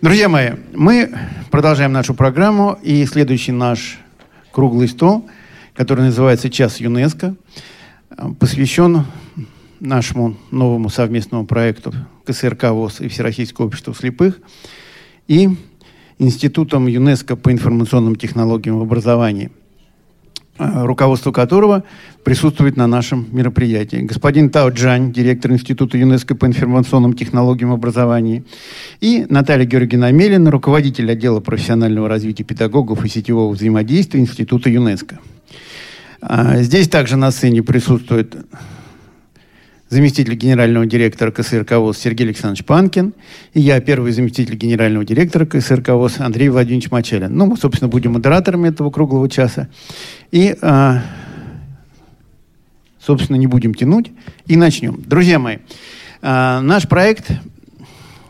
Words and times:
Друзья 0.00 0.28
мои, 0.28 0.50
мы 0.74 1.14
продолжаем 1.50 1.92
нашу 1.92 2.14
программу, 2.14 2.78
и 2.82 3.06
следующий 3.06 3.52
наш 3.52 3.98
круглый 4.50 4.88
стол, 4.88 5.28
который 5.72 6.04
называется 6.04 6.50
«Час 6.50 6.78
ЮНЕСКО», 6.80 7.36
посвящен 8.38 9.06
нашему 9.80 10.36
новому 10.50 10.90
совместному 10.90 11.46
проекту 11.46 11.94
КСРК 12.26 12.70
ВОЗ 12.70 13.00
и 13.00 13.08
Всероссийского 13.08 13.66
общества 13.66 13.94
слепых 13.94 14.40
и 15.26 15.48
Институтом 16.18 16.86
ЮНЕСКО 16.86 17.36
по 17.36 17.50
информационным 17.50 18.16
технологиям 18.16 18.78
в 18.78 18.82
образовании– 18.82 19.50
Э, 19.63 19.63
руководство 20.58 21.32
которого 21.32 21.82
присутствует 22.22 22.76
на 22.76 22.86
нашем 22.86 23.26
мероприятии. 23.32 23.96
Господин 23.96 24.50
Тао 24.50 24.68
Джань, 24.70 25.12
директор 25.12 25.52
Института 25.52 25.98
ЮНЕСКО 25.98 26.36
по 26.36 26.46
информационным 26.46 27.14
технологиям 27.14 27.72
образования, 27.72 28.44
и 29.00 29.26
Наталья 29.28 29.64
Георгиевна 29.64 30.08
Амелина, 30.08 30.50
руководитель 30.50 31.10
отдела 31.10 31.40
профессионального 31.40 32.08
развития 32.08 32.44
педагогов 32.44 33.04
и 33.04 33.08
сетевого 33.08 33.52
взаимодействия 33.52 34.20
Института 34.20 34.70
ЮНЕСКО. 34.70 35.18
А, 36.20 36.62
здесь 36.62 36.88
также 36.88 37.16
на 37.16 37.30
сцене 37.30 37.62
присутствует 37.62 38.34
заместитель 39.94 40.34
генерального 40.34 40.86
директора 40.86 41.30
КСРК 41.30 41.72
ВОЗ 41.72 41.98
Сергей 41.98 42.24
Александрович 42.26 42.64
Панкин, 42.64 43.14
и 43.52 43.60
я, 43.60 43.80
первый 43.80 44.10
заместитель 44.10 44.56
генерального 44.56 45.04
директора 45.04 45.46
КСРК 45.46 45.90
ВОЗ 45.90 46.18
Андрей 46.18 46.48
Владимирович 46.48 46.90
Мачалин. 46.90 47.32
Ну, 47.32 47.46
мы, 47.46 47.56
собственно, 47.56 47.88
будем 47.88 48.14
модераторами 48.14 48.68
этого 48.68 48.90
круглого 48.90 49.30
часа. 49.30 49.68
И, 50.32 50.56
а, 50.62 51.00
собственно, 52.98 53.36
не 53.36 53.46
будем 53.46 53.72
тянуть 53.72 54.10
и 54.46 54.56
начнем. 54.56 55.00
Друзья 55.06 55.38
мои, 55.38 55.58
а, 56.22 56.60
наш 56.60 56.88
проект, 56.88 57.30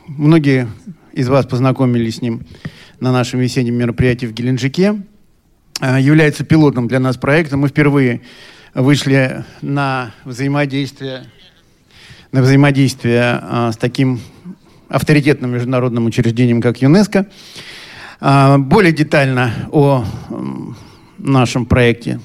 многие 0.07 0.69
из 1.15 1.29
вас 1.29 1.47
познакомились 1.47 2.17
с 2.17 2.21
ним 2.21 2.43
на 3.01 3.11
нашем 3.11 3.41
весеннем 3.41 3.75
мероприятии 3.75 4.27
в 4.27 4.35
Геленджике, 4.35 5.01
а, 5.81 5.99
является 5.99 6.45
пилотом 6.45 6.89
для 6.89 7.01
нас 7.01 7.17
проектом. 7.17 7.61
Мы 7.61 7.69
впервые 7.69 8.21
вышли 8.75 9.45
на 9.63 10.13
взаимодействие 10.27 11.25
на 12.35 12.43
взаимодействие 12.43 13.39
а, 13.43 13.71
с 13.71 13.77
таким 13.77 14.19
авторитетным 14.89 15.53
международным 15.53 16.07
учреждением, 16.07 16.61
как 16.61 16.83
ЮНЕСКО. 16.83 17.27
А, 18.21 18.59
более 18.59 18.91
детально 18.91 19.53
о 19.71 20.05
нашем 21.17 21.65
проекте 21.65 22.19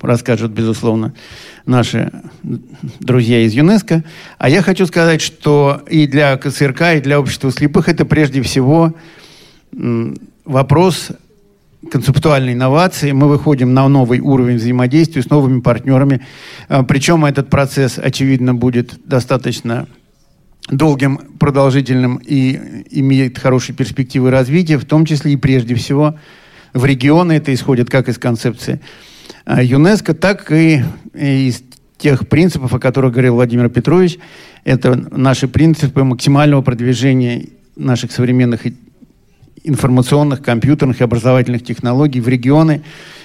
расскажут, 0.00 0.52
безусловно, 0.52 1.12
наши 1.66 2.12
друзья 3.00 3.40
из 3.40 3.52
ЮНЕСКО. 3.52 4.04
А 4.38 4.48
я 4.48 4.62
хочу 4.62 4.86
сказать, 4.86 5.20
что 5.20 5.82
и 5.90 6.06
для 6.06 6.36
КСРК, 6.36 6.94
и 6.94 7.00
для 7.00 7.18
общества 7.18 7.50
слепых 7.50 7.88
это 7.88 8.04
прежде 8.04 8.42
всего 8.42 8.94
вопрос 10.44 11.08
концептуальной 11.90 12.54
инновации, 12.54 13.12
мы 13.12 13.28
выходим 13.28 13.72
на 13.72 13.88
новый 13.88 14.20
уровень 14.20 14.56
взаимодействия 14.56 15.22
с 15.22 15.30
новыми 15.30 15.60
партнерами. 15.60 16.20
А, 16.68 16.82
причем 16.82 17.24
этот 17.24 17.50
процесс, 17.50 17.98
очевидно, 17.98 18.54
будет 18.54 18.98
достаточно 19.04 19.86
долгим, 20.70 21.18
продолжительным 21.38 22.16
и 22.16 22.84
имеет 22.90 23.38
хорошие 23.38 23.74
перспективы 23.74 24.30
развития, 24.30 24.76
в 24.76 24.84
том 24.84 25.06
числе 25.06 25.32
и 25.32 25.36
прежде 25.36 25.74
всего 25.74 26.16
в 26.74 26.84
регионы. 26.84 27.32
Это 27.32 27.54
исходит 27.54 27.88
как 27.88 28.08
из 28.08 28.18
концепции 28.18 28.80
а, 29.44 29.62
ЮНЕСКО, 29.62 30.14
так 30.14 30.50
и 30.52 30.82
из 31.14 31.62
тех 31.96 32.28
принципов, 32.28 32.74
о 32.74 32.78
которых 32.78 33.12
говорил 33.12 33.34
Владимир 33.34 33.68
Петрович. 33.68 34.18
Это 34.64 34.94
наши 35.16 35.48
принципы 35.48 36.04
максимального 36.04 36.62
продвижения 36.62 37.46
наших 37.76 38.12
современных 38.12 38.66
информационных, 39.64 40.42
компьютерных 40.42 41.00
и 41.00 41.04
образовательных 41.04 41.64
технологий 41.64 42.20
в 42.20 42.28
регионы 42.28 42.82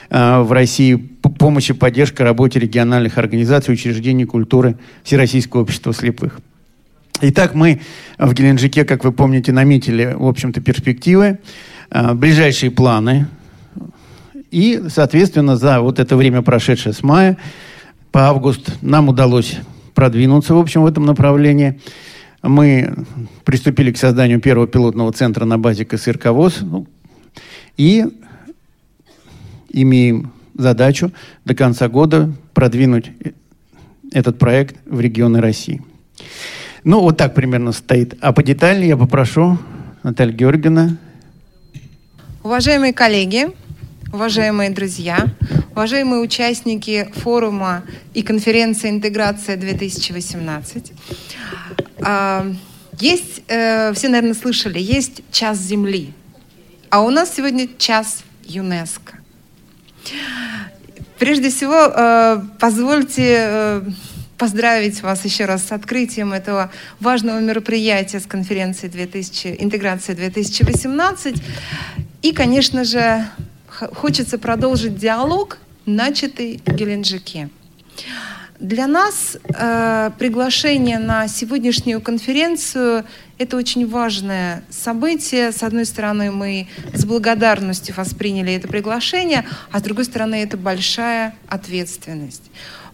э, 0.10 0.42
в 0.42 0.52
России, 0.52 0.96
помощь 0.96 1.70
и 1.70 1.74
поддержка 1.74 2.24
работе 2.24 2.60
региональных 2.60 3.18
организаций, 3.18 3.74
учреждений 3.74 4.26
культуры 4.26 4.78
Всероссийского 5.04 5.62
общества 5.62 5.94
слепых. 5.94 6.40
Итак, 7.22 7.54
мы 7.56 7.82
в 8.18 8.34
Геленджике, 8.34 8.86
как 8.86 9.04
вы 9.04 9.12
помните, 9.12 9.52
наметили, 9.52 10.14
в 10.18 10.28
общем-то, 10.28 10.62
перспективы, 10.62 11.40
э, 11.90 12.14
ближайшие 12.14 12.72
планы. 12.72 13.28
И, 14.52 14.84
соответственно, 14.90 15.56
за 15.56 15.82
вот 15.82 16.00
это 16.00 16.16
время, 16.16 16.42
прошедшее 16.42 16.94
с 16.94 17.02
мая 17.02 17.38
по 18.12 18.28
август, 18.28 18.78
нам 18.82 19.10
удалось 19.10 19.58
продвинуться, 19.96 20.54
в 20.54 20.60
общем, 20.60 20.84
в 20.84 20.86
этом 20.86 21.06
направлении 21.06 21.80
мы 22.50 22.94
приступили 23.46 23.92
к 23.92 23.98
созданию 23.98 24.40
первого 24.40 24.68
пилотного 24.68 25.12
центра 25.14 25.46
на 25.46 25.58
базе 25.58 25.86
КСРК 25.86 26.28
ВОЗ 26.28 26.60
ну, 26.62 26.86
и 27.78 28.06
имеем 29.70 30.32
задачу 30.54 31.12
до 31.46 31.56
конца 31.56 31.88
года 31.88 32.32
продвинуть 32.54 33.12
этот 34.12 34.38
проект 34.38 34.76
в 34.86 35.00
регионы 35.00 35.42
России. 35.42 35.82
Ну, 36.84 37.00
вот 37.00 37.18
так 37.18 37.34
примерно 37.34 37.72
стоит. 37.72 38.16
А 38.22 38.34
по 38.34 38.44
детали 38.44 38.86
я 38.86 38.98
попрошу 38.98 39.58
Наталью 40.04 40.36
Георгиевна. 40.36 40.98
Уважаемые 42.44 42.94
коллеги, 42.94 43.48
уважаемые 44.14 44.70
друзья, 44.70 45.28
уважаемые 45.72 46.22
участники 46.22 47.10
форума 47.16 47.84
и 48.14 48.22
конференции 48.22 48.92
«Интеграция-2018», 48.92 50.92
а, 52.06 52.46
есть, 53.00 53.42
э, 53.48 53.92
все, 53.94 54.10
наверное, 54.10 54.36
слышали, 54.36 54.80
есть 54.80 55.24
час 55.32 55.58
Земли, 55.58 56.14
а 56.92 57.02
у 57.02 57.10
нас 57.10 57.34
сегодня 57.36 57.68
час 57.80 58.24
ЮНЕСКО. 58.46 59.18
Прежде 61.18 61.50
всего, 61.50 61.88
э, 61.88 62.40
позвольте 62.60 63.38
э, 63.40 63.82
поздравить 64.38 65.02
вас 65.02 65.26
еще 65.26 65.46
раз 65.46 65.64
с 65.64 65.72
открытием 65.72 66.34
этого 66.34 66.72
важного 67.00 67.40
мероприятия 67.40 68.20
с 68.20 68.28
конференции 68.28 68.90
2000, 68.90 69.56
«Интеграция 69.60 70.16
2018». 70.16 71.42
И, 72.22 72.32
конечно 72.32 72.84
же, 72.84 73.26
хочется 73.94 74.38
продолжить 74.38 74.98
диалог, 74.98 75.58
начатый 75.86 76.62
в 76.66 76.74
Геленджике. 76.74 77.50
Для 78.60 78.88
нас 78.88 79.38
э, 79.44 80.12
приглашение 80.18 80.98
на 80.98 81.28
сегодняшнюю 81.28 82.00
конференцию– 82.00 83.04
это 83.38 83.58
очень 83.58 83.86
важное 83.86 84.64
событие. 84.70 85.52
С 85.52 85.64
одной 85.64 85.86
стороны, 85.86 86.32
мы 86.32 86.68
с 86.94 87.04
благодарностью 87.04 87.94
восприняли 87.96 88.54
это 88.54 88.70
приглашение, 88.70 89.46
а 89.72 89.80
с 89.80 89.82
другой 89.82 90.06
стороны, 90.06 90.36
это 90.36 90.56
большая 90.56 91.36
ответственность. 91.50 92.44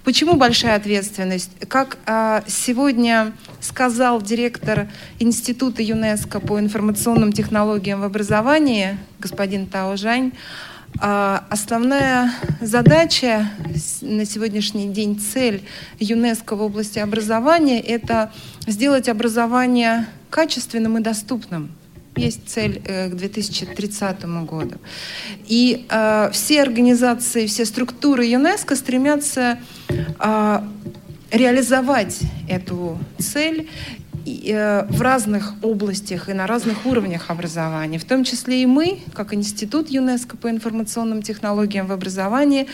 Почему 0.04 0.38
большая 0.38 0.76
ответственность? 0.76 1.52
Как 1.68 1.98
э, 2.08 2.42
сегодня 2.48 3.34
сказал 3.60 4.22
директор 4.24 4.88
Института 5.20 5.84
ЮНЕСКО 5.84 6.40
по 6.40 6.60
информационным 6.60 7.32
технологиям 7.32 8.02
в 8.02 8.06
образовании, 8.06 8.98
господин 9.20 9.68
Тао 9.68 9.98
Жань, 9.98 10.32
основная 10.98 12.34
задача 12.62 13.50
на 14.02 14.26
сегодняшний 14.26 14.90
день, 14.90 15.20
цель 15.20 15.64
ЮНЕСКО 16.00 16.56
в 16.56 16.62
области 16.62 17.00
образования– 17.00 17.80
это 17.82 18.32
сделать 18.68 19.08
образование 19.08 20.08
качественным 20.30 20.98
и 20.98 21.02
доступным. 21.02 21.72
Есть 22.16 22.50
цель 22.50 22.82
э, 22.86 23.10
к 23.10 23.16
2030 23.16 24.26
году. 24.46 24.76
И 25.48 25.86
э, 25.90 26.30
все 26.34 26.62
организации, 26.62 27.48
все 27.48 27.66
структуры 27.66 28.26
ЮНЕСКО 28.26 28.76
стремятся 28.76 29.60
э, 29.88 30.62
реализовать 31.32 32.20
эту 32.50 32.98
цель 33.20 33.70
в 34.90 35.02
разных 35.02 35.54
областях 35.64 36.30
и 36.30 36.34
на 36.34 36.48
разных 36.48 36.86
уровнях 36.86 37.30
образования, 37.30 38.00
в 38.00 38.06
том 38.06 38.24
числе 38.24 38.64
и 38.64 38.66
мы, 38.66 39.00
как 39.14 39.34
Институт 39.34 39.90
ЮНЕСКО 39.90 40.38
по 40.38 40.50
информационным 40.50 41.22
технологиям 41.22 41.88
в 41.88 41.92
образовании, 41.92 42.68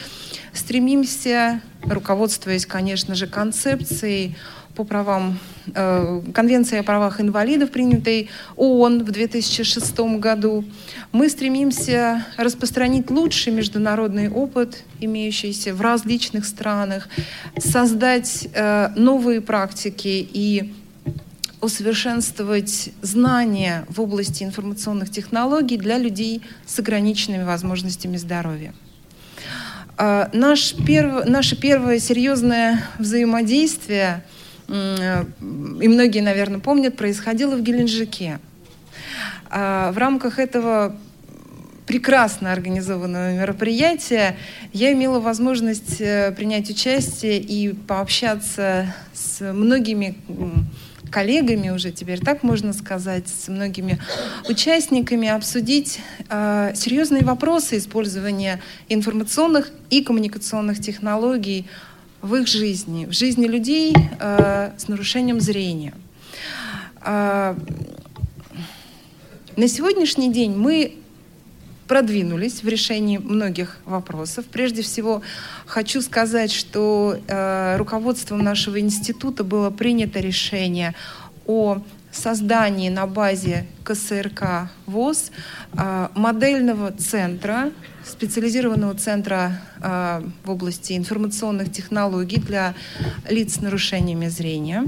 стремимся, 0.54 1.62
руководствуясь, 1.84 2.66
конечно 2.66 3.16
же, 3.16 3.28
концепцией 3.28 4.36
по 4.76 4.84
правам, 4.84 5.40
э, 5.74 6.22
Конвенции 6.34 6.78
о 6.78 6.84
правах 6.84 7.22
инвалидов, 7.22 7.72
принятой 7.72 8.30
ООН 8.58 9.04
в 9.04 9.12
2006 9.12 10.20
году, 10.20 10.66
мы 11.12 11.30
стремимся 11.30 12.26
распространить 12.38 13.10
лучший 13.10 13.54
международный 13.54 14.30
опыт, 14.30 14.84
имеющийся 15.00 15.74
в 15.74 15.82
различных 15.82 16.46
странах, 16.46 17.08
создать 17.58 18.50
э, 18.54 18.90
новые 18.96 19.42
практики 19.42 20.28
и 20.34 20.74
усовершенствовать 21.62 22.90
знания 23.02 23.86
в 23.90 24.02
области 24.02 24.44
информационных 24.44 25.10
технологий 25.10 25.78
для 25.78 25.98
людей 25.98 26.42
с 26.66 26.80
ограниченными 26.80 27.44
возможностями 27.44 28.18
здоровья. 28.18 28.74
А, 29.98 30.30
наш 30.34 30.74
перв... 30.76 31.26
Наше 31.26 31.56
первое 31.56 32.00
серьезное 32.00 32.84
взаимодействие, 33.00 34.24
и 34.68 34.72
многие, 35.88 36.22
наверное, 36.22 36.60
помнят, 36.60 36.98
происходило 36.98 37.56
в 37.56 37.62
Геленджике. 37.62 38.40
В 39.52 39.94
рамках 39.96 40.40
этого 40.40 40.98
прекрасно 41.86 42.52
организованного 42.52 43.34
мероприятия 43.34 44.36
я 44.74 44.92
имела 44.94 45.20
возможность 45.20 46.02
э, 46.02 46.32
принять 46.32 46.70
участие 46.70 47.40
и 47.40 47.74
пообщаться 47.74 48.94
с 49.14 49.54
многими 49.54 50.16
коллегами 51.12 51.70
уже 51.70 51.92
теперь 51.92 52.20
так 52.20 52.44
можно 52.44 52.74
сказать, 52.74 53.28
с 53.28 53.48
многими 53.48 54.00
участниками 54.50 55.28
обсудить 55.28 56.00
э, 56.30 56.74
серьезные 56.76 57.24
вопросы 57.24 57.78
использования 57.78 58.62
информационных 58.90 59.72
и 59.90 60.04
коммуникационных 60.04 60.82
технологий 60.82 61.68
в 62.22 62.36
их 62.36 62.48
жизни, 62.48 63.06
в 63.06 63.12
жизни 63.14 63.46
людей 63.46 63.94
э, 64.20 64.72
с 64.78 64.88
нарушением 64.88 65.40
зрения. 65.40 65.94
Э, 67.02 67.56
на 69.56 69.68
сегодняшний 69.68 70.34
день 70.34 70.56
мы 70.56 70.96
продвинулись 71.88 72.64
в 72.64 72.68
решении 72.68 73.18
многих 73.18 73.78
вопросов. 73.86 74.46
Прежде 74.46 74.82
всего, 74.82 75.22
хочу 75.66 76.02
сказать, 76.02 76.52
что 76.52 77.18
э, 77.28 77.78
руководством 77.78 78.40
нашего 78.40 78.80
института 78.80 79.44
было 79.44 79.70
принято 79.70 80.20
решение 80.20 80.96
о 81.46 81.82
создании 82.12 82.90
на 82.90 83.08
базе 83.08 83.68
КСРК 83.84 84.70
ВОЗ 84.86 85.32
э, 85.74 86.08
модельного 86.16 86.92
центра, 86.92 87.72
специализированного 88.04 88.96
центра 88.96 89.62
э, 89.82 90.24
в 90.44 90.52
области 90.52 90.94
информационных 90.94 91.72
технологий 91.72 92.38
для 92.38 92.74
лиц 93.30 93.56
с 93.56 93.62
нарушениями 93.62 94.28
зрения. 94.28 94.86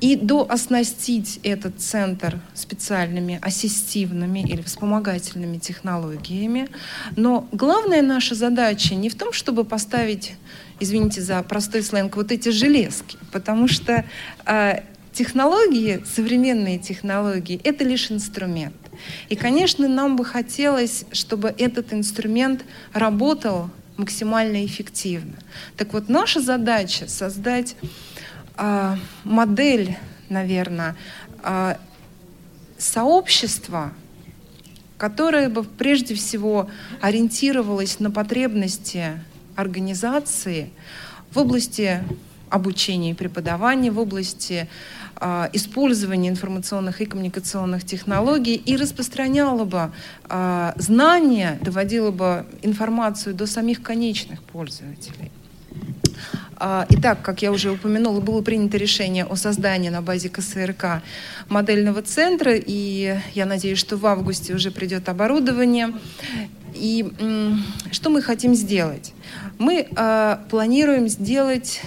И 0.00 0.16
дооснастить 0.16 1.40
этот 1.42 1.80
центр 1.80 2.40
специальными 2.54 3.38
ассистивными 3.40 4.40
или 4.40 4.60
вспомогательными 4.60 5.56
технологиями. 5.58 6.68
Но 7.16 7.48
главная 7.52 8.02
наша 8.02 8.34
задача 8.34 8.94
не 8.94 9.08
в 9.08 9.14
том, 9.14 9.32
чтобы 9.32 9.64
поставить, 9.64 10.34
извините 10.78 11.22
за 11.22 11.42
простой 11.42 11.82
сленг, 11.82 12.16
вот 12.16 12.32
эти 12.32 12.50
железки, 12.50 13.16
потому 13.32 13.66
что 13.66 14.04
а, 14.44 14.82
технологии, 15.12 16.02
современные 16.04 16.78
технологии, 16.78 17.60
это 17.64 17.84
лишь 17.84 18.10
инструмент. 18.10 18.74
И, 19.28 19.36
конечно, 19.36 19.88
нам 19.88 20.16
бы 20.16 20.24
хотелось, 20.24 21.04
чтобы 21.12 21.54
этот 21.56 21.92
инструмент 21.92 22.64
работал 22.92 23.70
максимально 23.96 24.64
эффективно. 24.64 25.36
Так 25.76 25.92
вот, 25.92 26.08
наша 26.08 26.40
задача 26.40 27.08
создать 27.08 27.76
а, 28.62 28.98
модель, 29.24 29.96
наверное, 30.28 30.94
а, 31.42 31.78
сообщества, 32.76 33.90
которое 34.98 35.48
бы 35.48 35.64
прежде 35.64 36.14
всего 36.14 36.68
ориентировалось 37.00 38.00
на 38.00 38.10
потребности 38.10 39.18
организации 39.56 40.72
в 41.30 41.38
области 41.38 42.04
обучения 42.50 43.12
и 43.12 43.14
преподавания, 43.14 43.90
в 43.90 43.98
области 43.98 44.68
э, 45.20 45.48
использования 45.54 46.28
информационных 46.28 47.00
и 47.00 47.06
коммуникационных 47.06 47.86
технологий 47.86 48.56
и 48.56 48.76
распространяло 48.76 49.64
бы 49.64 49.92
знания, 50.76 51.58
доводило 51.62 52.10
бы 52.10 52.46
информацию 52.62 53.34
до 53.34 53.46
самих 53.46 53.82
конечных 53.82 54.42
пользователей. 54.42 55.30
А, 56.62 56.86
итак, 56.90 57.22
как 57.22 57.40
я 57.40 57.52
уже 57.52 57.70
упомянула, 57.70 58.20
было 58.20 58.42
принято 58.42 58.76
решение 58.76 59.24
о 59.24 59.34
создании 59.34 59.88
на 59.88 60.02
базе 60.02 60.28
КСРК 60.28 61.02
модельного 61.48 62.02
центра, 62.02 62.52
и 62.54 63.16
я 63.32 63.46
надеюсь, 63.46 63.78
что 63.78 63.96
в 63.96 64.04
августе 64.06 64.52
уже 64.54 64.70
придет 64.70 65.08
оборудование. 65.08 65.94
И 66.74 67.10
что 67.90 68.10
мы 68.10 68.20
хотим 68.20 68.54
сделать? 68.54 69.14
Мы 69.58 69.88
э, 69.90 70.36
планируем 70.50 71.08
сделать, 71.08 71.80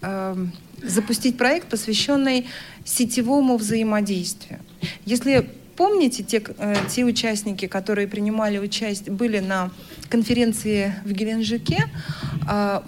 э, 0.00 0.36
запустить 0.82 1.36
проект, 1.36 1.68
посвященный 1.68 2.46
сетевому 2.86 3.58
взаимодействию. 3.58 4.58
Если 5.04 5.50
помните, 5.76 6.22
те, 6.24 6.42
э, 6.58 6.74
те 6.90 7.04
участники, 7.04 7.66
которые 7.66 8.08
принимали 8.08 8.58
участие, 8.58 9.14
были 9.14 9.38
на 9.38 9.70
конференции 10.08 10.94
в 11.04 11.12
Геленджике, 11.12 11.84
э, 12.48 12.80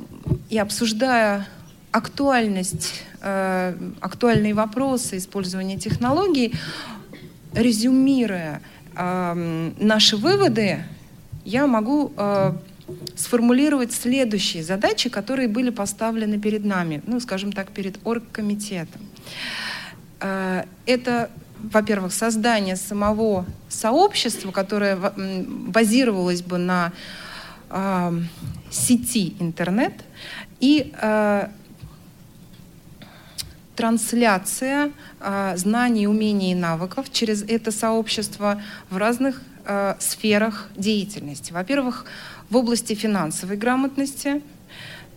и 0.48 0.58
обсуждая 0.58 1.46
актуальность, 1.92 3.02
э, 3.22 3.74
актуальные 4.00 4.54
вопросы 4.54 5.16
использования 5.16 5.78
технологий, 5.78 6.54
резюмируя 7.52 8.62
э, 8.94 9.72
наши 9.78 10.16
выводы, 10.16 10.84
я 11.44 11.66
могу 11.66 12.12
э, 12.16 12.52
сформулировать 13.16 13.92
следующие 13.92 14.62
задачи, 14.62 15.08
которые 15.08 15.48
были 15.48 15.70
поставлены 15.70 16.38
перед 16.38 16.64
нами, 16.64 17.02
ну, 17.06 17.20
скажем 17.20 17.52
так, 17.52 17.70
перед 17.70 17.98
оргкомитетом. 18.04 19.02
Э, 20.20 20.64
это 20.86 21.30
во-первых, 21.72 22.12
создание 22.12 22.76
самого 22.76 23.44
сообщества, 23.68 24.50
которое 24.50 24.96
базировалось 24.96 26.42
бы 26.42 26.58
на 26.58 26.92
э, 27.68 28.20
сети 28.70 29.36
интернет 29.38 29.92
и 30.60 30.92
э, 31.00 31.48
трансляция 33.76 34.92
э, 35.20 35.54
знаний, 35.56 36.06
умений 36.06 36.52
и 36.52 36.54
навыков 36.54 37.06
через 37.10 37.42
это 37.42 37.70
сообщество 37.72 38.60
в 38.90 38.96
разных 38.98 39.42
э, 39.64 39.94
сферах 39.98 40.68
деятельности. 40.76 41.52
Во-первых, 41.52 42.04
в 42.50 42.56
области 42.56 42.94
финансовой 42.94 43.56
грамотности, 43.56 44.42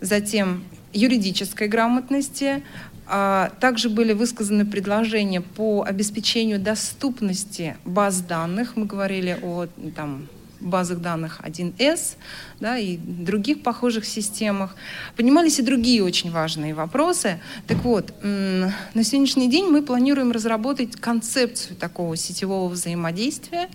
затем 0.00 0.64
юридической 0.94 1.68
грамотности, 1.68 2.62
также 3.06 3.90
были 3.90 4.12
высказаны 4.12 4.64
предложения 4.64 5.40
по 5.40 5.84
обеспечению 5.86 6.58
доступности 6.58 7.76
баз 7.84 8.20
данных. 8.20 8.76
Мы 8.76 8.86
говорили 8.86 9.38
о 9.42 9.66
там, 9.94 10.28
базах 10.64 11.00
данных 11.00 11.40
1С 11.44 12.16
да, 12.60 12.78
и 12.78 12.96
других 12.96 13.62
похожих 13.62 14.04
системах. 14.04 14.74
Поднимались 15.16 15.58
и 15.58 15.62
другие 15.62 16.02
очень 16.02 16.30
важные 16.30 16.74
вопросы. 16.74 17.40
Так 17.66 17.78
вот, 17.84 18.12
на 18.22 19.04
сегодняшний 19.04 19.50
день 19.50 19.66
мы 19.66 19.82
планируем 19.82 20.32
разработать 20.32 20.96
концепцию 20.96 21.76
такого 21.76 22.16
сетевого 22.16 22.68
взаимодействия 22.68 23.68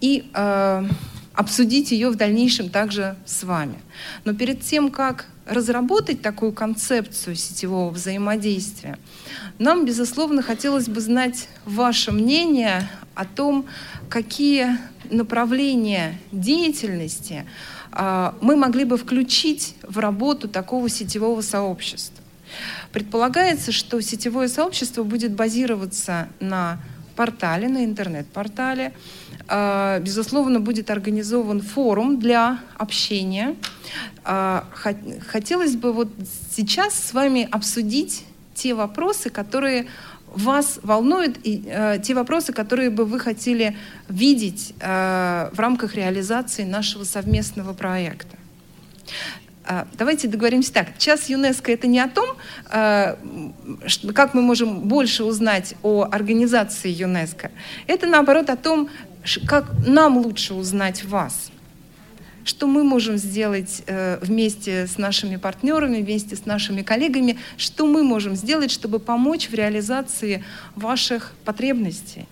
и 0.00 0.28
э, 0.34 0.88
обсудить 1.34 1.90
ее 1.90 2.10
в 2.10 2.16
дальнейшем 2.16 2.70
также 2.70 3.16
с 3.26 3.42
вами. 3.44 3.76
Но 4.24 4.34
перед 4.34 4.62
тем, 4.62 4.90
как 4.90 5.26
разработать 5.46 6.22
такую 6.22 6.52
концепцию 6.52 7.36
сетевого 7.36 7.90
взаимодействия, 7.90 8.98
нам, 9.58 9.84
безусловно, 9.84 10.42
хотелось 10.42 10.88
бы 10.88 11.00
знать 11.00 11.48
ваше 11.64 12.12
мнение 12.12 12.88
о 13.14 13.24
том, 13.24 13.66
какие 14.08 14.78
направления 15.10 16.18
деятельности 16.32 17.44
а, 17.92 18.34
мы 18.40 18.56
могли 18.56 18.84
бы 18.84 18.96
включить 18.96 19.74
в 19.82 19.98
работу 19.98 20.48
такого 20.48 20.88
сетевого 20.88 21.42
сообщества. 21.42 22.22
Предполагается, 22.92 23.72
что 23.72 24.00
сетевое 24.00 24.48
сообщество 24.48 25.02
будет 25.02 25.32
базироваться 25.32 26.28
на 26.40 26.80
портале, 27.14 27.68
на 27.68 27.84
интернет-портале. 27.84 28.92
А, 29.48 29.98
безусловно, 30.00 30.60
будет 30.60 30.90
организован 30.90 31.60
форум 31.60 32.18
для 32.18 32.60
общения. 32.76 33.56
А, 34.24 34.64
хотелось 35.26 35.76
бы 35.76 35.92
вот 35.92 36.08
сейчас 36.50 36.94
с 36.94 37.12
вами 37.12 37.48
обсудить 37.50 38.24
те 38.54 38.74
вопросы, 38.74 39.30
которые 39.30 39.86
вас 40.34 40.80
волнуют 40.82 41.38
и 41.44 41.62
э, 41.66 41.98
те 42.02 42.14
вопросы, 42.14 42.52
которые 42.52 42.90
бы 42.90 43.04
вы 43.04 43.20
хотели 43.20 43.76
видеть 44.08 44.74
э, 44.80 45.50
в 45.52 45.58
рамках 45.58 45.94
реализации 45.94 46.64
нашего 46.64 47.04
совместного 47.04 47.72
проекта. 47.72 48.36
Э, 49.66 49.84
давайте 49.96 50.28
договоримся 50.28 50.72
так. 50.72 50.98
Час 50.98 51.28
ЮНЕСКО 51.28 51.72
это 51.72 51.86
не 51.86 52.00
о 52.00 52.08
том, 52.08 52.36
э, 52.70 53.16
как 54.12 54.34
мы 54.34 54.42
можем 54.42 54.80
больше 54.80 55.24
узнать 55.24 55.74
о 55.82 56.08
организации 56.10 56.90
ЮНЕСКО. 56.90 57.50
Это 57.86 58.06
наоборот 58.06 58.50
о 58.50 58.56
том, 58.56 58.88
как 59.46 59.72
нам 59.86 60.18
лучше 60.18 60.54
узнать 60.54 61.04
вас 61.04 61.50
что 62.44 62.66
мы 62.66 62.84
можем 62.84 63.16
сделать 63.16 63.82
э, 63.86 64.18
вместе 64.20 64.86
с 64.86 64.98
нашими 64.98 65.36
партнерами, 65.36 66.02
вместе 66.02 66.36
с 66.36 66.44
нашими 66.44 66.82
коллегами, 66.82 67.38
что 67.56 67.86
мы 67.86 68.02
можем 68.02 68.36
сделать, 68.36 68.70
чтобы 68.70 68.98
помочь 68.98 69.48
в 69.48 69.54
реализации 69.54 70.44
ваших 70.76 71.32
потребностей. 71.44 72.26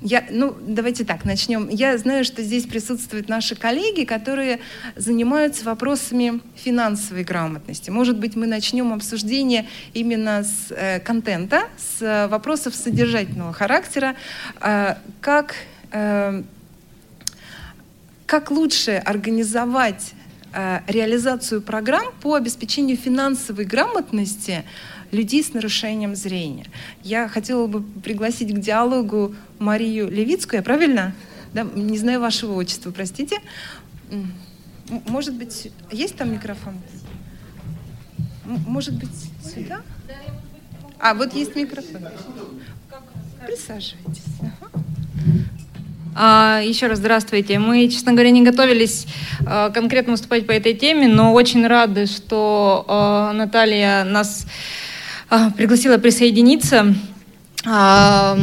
Я, 0.00 0.24
ну, 0.30 0.56
давайте 0.60 1.04
так, 1.04 1.24
начнем. 1.24 1.68
Я 1.68 1.98
знаю, 1.98 2.24
что 2.24 2.42
здесь 2.42 2.66
присутствуют 2.66 3.28
наши 3.28 3.56
коллеги, 3.56 4.04
которые 4.04 4.60
занимаются 4.94 5.64
вопросами 5.64 6.40
финансовой 6.54 7.24
грамотности. 7.24 7.90
Может 7.90 8.16
быть, 8.18 8.36
мы 8.36 8.46
начнем 8.46 8.92
обсуждение 8.92 9.66
именно 9.94 10.44
с 10.44 10.70
э, 10.70 11.00
контента, 11.00 11.64
с 11.76 12.00
э, 12.00 12.28
вопросов 12.28 12.76
содержательного 12.76 13.52
характера, 13.52 14.14
э, 14.60 14.94
как, 15.20 15.56
э, 15.90 16.44
как 18.26 18.52
лучше 18.52 19.02
организовать 19.04 20.12
э, 20.52 20.78
реализацию 20.86 21.60
программ 21.60 22.12
по 22.22 22.34
обеспечению 22.34 22.96
финансовой 22.96 23.64
грамотности 23.64 24.62
людей 25.10 25.42
с 25.42 25.52
нарушением 25.52 26.14
зрения. 26.14 26.66
Я 27.02 27.28
хотела 27.28 27.66
бы 27.66 27.82
пригласить 27.82 28.54
к 28.54 28.58
диалогу 28.58 29.34
Марию 29.58 30.10
Левицкую, 30.10 30.62
правильно? 30.62 31.14
Да, 31.52 31.62
не 31.74 31.98
знаю 31.98 32.20
вашего 32.20 32.54
отчества, 32.54 32.90
простите. 32.90 33.38
Может 35.06 35.34
быть, 35.34 35.70
есть 35.90 36.16
там 36.16 36.32
микрофон? 36.32 36.74
Может 38.44 38.94
быть, 38.94 39.10
сюда? 39.42 39.82
А, 40.98 41.14
вот 41.14 41.34
есть 41.34 41.54
микрофон. 41.54 42.08
Присаживайтесь. 43.46 44.22
А, 46.20 46.60
еще 46.64 46.88
раз 46.88 46.98
здравствуйте. 46.98 47.60
Мы, 47.60 47.88
честно 47.88 48.12
говоря, 48.12 48.30
не 48.30 48.42
готовились 48.42 49.06
а, 49.46 49.70
конкретно 49.70 50.12
выступать 50.12 50.46
по 50.46 50.52
этой 50.52 50.74
теме, 50.74 51.06
но 51.06 51.32
очень 51.32 51.64
рады, 51.64 52.06
что 52.06 52.84
а, 52.88 53.32
Наталья 53.32 54.02
нас 54.02 54.46
пригласила 55.56 55.98
присоединиться. 55.98 56.94
А, 57.66 58.38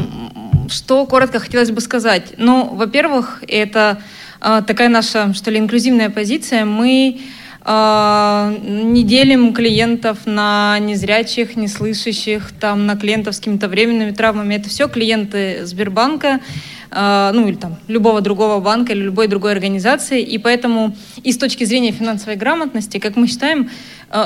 что 0.69 1.05
коротко 1.05 1.39
хотелось 1.39 1.71
бы 1.71 1.81
сказать? 1.81 2.33
Ну, 2.37 2.75
во-первых, 2.75 3.43
это 3.47 4.01
а, 4.39 4.61
такая 4.61 4.89
наша, 4.89 5.33
что 5.33 5.51
ли, 5.51 5.57
инклюзивная 5.57 6.09
позиция. 6.09 6.65
Мы 6.65 7.21
не 7.67 9.03
делим 9.03 9.51
клиентов 9.51 10.27
на 10.27 10.77
незрячих, 10.77 11.55
неслышащих, 11.55 12.51
там, 12.59 12.85
на 12.85 12.95
клиентов 12.95 13.33
с 13.33 13.39
какими-то 13.39 13.67
временными 13.67 14.11
травмами. 14.11 14.53
Это 14.53 14.69
все 14.69 14.87
клиенты 14.87 15.65
Сбербанка, 15.65 16.41
ну 16.91 17.47
или 17.47 17.55
там 17.55 17.77
любого 17.87 18.21
другого 18.21 18.59
банка 18.59 18.93
или 18.93 19.01
любой 19.01 19.27
другой 19.27 19.53
организации. 19.53 20.21
И 20.21 20.37
поэтому 20.37 20.95
и 21.25 21.31
с 21.31 21.37
точки 21.37 21.63
зрения 21.65 21.91
финансовой 21.91 22.35
грамотности, 22.35 22.99
как 22.99 23.15
мы 23.15 23.27
считаем, 23.27 23.69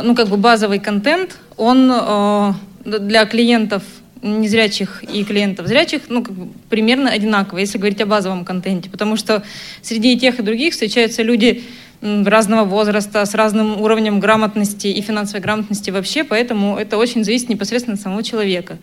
ну 0.03 0.13
как 0.15 0.27
бы 0.27 0.38
базовый 0.38 0.79
контент, 0.79 1.38
он 1.58 2.56
для 2.84 3.25
клиентов 3.25 3.84
незрячих 4.22 5.01
и 5.03 5.24
клиентов 5.24 5.68
зрячих, 5.68 6.01
ну, 6.10 6.22
как 6.24 6.36
бы 6.36 6.50
примерно 6.70 7.10
одинаково, 7.10 7.60
если 7.60 7.77
говорить 7.77 8.01
о 8.01 8.06
базовом 8.06 8.44
контенте, 8.44 8.89
потому 8.89 9.15
что 9.15 9.44
среди 9.82 10.20
тех 10.20 10.39
и 10.39 10.44
других 10.44 10.74
встречаются 10.74 11.24
люди 11.24 11.63
разного 12.01 12.65
возраста, 12.65 13.25
с 13.25 13.34
разным 13.34 13.79
уровнем 13.82 14.20
грамотности 14.20 14.88
и 14.88 15.01
финансовой 15.01 15.41
грамотности 15.41 15.89
вообще, 15.89 16.24
поэтому 16.25 16.77
это 16.77 16.98
очень 16.98 17.24
зависит 17.24 17.50
непосредственно 17.50 17.96
от 17.96 18.01
самого 18.01 18.24
человека. 18.24 18.77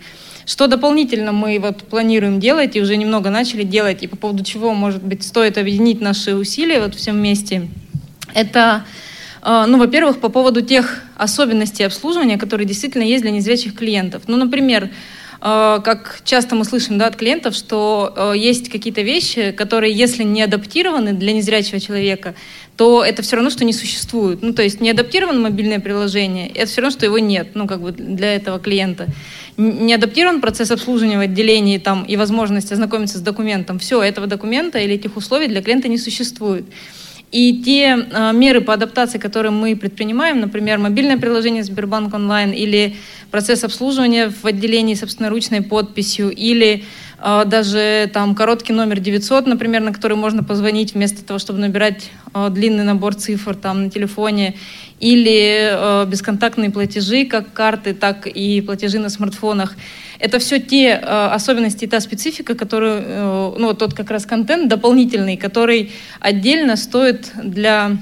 Что 0.46 0.68
дополнительно 0.68 1.32
мы 1.32 1.58
вот 1.58 1.84
планируем 1.84 2.40
делать 2.40 2.76
и 2.76 2.80
уже 2.80 2.96
немного 2.96 3.30
начали 3.30 3.62
делать, 3.62 4.02
и 4.02 4.06
по 4.06 4.16
поводу 4.16 4.44
чего, 4.44 4.74
может 4.74 5.02
быть, 5.02 5.22
стоит 5.22 5.58
объединить 5.58 6.00
наши 6.00 6.34
усилия 6.34 6.80
вот 6.80 6.94
всем 6.94 7.16
вместе, 7.16 7.68
это 8.36 8.84
а, 9.42 9.66
ну, 9.66 9.78
во-первых, 9.78 10.20
по 10.20 10.28
поводу 10.28 10.60
тех 10.60 11.02
особенностей 11.16 11.84
обслуживания, 11.84 12.36
которые 12.36 12.66
действительно 12.66 13.04
есть 13.04 13.22
для 13.22 13.30
незрячих 13.30 13.74
клиентов. 13.74 14.22
Ну, 14.26 14.36
например, 14.36 14.90
а, 15.40 15.78
как 15.80 16.20
часто 16.24 16.56
мы 16.56 16.64
слышим 16.64 16.98
да, 16.98 17.06
от 17.06 17.14
клиентов, 17.16 17.54
что 17.54 18.12
а, 18.16 18.32
есть 18.32 18.68
какие-то 18.68 19.02
вещи, 19.02 19.52
которые, 19.52 19.94
если 19.94 20.24
не 20.24 20.42
адаптированы 20.42 21.12
для 21.12 21.32
незрячего 21.32 21.78
человека, 21.78 22.34
то 22.76 23.04
это 23.04 23.22
все 23.22 23.36
равно, 23.36 23.50
что 23.50 23.64
не 23.64 23.72
существует. 23.72 24.42
Ну, 24.42 24.52
то 24.52 24.62
есть 24.62 24.80
не 24.80 24.90
адаптировано 24.90 25.38
мобильное 25.38 25.78
приложение, 25.78 26.48
это 26.48 26.66
все 26.66 26.80
равно, 26.80 26.96
что 26.96 27.06
его 27.06 27.20
нет, 27.20 27.50
ну, 27.54 27.66
как 27.66 27.80
бы 27.80 27.92
для 27.92 28.34
этого 28.34 28.58
клиента. 28.58 29.06
Не 29.56 29.94
адаптирован 29.94 30.40
процесс 30.40 30.72
обслуживания 30.72 31.18
в 31.18 31.22
отделении 31.22 31.78
там, 31.78 32.02
и 32.02 32.16
возможность 32.16 32.72
ознакомиться 32.72 33.18
с 33.18 33.22
документом. 33.22 33.78
Все, 33.78 34.02
этого 34.02 34.26
документа 34.26 34.78
или 34.78 34.96
этих 34.96 35.16
условий 35.16 35.46
для 35.46 35.62
клиента 35.62 35.86
не 35.86 35.98
существует. 35.98 36.64
И 37.32 37.60
те 37.62 37.96
э, 37.96 38.32
меры 38.32 38.60
по 38.60 38.72
адаптации, 38.72 39.18
которые 39.18 39.50
мы 39.50 39.74
предпринимаем, 39.74 40.40
например, 40.40 40.78
мобильное 40.78 41.18
приложение 41.18 41.64
Сбербанк 41.64 42.14
онлайн 42.14 42.52
или 42.52 42.96
процесс 43.32 43.64
обслуживания 43.64 44.30
в 44.30 44.46
отделении 44.46 44.94
собственноручной 44.94 45.62
подписью 45.62 46.30
или 46.30 46.84
э, 47.18 47.42
даже 47.44 48.08
там 48.14 48.36
короткий 48.36 48.72
номер 48.72 49.00
900, 49.00 49.46
например, 49.48 49.82
на 49.82 49.92
который 49.92 50.16
можно 50.16 50.44
позвонить 50.44 50.94
вместо 50.94 51.24
того, 51.24 51.40
чтобы 51.40 51.58
набирать 51.58 52.10
э, 52.32 52.48
длинный 52.50 52.84
набор 52.84 53.16
цифр 53.16 53.56
там 53.56 53.84
на 53.84 53.90
телефоне, 53.90 54.54
или 54.98 56.06
бесконтактные 56.06 56.70
платежи, 56.70 57.26
как 57.26 57.52
карты, 57.52 57.92
так 57.92 58.26
и 58.26 58.62
платежи 58.62 58.98
на 58.98 59.10
смартфонах. 59.10 59.76
Это 60.18 60.38
все 60.38 60.58
те 60.58 60.88
э, 60.88 61.28
особенности 61.32 61.84
и 61.84 61.86
та 61.86 62.00
специфика, 62.00 62.54
которую, 62.54 63.02
э, 63.04 63.54
ну, 63.58 63.74
тот 63.74 63.94
как 63.94 64.10
раз 64.10 64.26
контент 64.26 64.68
дополнительный, 64.68 65.36
который 65.36 65.92
отдельно 66.20 66.76
стоит 66.76 67.32
для 67.42 67.96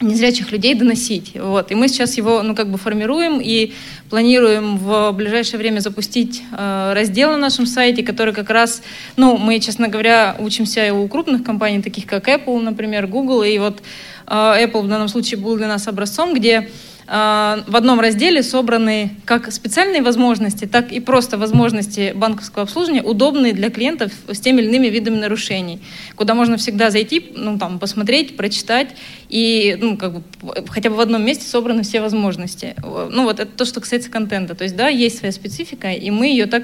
незрячих 0.00 0.50
людей 0.50 0.74
доносить. 0.74 1.32
Вот. 1.34 1.70
И 1.70 1.74
мы 1.74 1.88
сейчас 1.88 2.16
его 2.16 2.42
ну, 2.42 2.54
как 2.54 2.70
бы 2.70 2.78
формируем 2.78 3.40
и 3.42 3.72
планируем 4.08 4.78
в 4.78 5.12
ближайшее 5.12 5.58
время 5.58 5.80
запустить 5.80 6.42
э, 6.56 6.92
раздел 6.94 7.32
на 7.32 7.36
нашем 7.36 7.66
сайте, 7.66 8.02
который 8.02 8.32
как 8.32 8.50
раз, 8.50 8.82
ну, 9.16 9.36
мы, 9.36 9.60
честно 9.60 9.88
говоря, 9.88 10.36
учимся 10.38 10.94
у 10.94 11.06
крупных 11.08 11.44
компаний, 11.44 11.82
таких 11.82 12.06
как 12.06 12.28
Apple, 12.28 12.60
например, 12.60 13.06
Google, 13.06 13.42
и 13.42 13.58
вот 13.58 13.82
э, 14.26 14.32
Apple 14.32 14.82
в 14.82 14.88
данном 14.88 15.08
случае 15.08 15.38
был 15.38 15.56
для 15.56 15.68
нас 15.68 15.86
образцом, 15.86 16.34
где 16.34 16.70
в 17.10 17.76
одном 17.76 17.98
разделе 17.98 18.40
собраны 18.40 19.16
как 19.24 19.50
специальные 19.50 20.00
возможности, 20.00 20.66
так 20.66 20.92
и 20.92 21.00
просто 21.00 21.38
возможности 21.38 22.12
банковского 22.14 22.62
обслуживания, 22.62 23.02
удобные 23.02 23.52
для 23.52 23.68
клиентов 23.68 24.12
с 24.28 24.38
теми 24.38 24.60
или 24.60 24.68
иными 24.68 24.86
видами 24.86 25.16
нарушений, 25.16 25.80
куда 26.14 26.34
можно 26.34 26.56
всегда 26.56 26.90
зайти, 26.90 27.32
ну, 27.34 27.58
там, 27.58 27.80
посмотреть, 27.80 28.36
прочитать, 28.36 28.90
и 29.28 29.76
ну, 29.80 29.96
как 29.96 30.12
бы, 30.12 30.22
хотя 30.68 30.88
бы 30.88 30.94
в 30.94 31.00
одном 31.00 31.24
месте 31.24 31.44
собраны 31.48 31.82
все 31.82 32.00
возможности. 32.00 32.76
Ну, 32.80 33.24
вот 33.24 33.40
это 33.40 33.50
то, 33.50 33.64
что 33.64 33.80
касается 33.80 34.08
контента. 34.08 34.54
То 34.54 34.62
есть, 34.62 34.76
да, 34.76 34.86
есть 34.86 35.18
своя 35.18 35.32
специфика, 35.32 35.90
и 35.90 36.12
мы 36.12 36.28
ее 36.28 36.46
так, 36.46 36.62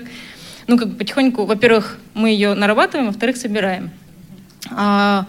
ну, 0.69 0.79
как 0.79 0.91
бы 0.91 0.95
потихоньку, 0.95 1.45
во-первых, 1.45 1.99
мы 2.15 2.29
ее 2.31 2.55
нарабатываем, 2.55 3.09
во-вторых, 3.09 3.37
собираем. 3.37 3.91
А, 4.71 5.27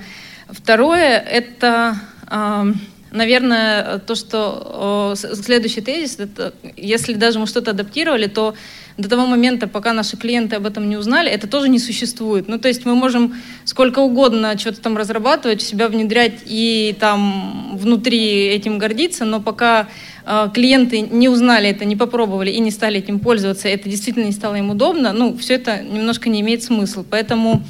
второе— 0.52 1.18
это... 1.28 2.00
А, 2.28 2.68
наверное, 3.12 4.00
то, 4.00 4.16
что 4.16 5.14
следующий 5.16 5.82
тезис, 5.82 6.20
это, 6.20 6.54
если 6.76 7.14
даже 7.14 7.40
мы 7.40 7.48
что-то 7.48 7.72
адаптировали, 7.72 8.28
то 8.28 8.56
до 8.98 9.08
того 9.08 9.28
момента, 9.28 9.68
пока 9.68 9.94
наши 9.94 10.18
клиенты 10.18 10.56
об 10.56 10.66
этом 10.66 10.90
не 10.90 10.98
узнали, 10.98 11.30
это 11.30 11.48
тоже 11.48 11.70
не 11.70 11.80
существует. 11.80 12.48
Ну, 12.48 12.58
то 12.58 12.68
есть 12.68 12.86
мы 12.86 12.96
можем 12.96 13.36
сколько 13.64 14.00
угодно 14.00 14.58
что-то 14.58 14.82
там 14.82 14.98
разрабатывать, 14.98 15.62
себя 15.62 15.88
внедрять 15.88 16.40
и 16.46 16.96
там 17.00 17.78
внутри 17.78 18.48
этим 18.48 18.80
гордиться, 18.80 19.24
но 19.24 19.40
пока 19.40 19.88
э, 20.26 20.50
клиенты 20.54 21.02
не 21.02 21.30
узнали 21.30 21.70
это, 21.70 21.86
не 21.86 21.96
попробовали 21.96 22.50
и 22.50 22.60
не 22.60 22.72
стали 22.72 22.98
этим 22.98 23.20
пользоваться, 23.20 23.68
это 23.68 23.88
действительно 23.88 24.26
не 24.26 24.32
стало 24.32 24.56
им 24.56 24.72
удобно, 24.72 25.14
ну, 25.14 25.38
все 25.38 25.56
это 25.56 25.84
немножко 25.84 26.30
не 26.30 26.42
имеет 26.42 26.64
смысла. 26.64 27.06
Поэтому 27.08 27.64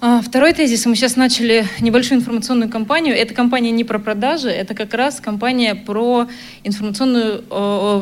второй 0.00 0.52
тезис. 0.52 0.84
Мы 0.86 0.96
сейчас 0.96 1.16
начали 1.16 1.66
небольшую 1.80 2.20
информационную 2.20 2.70
кампанию. 2.70 3.16
Эта 3.16 3.34
кампания 3.34 3.70
не 3.70 3.84
про 3.84 3.98
продажи, 3.98 4.50
это 4.50 4.74
как 4.74 4.92
раз 4.94 5.20
кампания 5.20 5.74
про 5.74 6.28
информационную, 6.62 7.42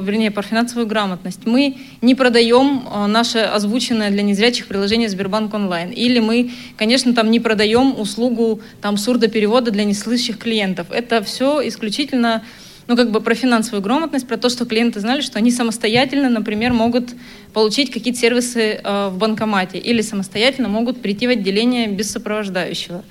вернее, 0.03 0.31
про 0.31 0.43
финансовую 0.43 0.87
грамотность. 0.87 1.41
Мы 1.45 1.77
не 2.01 2.15
продаем 2.15 2.83
наше 3.09 3.39
озвученное 3.39 4.11
для 4.11 4.23
незрячих 4.23 4.67
приложение 4.67 5.09
Сбербанк 5.09 5.55
онлайн. 5.55 5.91
Или 5.91 6.19
мы, 6.19 6.51
конечно, 6.77 7.15
там 7.15 7.31
не 7.31 7.41
продаем 7.41 7.99
услугу 7.99 8.61
там 8.81 8.97
сурдоперевода 8.97 9.71
для 9.71 9.85
неслышащих 9.85 10.39
клиентов. 10.39 10.89
Это 10.91 11.23
все 11.23 11.67
исключительно 11.67 12.43
ну, 12.89 12.97
как 12.97 13.11
бы 13.11 13.21
про 13.21 13.35
финансовую 13.35 13.83
грамотность, 13.83 14.27
про 14.27 14.37
то, 14.37 14.49
что 14.49 14.65
клиенты 14.65 15.01
знали, 15.01 15.21
что 15.21 15.39
они 15.39 15.51
самостоятельно, 15.51 16.29
например, 16.29 16.73
могут 16.73 17.11
получить 17.53 17.91
какие-то 17.91 18.19
сервисы 18.19 18.81
э, 18.83 19.09
в 19.09 19.19
банкомате 19.19 19.79
или 19.79 20.03
самостоятельно 20.03 20.69
могут 20.69 21.01
прийти 21.01 21.27
в 21.27 21.31
отделение 21.31 21.87
без 21.89 22.11
сопровождающего. 22.11 23.05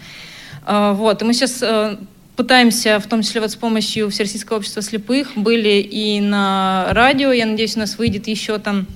Э, 0.67 0.93
вот. 0.93 1.21
И 1.21 1.25
мы 1.25 1.33
сейчас 1.33 1.59
э, 1.61 1.97
пытаемся, 2.35 2.99
в 2.99 3.07
том 3.07 3.21
числе 3.21 3.41
вот 3.41 3.51
с 3.51 3.55
помощью 3.55 4.09
Всероссийского 4.09 4.57
общества 4.57 4.81
слепых, 4.81 5.31
были 5.35 5.79
и 5.79 6.19
на 6.19 6.87
радио, 6.91 7.31
я 7.31 7.45
надеюсь, 7.45 7.77
у 7.77 7.79
нас 7.79 7.97
выйдет 7.97 8.27
еще 8.27 8.57
там 8.57 8.87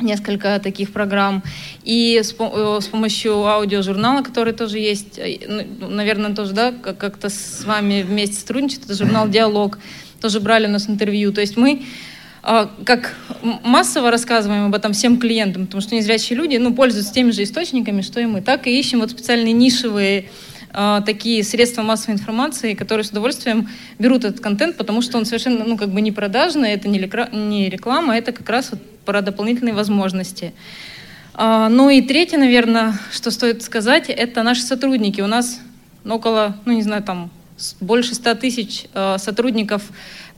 несколько 0.00 0.58
таких 0.58 0.92
программ. 0.92 1.42
И 1.82 2.20
с, 2.22 2.34
с 2.34 2.86
помощью 2.86 3.46
аудиожурнала, 3.46 4.22
который 4.22 4.52
тоже 4.52 4.78
есть, 4.78 5.18
ну, 5.48 5.88
наверное, 5.88 6.34
тоже, 6.34 6.52
да, 6.52 6.72
как-то 6.72 7.30
с 7.30 7.64
вами 7.64 8.02
вместе 8.02 8.36
сотрудничает, 8.36 8.84
это 8.84 8.94
журнал 8.94 9.28
«Диалог», 9.28 9.78
тоже 10.20 10.40
брали 10.40 10.66
у 10.66 10.70
нас 10.70 10.88
интервью. 10.88 11.32
То 11.32 11.40
есть 11.40 11.56
мы 11.56 11.82
а, 12.48 12.70
как 12.84 13.16
массово 13.64 14.12
рассказываем 14.12 14.66
об 14.66 14.74
этом 14.76 14.92
всем 14.92 15.18
клиентам, 15.18 15.66
потому 15.66 15.80
что 15.80 15.96
незрячие 15.96 16.38
люди 16.38 16.56
ну, 16.58 16.72
пользуются 16.72 17.12
теми 17.12 17.32
же 17.32 17.42
источниками, 17.42 18.02
что 18.02 18.20
и 18.20 18.26
мы, 18.26 18.40
так 18.40 18.68
и 18.68 18.78
ищем 18.78 19.00
вот 19.00 19.10
специальные 19.10 19.52
нишевые 19.52 20.28
э, 20.72 21.02
такие 21.04 21.42
средства 21.42 21.82
массовой 21.82 22.14
информации, 22.14 22.74
которые 22.74 23.02
с 23.02 23.10
удовольствием 23.10 23.68
берут 23.98 24.24
этот 24.24 24.38
контент, 24.38 24.76
потому 24.76 25.02
что 25.02 25.18
он 25.18 25.24
совершенно 25.24 25.64
ну, 25.64 25.76
как 25.76 25.88
бы 25.88 26.00
не 26.00 26.12
продажный, 26.12 26.70
это 26.70 26.86
не, 26.86 27.00
реклама, 27.68 28.16
это 28.16 28.30
как 28.30 28.48
раз 28.48 28.70
вот 28.70 28.80
про 29.04 29.22
дополнительные 29.22 29.74
возможности. 29.74 30.52
Э, 31.34 31.66
ну 31.68 31.90
и 31.90 32.00
третье, 32.00 32.38
наверное, 32.38 32.96
что 33.10 33.32
стоит 33.32 33.64
сказать, 33.64 34.08
это 34.08 34.44
наши 34.44 34.62
сотрудники. 34.62 35.20
У 35.20 35.26
нас 35.26 35.58
около, 36.04 36.56
ну 36.64 36.74
не 36.74 36.82
знаю, 36.82 37.02
там 37.02 37.32
больше 37.80 38.14
100 38.14 38.34
тысяч 38.34 38.84
э, 38.92 39.16
сотрудников 39.18 39.82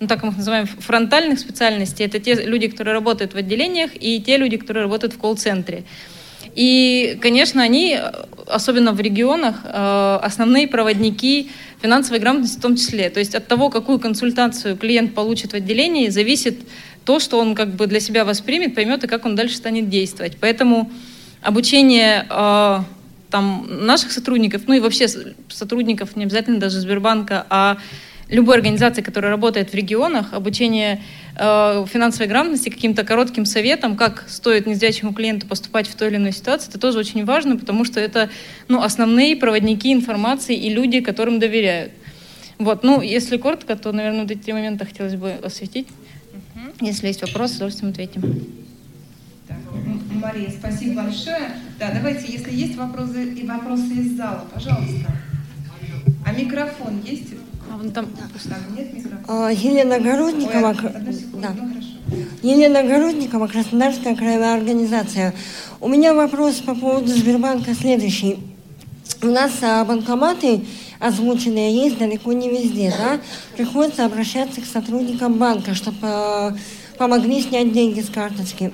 ну, 0.01 0.07
так 0.07 0.23
мы 0.23 0.31
их 0.31 0.37
называем, 0.37 0.67
фронтальных 0.67 1.39
специальностей. 1.39 2.07
Это 2.07 2.21
те 2.21 2.35
люди, 2.35 2.69
которые 2.69 2.95
работают 2.95 3.35
в 3.35 3.37
отделениях, 3.37 3.91
и 3.95 4.21
те 4.21 4.37
люди, 4.37 4.57
которые 4.57 4.85
работают 4.85 5.15
в 5.15 5.19
колл-центре. 5.19 5.85
И, 6.55 7.19
конечно, 7.21 7.63
они, 7.63 7.99
особенно 8.47 8.93
в 8.93 9.01
регионах, 9.01 9.61
э, 9.65 10.19
основные 10.23 10.69
проводники 10.69 11.51
финансовой 11.83 12.21
грамотности 12.21 12.59
в 12.59 12.63
том 12.63 12.77
числе. 12.77 13.11
То 13.11 13.19
есть 13.21 13.35
от 13.35 13.47
того, 13.49 13.71
какую 13.71 13.99
консультацию 13.99 14.77
клиент 14.77 15.15
получит 15.15 15.53
в 15.53 15.55
отделении, 15.55 16.09
зависит 16.09 16.61
то, 17.05 17.21
что 17.21 17.39
он 17.39 17.55
как 17.55 17.75
бы 17.75 17.87
для 17.87 18.01
себя 18.01 18.25
воспримет, 18.25 18.75
поймет 18.75 19.05
и 19.05 19.07
как 19.09 19.25
он 19.25 19.35
дальше 19.35 19.57
станет 19.57 19.89
действовать. 19.89 20.37
Поэтому 20.41 20.91
обучение 21.43 22.27
э, 22.29 22.79
там, 23.31 23.67
наших 23.69 24.13
сотрудников, 24.13 24.63
ну 24.67 24.75
и 24.75 24.81
вообще 24.81 25.07
сотрудников, 25.49 26.17
не 26.17 26.25
обязательно 26.25 26.59
даже 26.59 26.81
Сбербанка, 26.81 27.47
а 27.51 27.79
любой 28.29 28.57
организации, 28.57 29.03
которая 29.03 29.31
работает 29.31 29.71
в 29.71 29.75
регионах, 29.75 30.33
обучение 30.33 31.03
э, 31.37 31.87
финансовой 31.91 32.29
грамотности 32.29 32.69
каким-то 32.69 33.05
коротким 33.05 33.45
советом, 33.45 33.97
как 33.97 34.27
стоит 34.29 34.67
незрячему 34.67 35.15
клиенту 35.15 35.47
поступать 35.47 35.89
в 35.89 35.95
той 35.95 36.09
или 36.09 36.17
иной 36.17 36.33
ситуации, 36.33 36.69
это 36.69 36.79
тоже 36.79 36.99
очень 36.99 37.25
важно, 37.25 37.57
потому 37.57 37.85
что 37.85 38.01
это 38.01 38.29
ну, 38.69 38.83
основные 38.83 39.37
проводники 39.37 39.93
информации 39.93 40.57
и 40.57 40.71
люди, 40.71 41.01
которым 41.01 41.39
доверяют. 41.39 41.93
Вот, 42.59 42.83
ну, 42.83 43.01
если 43.01 43.37
коротко, 43.37 43.77
то, 43.77 43.93
наверное, 43.93 44.23
вот 44.23 44.31
эти 44.31 44.41
три 44.41 44.53
момента 44.53 44.85
хотелось 44.85 45.15
бы 45.15 45.31
осветить. 45.31 45.87
Угу. 46.55 46.87
Если 46.87 47.07
есть 47.07 47.23
вопросы, 47.23 47.55
с 47.55 47.57
удовольствием 47.57 47.93
ответим. 47.93 48.23
Так, 49.47 49.59
Мария, 50.19 50.51
спасибо 50.51 51.03
большое. 51.03 51.53
Да, 51.79 51.91
давайте, 51.93 52.31
если 52.33 52.55
есть 52.55 52.77
вопросы 52.77 53.33
и 53.33 53.47
вопросы 53.47 53.87
из 53.95 54.17
зала, 54.17 54.45
пожалуйста. 54.53 55.13
А 56.27 56.33
микрофон 56.33 57.01
есть? 57.05 57.35
А 57.71 57.77
вон 57.77 57.91
там, 57.91 58.07
а, 59.27 59.51
Елена 59.51 59.99
Городникова. 59.99 60.77
Ой, 60.83 61.17
да. 61.41 61.55
Ну, 61.57 61.71
Елена 62.43 62.83
Городникова, 62.83 63.47
Краснодарская 63.47 64.17
краевая 64.17 64.57
организация. 64.57 65.35
У 65.81 65.89
меня 65.89 66.15
вопрос 66.15 66.57
по 66.57 66.75
поводу 66.75 67.09
Сбербанка 67.09 67.75
следующий. 67.75 68.39
У 69.23 69.27
нас 69.27 69.53
а, 69.63 69.85
банкоматы 69.85 70.65
озвученные 71.01 71.75
есть 71.75 71.99
далеко 71.99 72.33
не 72.33 72.49
везде, 72.49 72.93
да? 72.97 73.21
Приходится 73.57 74.05
обращаться 74.05 74.61
к 74.61 74.65
сотрудникам 74.65 75.35
банка, 75.35 75.75
чтобы 75.75 75.99
а, 76.03 76.57
помогли 76.99 77.43
снять 77.43 77.73
деньги 77.73 78.01
с 78.01 78.09
карточки. 78.09 78.73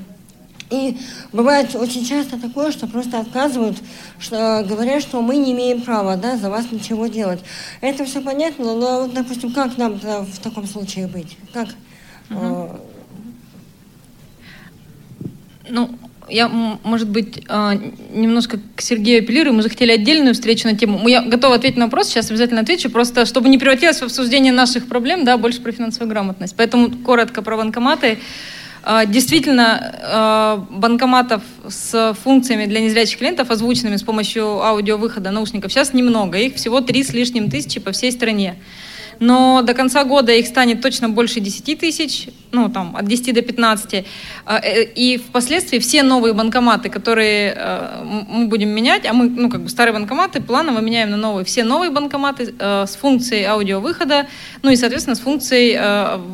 И 0.71 0.97
бывает 1.33 1.75
очень 1.75 2.05
часто 2.05 2.41
такое, 2.41 2.73
что 2.73 2.87
просто 2.87 3.21
отказывают, 3.21 3.77
что 4.19 4.65
говорят, 4.67 5.03
что 5.03 5.21
мы 5.21 5.37
не 5.37 5.53
имеем 5.53 5.83
права 5.83 6.17
да, 6.17 6.37
за 6.37 6.51
вас 6.51 6.73
ничего 6.73 7.07
делать. 7.07 7.41
Это 7.81 8.05
все 8.05 8.21
понятно, 8.21 8.75
но, 8.75 9.03
вот, 9.03 9.15
допустим, 9.15 9.53
как 9.53 9.77
нам 9.77 10.01
в 10.01 10.39
таком 10.43 10.67
случае 10.67 11.07
быть? 11.07 11.37
Как? 11.53 11.69
Угу. 12.31 12.71
Ну, 15.69 15.91
я, 16.29 16.49
может 16.49 17.09
быть, 17.09 17.43
а, 17.49 17.75
немножко 17.75 18.59
к 18.75 18.81
Сергею 18.81 19.23
апеллирую. 19.23 19.55
Мы 19.55 19.63
же 19.63 19.69
хотели 19.69 19.93
отдельную 19.93 20.35
встречу 20.35 20.67
на 20.67 20.77
тему. 20.77 21.07
Я 21.07 21.23
готова 21.23 21.57
ответить 21.57 21.77
на 21.77 21.85
вопрос, 21.87 22.09
сейчас 22.09 22.31
обязательно 22.31 22.63
отвечу, 22.63 22.91
просто 22.91 23.27
чтобы 23.27 23.49
не 23.49 23.59
превратилось 23.59 23.99
в 23.99 24.05
обсуждение 24.05 24.53
наших 24.53 24.87
проблем, 24.87 25.25
да, 25.25 25.37
больше 25.37 25.61
про 25.61 25.73
финансовую 25.73 26.09
грамотность. 26.09 26.55
Поэтому 26.57 26.91
коротко 26.91 27.43
про 27.43 27.57
банкоматы. 27.57 28.19
А, 28.87 29.07
действительно, 29.07 29.95
а, 30.03 30.67
банкоматов 30.71 31.43
с 31.67 32.15
функциями 32.23 32.67
для 32.67 32.81
незрячих 32.81 33.19
клиентов, 33.19 33.51
озвученными 33.51 33.97
с 33.97 34.03
помощью 34.03 34.63
аудиовыхода 34.63 35.31
наушников, 35.31 35.73
сейчас 35.73 35.95
немного. 35.95 36.37
Их 36.37 36.57
всего 36.57 36.83
три 36.83 37.03
с 37.03 37.15
лишним 37.15 37.51
тысячи 37.51 37.81
по 37.81 37.93
всей 37.93 38.13
стране 38.13 38.57
но 39.21 39.63
до 39.63 39.75
конца 39.75 40.05
года 40.05 40.33
их 40.33 40.47
станет 40.47 40.81
точно 40.81 41.09
больше 41.09 41.41
10 41.41 41.79
тысяч, 41.79 42.29
ну 42.53 42.69
там 42.69 42.97
от 42.97 43.07
10 43.07 43.35
до 43.35 43.43
15. 43.43 44.05
А, 44.45 44.59
э, 44.59 44.85
и 44.85 45.19
впоследствии 45.19 45.79
все 45.79 46.03
новые 46.03 46.35
банкоматы, 46.35 46.89
которые 46.89 47.55
э, 47.57 48.05
мы 48.29 48.47
будем 48.47 48.71
менять, 48.71 49.07
а 49.07 49.13
мы, 49.13 49.29
ну 49.29 49.51
как 49.51 49.63
бы 49.63 49.69
старые 49.69 49.95
банкоматы 49.95 50.41
планово 50.41 50.81
меняем 50.81 51.11
на 51.11 51.17
новые, 51.17 51.45
все 51.45 51.65
новые 51.65 51.91
банкоматы 51.91 52.55
э, 52.59 52.87
с 52.87 52.97
функцией 52.97 53.45
аудиовыхода, 53.45 54.27
ну 54.63 54.71
и, 54.71 54.77
соответственно, 54.77 55.17
с 55.17 55.21
функцией 55.21 55.79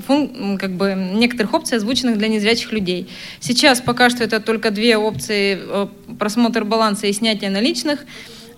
фун, 0.07 0.59
как 0.59 0.73
бы 0.73 0.95
некоторых 0.95 1.55
опций, 1.55 1.79
озвученных 1.79 2.19
для 2.19 2.29
незрячих 2.29 2.73
людей. 2.73 3.09
Сейчас 3.41 3.81
пока 3.81 4.11
что 4.11 4.25
это 4.25 4.41
только 4.41 4.71
две 4.71 4.97
опции 4.97 5.61
просмотр 6.19 6.65
баланса 6.65 7.07
и 7.07 7.13
снятие 7.13 7.51
наличных 7.51 8.05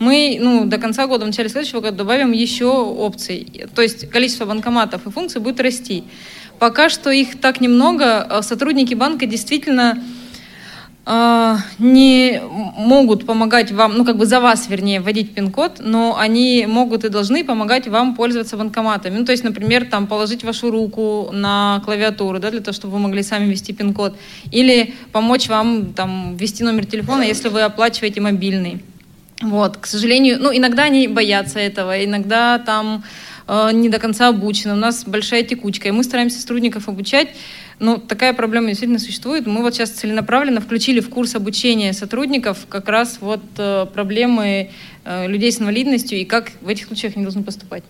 мы 0.03 0.39
ну, 0.41 0.65
до 0.65 0.79
конца 0.79 1.07
года, 1.07 1.25
в 1.25 1.29
начале 1.29 1.49
следующего 1.49 1.81
года 1.81 1.99
добавим 1.99 2.33
еще 2.33 2.67
опций. 2.67 3.67
То 3.75 3.83
есть 3.83 4.11
количество 4.11 4.47
банкоматов 4.47 5.07
и 5.07 5.11
функций 5.11 5.41
будет 5.41 5.61
расти. 5.61 6.03
Пока 6.59 6.89
что 6.89 7.11
их 7.11 7.41
так 7.41 7.61
немного. 7.61 8.23
А 8.23 8.43
сотрудники 8.43 8.95
банка 8.95 9.27
действительно 9.27 10.03
э, 11.07 11.57
не 11.79 12.43
могут 12.77 13.27
помогать 13.27 13.71
вам, 13.71 13.97
ну 13.97 14.05
как 14.05 14.17
бы 14.17 14.27
за 14.27 14.41
вас, 14.41 14.69
вернее, 14.69 15.01
вводить 15.01 15.35
пин-код, 15.35 15.77
но 15.79 16.17
они 16.19 16.67
могут 16.69 17.05
и 17.05 17.09
должны 17.09 17.45
помогать 17.45 17.87
вам 17.87 18.17
пользоваться 18.17 18.57
банкоматами. 18.57 19.19
Ну 19.19 19.25
то 19.25 19.31
есть, 19.31 19.45
например, 19.45 19.85
там 19.85 20.09
положить 20.09 20.43
вашу 20.43 20.73
руку 20.73 21.31
на 21.33 21.81
клавиатуру, 21.85 22.41
да, 22.41 22.51
для 22.51 22.61
того, 22.61 22.75
чтобы 22.75 22.95
вы 22.95 22.99
могли 22.99 23.23
сами 23.23 23.49
ввести 23.49 23.73
пин-код, 23.73 24.17
или 24.51 24.95
помочь 25.13 25.49
вам 25.49 25.93
там 25.93 26.37
ввести 26.37 26.65
номер 26.65 26.87
телефона, 26.87 27.23
если 27.23 27.49
вы 27.49 27.61
оплачиваете 27.61 28.21
мобильный. 28.21 28.83
Вот, 29.43 29.77
к 29.77 29.87
сожалению, 29.87 30.39
ну, 30.41 30.57
иногда 30.57 30.85
они 30.85 31.09
боятся 31.09 31.59
этого, 31.59 32.05
иногда 32.05 32.61
там 32.61 33.03
э, 33.49 33.71
не 33.73 33.89
до 33.89 33.99
конца 33.99 34.29
обучены, 34.29 34.75
у 34.75 34.77
нас 34.77 35.05
большая 35.05 35.43
текучка, 35.43 35.89
и 35.89 35.91
мы 35.91 36.05
стараемся 36.05 36.39
сотрудников 36.39 36.89
обучать, 36.89 37.29
но 37.81 37.97
такая 37.97 38.35
проблема 38.35 38.69
действительно 38.69 39.01
существует. 39.01 39.47
Мы 39.49 39.63
вот 39.63 39.75
сейчас 39.75 39.91
целенаправленно 39.91 40.61
включили 40.61 41.01
в 41.01 41.09
курс 41.09 41.35
обучения 41.35 41.93
сотрудников 41.93 42.67
как 42.69 42.89
раз 42.89 43.19
вот 43.21 43.43
э, 43.59 43.87
проблемы 43.93 44.71
э, 45.05 45.27
людей 45.27 45.51
с 45.51 45.61
инвалидностью 45.61 46.21
и 46.21 46.25
как 46.25 46.53
в 46.61 46.69
этих 46.69 46.87
случаях 46.87 47.17
они 47.17 47.25
должны 47.25 47.43
поступать. 47.43 47.83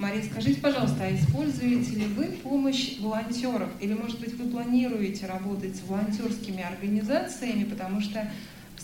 Мария, 0.00 0.22
скажите, 0.22 0.60
пожалуйста, 0.60 0.96
а 1.02 1.14
используете 1.14 1.90
ли 1.92 2.06
вы 2.06 2.24
помощь 2.42 2.98
волонтеров? 3.00 3.68
Или, 3.80 3.92
может 3.92 4.18
быть, 4.18 4.34
вы 4.36 4.48
планируете 4.50 5.26
работать 5.26 5.76
с 5.76 5.82
волонтерскими 5.86 6.64
организациями, 6.64 7.64
потому 7.64 8.00
что 8.00 8.28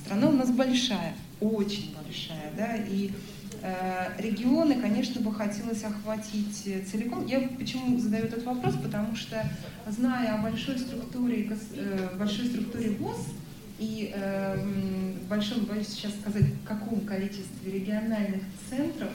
Страна 0.07 0.29
у 0.29 0.33
нас 0.33 0.53
большая, 0.53 1.15
очень 1.41 1.93
большая, 1.97 2.53
да, 2.57 2.77
и 2.77 3.11
э, 3.61 4.13
регионы, 4.19 4.81
конечно, 4.81 5.21
бы 5.21 5.35
хотелось 5.35 5.83
охватить 5.83 6.63
целиком. 6.89 7.27
Я 7.27 7.41
почему 7.59 7.99
задаю 7.99 8.27
этот 8.27 8.45
вопрос? 8.45 8.77
Потому 8.81 9.17
что, 9.17 9.45
зная 9.89 10.39
о 10.39 10.43
большой 10.43 10.79
структуре, 10.79 11.51
э, 11.75 12.09
большой 12.17 12.47
структуре 12.47 12.91
ВОЗ 12.91 13.17
и 13.81 14.13
э, 14.15 14.65
большом, 15.29 15.65
боюсь 15.65 15.89
сейчас 15.89 16.13
сказать, 16.21 16.45
каком 16.65 17.01
количестве 17.01 17.73
региональных 17.73 18.43
центров 18.71 19.11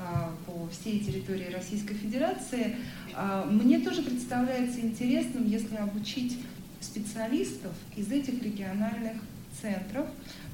э, 0.00 0.02
по 0.46 0.68
всей 0.70 0.98
территории 0.98 1.52
Российской 1.52 1.94
Федерации, 1.94 2.74
э, 3.14 3.44
мне 3.48 3.78
тоже 3.78 4.02
представляется 4.02 4.80
интересным, 4.80 5.46
если 5.46 5.76
обучить 5.76 6.40
специалистов 6.80 7.72
из 7.94 8.10
этих 8.10 8.42
региональных 8.42 9.12
центров 9.64 10.06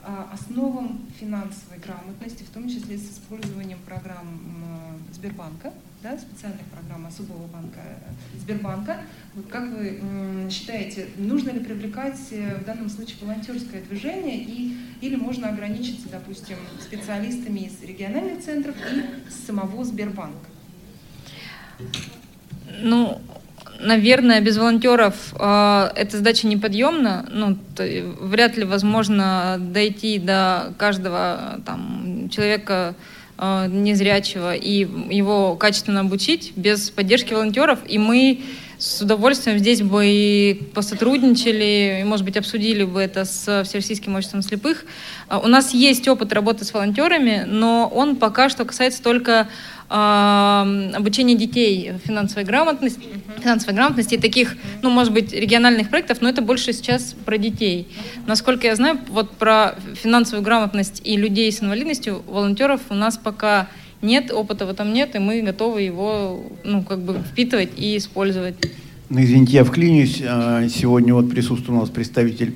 а, 0.05 0.31
основам 0.33 1.01
финансовой 1.19 1.79
грамотности, 1.79 2.45
в 2.45 2.51
том 2.51 2.69
числе 2.69 2.97
с 2.97 3.11
использованием 3.11 3.79
программ 3.85 4.71
Сбербанка, 5.13 5.73
да, 6.03 6.17
специальных 6.17 6.65
программ 6.67 7.07
особого 7.07 7.47
банка 7.49 7.81
э, 7.81 8.39
Сбербанка. 8.39 9.01
Вот 9.35 9.49
как 9.49 9.69
вы 9.71 10.01
считаете, 10.51 11.09
нужно 11.17 11.51
ли 11.51 11.61
привлекать 11.61 12.19
э, 12.31 12.57
в 12.57 12.65
данном 12.65 12.89
случае 12.89 13.17
волонтерское 13.21 13.83
движение 13.83 14.39
и, 14.39 14.77
или 15.01 15.17
можно 15.17 15.49
ограничиться, 15.49 16.09
допустим, 16.09 16.57
специалистами 16.81 17.61
из 17.61 17.83
региональных 17.83 18.43
центров 18.43 18.77
и 18.93 19.31
самого 19.31 19.85
Сбербанка? 19.85 20.49
Ну, 22.83 23.21
наверное, 23.81 24.41
без 24.41 24.59
волонтеров 24.59 25.15
э, 25.39 25.91
эта 25.97 26.17
задача 26.17 26.47
неподъемна. 26.47 27.27
Ну, 27.31 27.57
то, 27.75 27.85
вряд 28.21 28.57
ли 28.57 28.65
возможно 28.65 29.57
дойти 29.59 30.19
до 30.19 30.73
каждого 30.79 31.61
там, 31.65 32.29
человека 32.31 32.95
э, 33.39 33.67
незрячего 33.69 34.55
и 34.55 34.87
его 35.15 35.57
качественно 35.57 36.01
обучить 36.01 36.53
без 36.57 36.91
поддержки 36.91 37.33
волонтеров. 37.33 37.79
И 37.87 37.99
мы 37.99 38.41
с 38.81 39.03
удовольствием 39.03 39.59
здесь 39.59 39.83
бы 39.83 40.07
и 40.07 40.55
посотрудничали, 40.75 42.01
и, 42.01 42.05
может 42.05 42.25
быть, 42.25 42.39
обсудили 42.39 42.85
бы 42.85 43.01
это 43.01 43.27
с 43.27 43.63
Всероссийским 43.65 44.15
обществом 44.15 44.41
слепых. 44.41 44.87
А, 45.29 45.39
у 45.39 45.49
нас 45.49 45.75
есть 45.75 46.09
опыт 46.09 46.33
работы 46.33 46.65
с 46.65 46.73
волонтерами, 46.73 47.45
но 47.47 47.91
он 47.95 48.17
пока 48.17 48.49
что 48.49 48.65
касается 48.65 49.03
только 49.03 49.49
обучения 49.91 51.35
детей 51.35 51.95
финансовой 52.05 52.45
грамотности, 52.45 53.03
финансовой 53.43 53.75
грамотности 53.75 54.15
и 54.15 54.19
таких, 54.19 54.57
ну, 54.83 54.91
может 54.91 55.13
быть, 55.13 55.33
региональных 55.33 55.91
проектов, 55.91 56.21
но 56.21 56.29
это 56.29 56.43
больше 56.43 56.73
сейчас 56.73 57.17
про 57.25 57.39
детей. 57.39 57.89
Насколько 58.27 58.69
я 58.69 58.77
знаю, 58.77 59.01
вот 59.09 59.33
про 59.33 59.75
финансовую 60.01 60.45
грамотность 60.45 61.03
и 61.05 61.17
людей 61.17 61.51
с 61.51 61.61
инвалидностью 61.61 62.23
волонтеров 62.29 62.83
у 62.91 62.95
нас 62.95 63.19
пока 63.19 63.69
нет, 64.01 64.31
опыта 64.31 64.65
в 64.65 64.71
этом 64.71 64.93
нет, 64.93 65.17
и 65.17 65.19
мы 65.19 65.43
готовы 65.43 65.83
его, 65.83 66.45
ну, 66.63 66.85
как 66.85 67.01
бы 67.01 67.19
впитывать 67.19 67.71
и 67.77 67.97
использовать. 67.97 68.55
Ну, 69.13 69.21
извините, 69.21 69.55
я 69.55 69.65
вклинюсь. 69.65 70.23
А, 70.25 70.69
сегодня 70.69 71.13
вот 71.13 71.29
присутствует 71.29 71.77
у 71.77 71.81
нас 71.81 71.91
представитель 71.91 72.55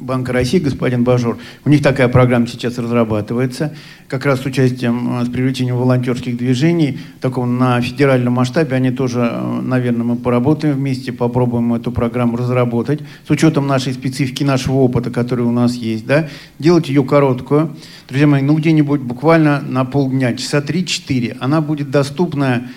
Банка 0.00 0.32
России, 0.32 0.60
господин 0.60 1.02
Бажор. 1.02 1.38
У 1.64 1.70
них 1.70 1.82
такая 1.82 2.06
программа 2.06 2.46
сейчас 2.46 2.78
разрабатывается, 2.78 3.74
как 4.06 4.24
раз 4.24 4.42
с 4.42 4.46
участием, 4.46 5.18
а, 5.18 5.24
с 5.24 5.28
привлечением 5.28 5.76
волонтерских 5.76 6.36
движений, 6.36 7.00
таком 7.20 7.58
на 7.58 7.80
федеральном 7.80 8.34
масштабе. 8.34 8.76
Они 8.76 8.92
тоже, 8.92 9.28
а, 9.28 9.60
наверное, 9.60 10.04
мы 10.04 10.14
поработаем 10.14 10.76
вместе, 10.76 11.12
попробуем 11.12 11.74
эту 11.74 11.90
программу 11.90 12.36
разработать 12.36 13.00
с 13.26 13.30
учетом 13.30 13.66
нашей 13.66 13.92
специфики, 13.92 14.44
нашего 14.44 14.76
опыта, 14.76 15.10
который 15.10 15.44
у 15.44 15.50
нас 15.50 15.74
есть, 15.74 16.06
да, 16.06 16.28
делать 16.60 16.88
ее 16.88 17.02
короткую. 17.02 17.74
Друзья 18.06 18.28
мои, 18.28 18.40
ну 18.40 18.54
где-нибудь 18.56 19.00
буквально 19.00 19.62
на 19.62 19.84
полдня, 19.84 20.32
часа 20.34 20.60
3-4. 20.60 21.38
Она 21.40 21.60
будет 21.60 21.90
доступна 21.90 22.68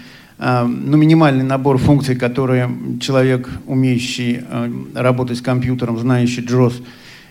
ну, 0.42 0.98
минимальный 0.98 1.44
набор 1.44 1.78
функций, 1.78 2.16
которые 2.16 2.70
человек, 3.00 3.48
умеющий 3.68 4.42
э, 4.42 4.72
работать 4.96 5.38
с 5.38 5.42
компьютером, 5.42 6.00
знающий 6.00 6.42
JOS, 6.42 6.82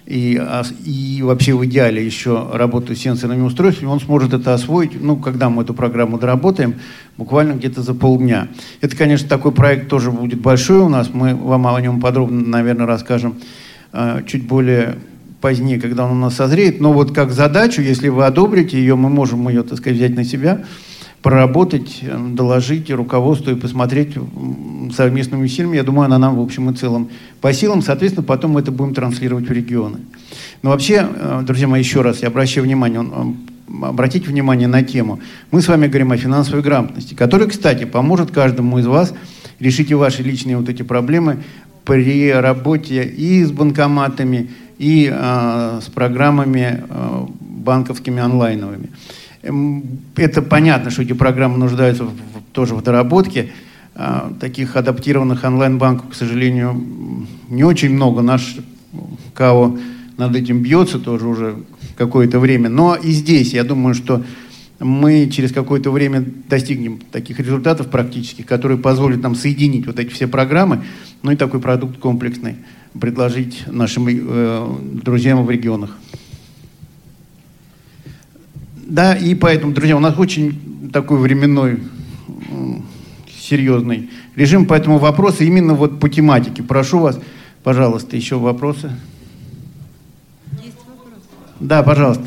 и, 0.06 0.36
а, 0.40 0.62
и 0.84 1.20
вообще 1.22 1.54
в 1.54 1.64
идеале 1.66 2.04
еще 2.04 2.50
работать 2.52 2.98
с 2.98 3.00
сенсорными 3.00 3.42
устройствами, 3.42 3.88
он 3.88 4.00
сможет 4.00 4.32
это 4.32 4.54
освоить, 4.54 5.00
ну, 5.00 5.16
когда 5.16 5.50
мы 5.50 5.62
эту 5.62 5.74
программу 5.74 6.18
доработаем, 6.18 6.74
буквально 7.16 7.52
где-то 7.52 7.82
за 7.82 7.94
полдня. 7.94 8.48
Это, 8.80 8.96
конечно, 8.96 9.28
такой 9.28 9.52
проект 9.52 9.88
тоже 9.88 10.10
будет 10.10 10.40
большой 10.40 10.78
у 10.78 10.88
нас, 10.88 11.10
мы 11.12 11.34
вам 11.34 11.66
о 11.66 11.80
нем 11.80 12.00
подробно, 12.00 12.46
наверное, 12.46 12.86
расскажем 12.86 13.36
э, 13.92 14.22
чуть 14.26 14.46
более 14.46 14.98
позднее, 15.40 15.80
когда 15.80 16.04
он 16.04 16.12
у 16.12 16.20
нас 16.20 16.34
созреет, 16.34 16.80
но 16.80 16.92
вот 16.92 17.12
как 17.12 17.30
задачу, 17.30 17.80
если 17.80 18.08
вы 18.08 18.26
одобрите 18.26 18.78
ее, 18.78 18.96
мы 18.96 19.08
можем 19.08 19.48
ее, 19.48 19.62
так 19.62 19.78
сказать, 19.78 19.96
взять 19.96 20.14
на 20.14 20.24
себя, 20.24 20.64
проработать, 21.22 21.98
э, 22.02 22.28
доложить 22.32 22.90
руководству 22.90 23.52
и 23.52 23.54
посмотреть 23.54 24.14
совместными 24.94 25.44
усилиями. 25.44 25.76
Я 25.76 25.82
думаю, 25.82 26.06
она 26.06 26.18
нам 26.18 26.36
в 26.36 26.40
общем 26.40 26.70
и 26.70 26.74
целом 26.74 27.10
по 27.40 27.52
силам. 27.52 27.82
Соответственно, 27.82 28.24
потом 28.24 28.52
мы 28.52 28.60
это 28.60 28.72
будем 28.72 28.94
транслировать 28.94 29.48
в 29.48 29.52
регионы. 29.52 29.98
Но 30.62 30.70
вообще, 30.70 31.06
э, 31.08 31.42
друзья 31.44 31.68
мои, 31.68 31.80
еще 31.80 32.02
раз 32.02 32.22
я 32.22 32.28
обращаю 32.28 32.64
внимание, 32.64 33.04
обратите 33.82 34.28
внимание 34.28 34.68
на 34.68 34.82
тему. 34.82 35.20
Мы 35.50 35.60
с 35.60 35.68
вами 35.68 35.86
говорим 35.86 36.12
о 36.12 36.16
финансовой 36.16 36.62
грамотности, 36.62 37.14
которая, 37.14 37.48
кстати, 37.48 37.84
поможет 37.84 38.30
каждому 38.30 38.78
из 38.78 38.86
вас 38.86 39.14
решить 39.58 39.90
и 39.90 39.94
ваши 39.94 40.22
личные 40.22 40.56
вот 40.56 40.68
эти 40.68 40.82
проблемы 40.82 41.42
при 41.84 42.32
работе 42.32 43.04
и 43.04 43.44
с 43.44 43.50
банкоматами, 43.50 44.50
и 44.78 45.10
э, 45.12 45.80
с 45.82 45.90
программами 45.90 46.82
э, 46.88 47.26
банковскими 47.40 48.20
онлайновыми. 48.20 48.88
Эм, 49.42 50.00
это 50.16 50.42
понятно, 50.42 50.90
что 50.90 51.02
эти 51.02 51.12
программы 51.12 51.58
нуждаются 51.58 52.04
в, 52.04 52.12
тоже 52.52 52.74
в 52.74 52.82
доработке. 52.82 53.52
А, 53.94 54.32
таких 54.38 54.76
адаптированных 54.76 55.44
онлайн-банков, 55.44 56.10
к 56.10 56.14
сожалению, 56.14 57.26
не 57.48 57.64
очень 57.64 57.90
много. 57.90 58.22
Наш 58.22 58.56
КАО 59.34 59.78
над 60.16 60.36
этим 60.36 60.62
бьется 60.62 60.98
тоже 60.98 61.26
уже 61.26 61.56
какое-то 61.96 62.38
время. 62.38 62.68
Но 62.68 62.94
и 62.94 63.10
здесь, 63.10 63.52
я 63.52 63.64
думаю, 63.64 63.94
что 63.94 64.22
мы 64.78 65.28
через 65.30 65.52
какое-то 65.52 65.90
время 65.90 66.24
достигнем 66.48 67.00
таких 67.10 67.38
результатов 67.38 67.88
практических, 67.88 68.46
которые 68.46 68.78
позволят 68.78 69.22
нам 69.22 69.34
соединить 69.34 69.86
вот 69.86 69.98
эти 69.98 70.10
все 70.10 70.26
программы, 70.26 70.82
ну 71.22 71.30
и 71.32 71.36
такой 71.36 71.60
продукт 71.60 71.98
комплексный 71.98 72.56
предложить 72.98 73.64
нашим 73.66 74.06
э, 74.08 74.68
друзьям 75.02 75.44
в 75.44 75.50
регионах. 75.50 75.96
Да, 78.90 79.14
и 79.14 79.36
поэтому, 79.36 79.72
друзья, 79.72 79.96
у 79.96 80.00
нас 80.00 80.18
очень 80.18 80.90
такой 80.92 81.20
временной 81.20 81.80
серьезный 83.32 84.10
режим, 84.34 84.66
поэтому 84.66 84.98
вопросы 84.98 85.46
именно 85.46 85.74
вот 85.74 86.00
по 86.00 86.08
тематике. 86.08 86.64
Прошу 86.64 86.98
вас, 86.98 87.20
пожалуйста, 87.62 88.16
еще 88.16 88.36
вопросы. 88.36 88.90
Есть 90.60 90.74
вопрос. 90.88 91.22
Да, 91.60 91.84
пожалуйста. 91.84 92.24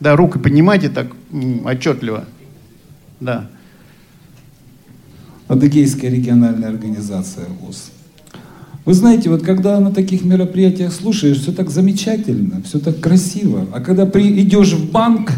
Да, 0.00 0.16
руку 0.16 0.38
поднимайте 0.38 0.88
так 0.88 1.08
отчетливо. 1.66 2.24
Да. 3.20 3.50
Адыгейская 5.48 6.10
региональная 6.10 6.70
организация 6.70 7.44
ВОЗ. 7.60 7.90
Вы 8.84 8.92
знаете, 8.92 9.30
вот 9.30 9.42
когда 9.42 9.80
на 9.80 9.92
таких 9.92 10.24
мероприятиях 10.24 10.92
слушаешь, 10.92 11.38
все 11.40 11.52
так 11.52 11.70
замечательно, 11.70 12.60
все 12.66 12.78
так 12.78 13.00
красиво. 13.00 13.66
А 13.72 13.80
когда 13.80 14.04
при, 14.04 14.42
идешь 14.42 14.74
в 14.74 14.90
банк, 14.90 15.32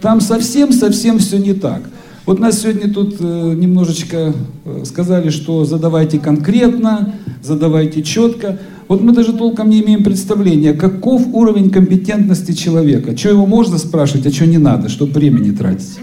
там 0.00 0.20
совсем-совсем 0.20 1.18
все 1.18 1.38
не 1.38 1.52
так. 1.52 1.82
Вот 2.26 2.38
нас 2.38 2.60
сегодня 2.60 2.92
тут 2.92 3.16
э, 3.18 3.54
немножечко 3.56 4.32
э, 4.64 4.82
сказали, 4.84 5.30
что 5.30 5.64
задавайте 5.64 6.20
конкретно, 6.20 7.14
задавайте 7.42 8.02
четко. 8.02 8.58
Вот 8.86 9.00
мы 9.00 9.12
даже 9.12 9.32
толком 9.32 9.68
не 9.68 9.80
имеем 9.82 10.04
представления, 10.04 10.72
каков 10.72 11.26
уровень 11.32 11.70
компетентности 11.70 12.52
человека. 12.52 13.16
Что 13.16 13.30
его 13.30 13.46
можно 13.46 13.78
спрашивать, 13.78 14.26
а 14.26 14.32
что 14.32 14.46
не 14.46 14.58
надо, 14.58 14.88
чтобы 14.88 15.12
времени 15.12 15.50
тратить. 15.50 15.98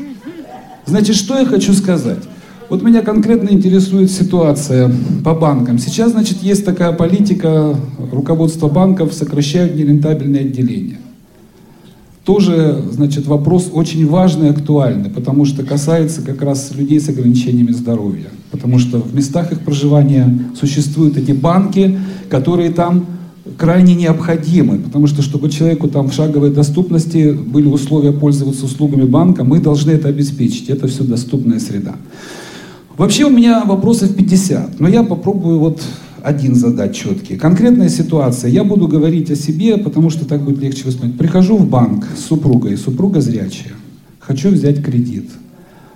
Значит, 0.86 1.16
что 1.16 1.40
я 1.40 1.46
хочу 1.46 1.74
сказать? 1.74 2.20
Вот 2.74 2.82
меня 2.82 3.04
конкретно 3.04 3.50
интересует 3.50 4.10
ситуация 4.10 4.92
по 5.24 5.36
банкам. 5.36 5.78
Сейчас, 5.78 6.14
значит, 6.14 6.42
есть 6.42 6.66
такая 6.66 6.92
политика, 6.92 7.78
руководство 8.12 8.68
банков 8.68 9.14
сокращают 9.14 9.76
нерентабельные 9.76 10.42
отделения. 10.42 10.98
Тоже, 12.26 12.84
значит, 12.92 13.28
вопрос 13.28 13.70
очень 13.72 14.08
важный 14.08 14.48
и 14.48 14.50
актуальный, 14.50 15.12
потому 15.12 15.46
что 15.46 15.64
касается 15.64 16.24
как 16.24 16.42
раз 16.42 16.72
людей 16.74 17.00
с 17.00 17.08
ограничениями 17.10 17.74
здоровья. 17.74 18.30
Потому 18.50 18.80
что 18.80 18.98
в 18.98 19.14
местах 19.14 19.52
их 19.52 19.60
проживания 19.60 20.36
существуют 20.60 21.16
эти 21.16 21.32
банки, 21.32 22.00
которые 22.28 22.72
там 22.72 23.06
крайне 23.56 23.94
необходимы, 23.94 24.80
потому 24.80 25.06
что 25.06 25.22
чтобы 25.22 25.52
человеку 25.52 25.90
там 25.90 26.10
в 26.10 26.14
шаговой 26.14 26.50
доступности 26.50 27.34
были 27.34 27.68
условия 27.68 28.14
пользоваться 28.14 28.66
услугами 28.66 29.04
банка, 29.04 29.44
мы 29.44 29.60
должны 29.60 29.92
это 29.92 30.08
обеспечить. 30.08 30.70
Это 30.70 30.88
все 30.88 31.04
доступная 31.04 31.60
среда. 31.60 31.98
Вообще 32.98 33.26
у 33.26 33.30
меня 33.30 33.64
вопросов 33.66 34.16
50, 34.16 34.80
но 34.80 34.88
я 34.88 35.04
попробую 35.04 35.58
вот 35.58 35.82
один 36.22 36.54
задать 36.54 36.96
четкий. 36.96 37.38
Конкретная 37.38 37.90
ситуация. 37.90 38.52
Я 38.52 38.64
буду 38.64 38.88
говорить 38.88 39.32
о 39.32 39.36
себе, 39.36 39.78
потому 39.78 40.12
что 40.12 40.26
так 40.26 40.44
будет 40.44 40.60
легче 40.60 40.86
воспринимать. 40.86 41.18
Прихожу 41.18 41.58
в 41.58 41.68
банк 41.68 42.08
с 42.16 42.26
супругой, 42.26 42.78
супруга 42.78 43.20
зрячая. 43.20 43.74
Хочу 44.20 44.50
взять 44.50 44.84
кредит. 44.84 45.30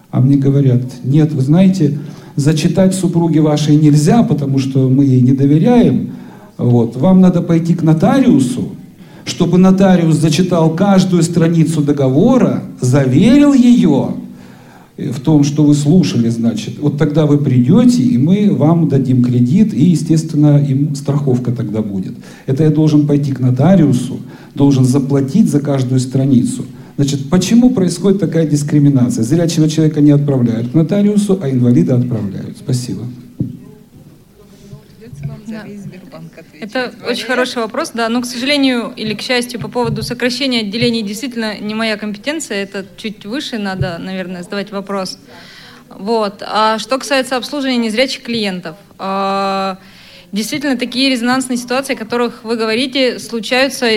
А 0.09 0.21
мне 0.21 0.37
говорят, 0.37 0.81
нет, 1.03 1.31
вы 1.33 1.41
знаете, 1.41 1.99
зачитать 2.35 2.95
супруге 2.95 3.41
вашей 3.41 3.75
нельзя, 3.75 4.23
потому 4.23 4.57
что 4.57 4.89
мы 4.89 5.05
ей 5.05 5.21
не 5.21 5.33
доверяем. 5.33 6.11
Вот. 6.57 6.97
Вам 6.97 7.21
надо 7.21 7.41
пойти 7.41 7.75
к 7.75 7.83
нотариусу, 7.83 8.69
чтобы 9.23 9.59
нотариус 9.59 10.15
зачитал 10.15 10.71
каждую 10.71 11.21
страницу 11.21 11.81
договора, 11.81 12.63
заверил 12.81 13.53
ее, 13.53 14.15
в 14.97 15.19
том, 15.19 15.43
что 15.43 15.63
вы 15.63 15.75
слушали, 15.75 16.29
значит, 16.29 16.79
вот 16.79 16.97
тогда 16.97 17.25
вы 17.25 17.37
придете, 17.37 18.01
и 18.01 18.17
мы 18.17 18.51
вам 18.51 18.89
дадим 18.89 19.23
кредит, 19.23 19.73
и, 19.73 19.91
естественно, 19.91 20.57
им 20.57 20.95
страховка 20.95 21.51
тогда 21.51 21.81
будет. 21.81 22.13
Это 22.47 22.63
я 22.63 22.71
должен 22.71 23.05
пойти 23.05 23.31
к 23.31 23.39
нотариусу, 23.39 24.19
должен 24.55 24.85
заплатить 24.85 25.49
за 25.49 25.59
каждую 25.59 25.99
страницу. 25.99 26.65
Значит, 26.95 27.29
почему 27.29 27.69
происходит 27.69 28.19
такая 28.19 28.47
дискриминация? 28.47 29.23
Зрячего 29.23 29.69
человека 29.69 30.01
не 30.01 30.09
отправляют 30.09 30.71
к 30.71 30.73
нотариусу, 30.73 31.39
а 31.41 31.49
инвалида 31.49 31.97
отправляют. 31.97 32.57
Спасибо. 32.57 33.03
Да. 35.63 36.21
Это 36.59 36.93
очень 37.07 37.25
хороший 37.25 37.61
вопрос, 37.61 37.91
да. 37.93 38.09
Но, 38.09 38.21
к 38.21 38.25
сожалению 38.25 38.93
или 38.95 39.13
к 39.13 39.21
счастью, 39.21 39.59
по 39.59 39.67
поводу 39.67 40.03
сокращения 40.03 40.61
отделений 40.61 41.01
действительно 41.01 41.57
не 41.57 41.75
моя 41.75 41.97
компетенция. 41.97 42.63
Это 42.63 42.85
чуть 42.97 43.25
выше 43.25 43.57
надо, 43.57 43.97
наверное, 43.97 44.43
задавать 44.43 44.71
вопрос. 44.71 45.19
Вот. 45.89 46.43
А 46.45 46.79
что 46.79 46.97
касается 46.97 47.37
обслуживания 47.37 47.77
незрячих 47.77 48.23
клиентов, 48.23 48.75
а, 48.97 49.77
действительно 50.31 50.77
такие 50.77 51.09
резонансные 51.09 51.57
ситуации, 51.57 51.93
о 51.93 51.97
которых 51.97 52.43
вы 52.43 52.55
говорите, 52.55 53.19
случаются, 53.19 53.87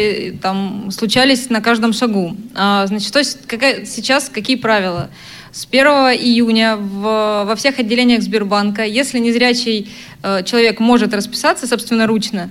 там, 0.40 0.90
случались 0.90 1.51
на 1.51 1.61
каждом 1.61 1.92
шагу. 1.92 2.37
А, 2.55 2.87
значит, 2.87 3.12
то 3.12 3.18
есть 3.18 3.46
какая, 3.46 3.85
сейчас 3.85 4.29
какие 4.29 4.57
правила? 4.57 5.11
С 5.52 5.66
1 5.66 5.86
июня 6.20 6.76
в, 6.76 7.44
во 7.44 7.56
всех 7.56 7.80
отделениях 7.80 8.22
Сбербанка, 8.22 8.84
если 8.84 9.18
незрячий 9.18 9.90
э, 10.22 10.44
человек 10.44 10.78
может 10.78 11.12
расписаться 11.12 11.66
собственноручно, 11.66 12.48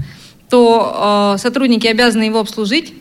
то 0.50 1.36
э, 1.36 1.38
сотрудники 1.40 1.88
обязаны 1.88 2.24
его 2.24 2.40
обслужить 2.40 2.94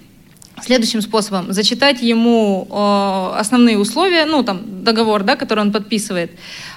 следующим 0.62 1.00
способом. 1.00 1.52
Зачитать 1.52 2.02
ему 2.02 2.68
э, 2.70 3.38
основные 3.40 3.78
условия, 3.78 4.24
ну, 4.24 4.42
там, 4.42 4.84
договор, 4.84 5.22
да, 5.24 5.34
который 5.34 5.60
он 5.60 5.72
подписывает. 5.72 6.30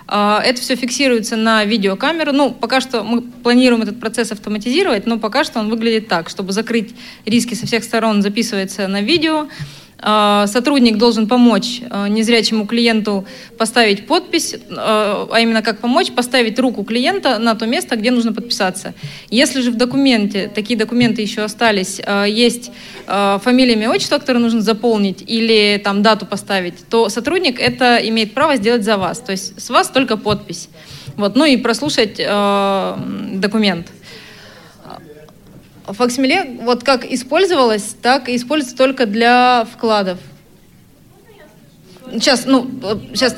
Э, 0.08 0.40
это 0.44 0.60
все 0.60 0.76
фиксируется 0.76 1.36
на 1.36 1.64
видеокамеру. 1.64 2.32
Ну, 2.32 2.52
пока 2.52 2.82
что 2.82 3.04
мы 3.04 3.22
планируем 3.22 3.84
этот 3.84 4.00
процесс 4.00 4.32
автоматизировать, 4.32 5.06
но 5.06 5.20
пока 5.20 5.44
что 5.44 5.60
он 5.60 5.70
выглядит 5.70 6.08
так, 6.08 6.30
чтобы 6.30 6.54
закрыть 6.54 6.96
риски 7.26 7.54
со 7.54 7.68
всех 7.68 7.84
сторон, 7.84 8.22
записывается 8.22 8.88
на 8.88 9.02
видео, 9.02 9.48
сотрудник 10.02 10.98
должен 10.98 11.28
помочь 11.28 11.82
а, 11.90 12.08
незрячему 12.08 12.66
клиенту 12.66 13.26
поставить 13.58 14.08
подпись, 14.08 14.56
а, 14.70 15.28
а 15.32 15.40
именно 15.40 15.62
как 15.62 15.80
помочь, 15.80 16.12
поставить 16.12 16.58
руку 16.60 16.84
клиента 16.84 17.38
на 17.38 17.56
то 17.56 17.68
место, 17.68 17.96
где 17.96 18.12
нужно 18.12 18.34
подписаться. 18.34 18.94
Если 19.30 19.62
же 19.62 19.72
в 19.72 19.78
документе, 19.78 20.52
такие 20.54 20.78
документы 20.78 21.22
еще 21.22 21.44
остались, 21.44 22.02
есть 22.28 22.72
фамилия, 23.06 23.74
имя, 23.74 23.90
отчество, 23.90 24.18
которое 24.18 24.40
нужно 24.40 24.62
заполнить, 24.62 25.24
или 25.26 25.80
там 25.84 26.02
дату 26.02 26.26
поставить, 26.26 26.76
то 26.90 27.10
сотрудник 27.10 27.60
это 27.60 27.98
имеет 27.98 28.34
право 28.34 28.56
сделать 28.56 28.84
за 28.84 28.98
вас. 28.98 29.20
То 29.20 29.32
есть 29.32 29.62
с 29.62 29.70
вас 29.70 29.90
только 29.90 30.18
подпись. 30.18 30.70
Вот, 31.16 31.36
ну 31.36 31.46
и 31.46 31.58
прослушать 31.58 32.16
э, 32.20 32.98
документ. 33.34 33.88
Факсимиле 35.94 36.58
вот 36.62 36.84
как 36.84 37.06
использовалось, 37.06 37.96
так 38.02 38.30
и 38.30 38.36
используется 38.36 38.78
только 38.78 39.06
для 39.06 39.66
вкладов. 39.72 40.20
Сейчас, 42.12 42.46
ну, 42.46 42.70
сейчас. 43.14 43.36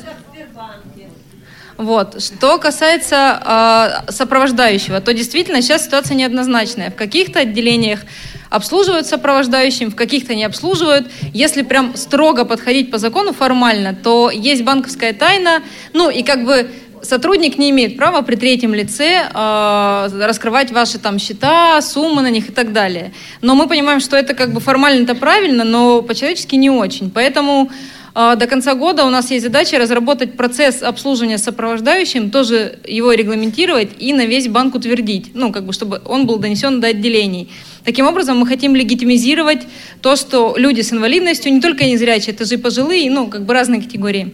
Вот. 1.76 2.22
Что 2.22 2.58
касается 2.58 4.04
э, 4.06 4.12
сопровождающего, 4.12 5.00
то 5.00 5.12
действительно 5.12 5.60
сейчас 5.60 5.84
ситуация 5.84 6.14
неоднозначная. 6.14 6.90
В 6.90 6.94
каких-то 6.94 7.40
отделениях 7.40 8.00
обслуживают 8.48 9.06
сопровождающим, 9.06 9.90
в 9.90 9.96
каких-то 9.96 10.36
не 10.36 10.44
обслуживают. 10.44 11.10
Если 11.32 11.62
прям 11.62 11.96
строго 11.96 12.44
подходить 12.44 12.92
по 12.92 12.98
закону 12.98 13.32
формально, 13.32 13.94
то 13.94 14.30
есть 14.30 14.62
банковская 14.62 15.12
тайна, 15.12 15.62
ну 15.92 16.10
и 16.10 16.22
как 16.22 16.44
бы 16.44 16.70
сотрудник 17.04 17.58
не 17.58 17.70
имеет 17.70 17.96
права 17.96 18.22
при 18.22 18.36
третьем 18.36 18.74
лице 18.74 19.28
э, 19.32 20.26
раскрывать 20.26 20.72
ваши 20.72 20.98
там 20.98 21.18
счета, 21.18 21.80
суммы 21.82 22.22
на 22.22 22.30
них 22.30 22.48
и 22.48 22.52
так 22.52 22.72
далее. 22.72 23.12
Но 23.42 23.54
мы 23.54 23.68
понимаем, 23.68 24.00
что 24.00 24.16
это 24.16 24.34
как 24.34 24.52
бы 24.52 24.60
формально 24.60 25.04
это 25.04 25.14
правильно, 25.14 25.64
но 25.64 26.02
по-человечески 26.02 26.56
не 26.56 26.70
очень. 26.70 27.10
Поэтому 27.10 27.70
э, 28.14 28.34
до 28.36 28.46
конца 28.46 28.74
года 28.74 29.04
у 29.04 29.10
нас 29.10 29.30
есть 29.30 29.44
задача 29.44 29.78
разработать 29.78 30.36
процесс 30.36 30.82
обслуживания 30.82 31.38
сопровождающим, 31.38 32.30
тоже 32.30 32.78
его 32.86 33.12
регламентировать 33.12 33.90
и 33.98 34.12
на 34.12 34.26
весь 34.26 34.48
банк 34.48 34.74
утвердить, 34.74 35.30
ну 35.34 35.52
как 35.52 35.64
бы 35.64 35.72
чтобы 35.72 36.00
он 36.04 36.26
был 36.26 36.38
донесен 36.38 36.80
до 36.80 36.88
отделений. 36.88 37.50
Таким 37.84 38.06
образом, 38.06 38.38
мы 38.38 38.46
хотим 38.46 38.74
легитимизировать 38.74 39.66
то, 40.00 40.16
что 40.16 40.54
люди 40.56 40.80
с 40.80 40.90
инвалидностью, 40.92 41.52
не 41.52 41.60
только 41.60 41.84
незрячие, 41.84 42.34
это 42.34 42.46
же 42.46 42.54
и 42.54 42.58
пожилые, 42.58 43.10
ну 43.10 43.28
как 43.28 43.44
бы 43.44 43.52
разные 43.52 43.82
категории 43.82 44.32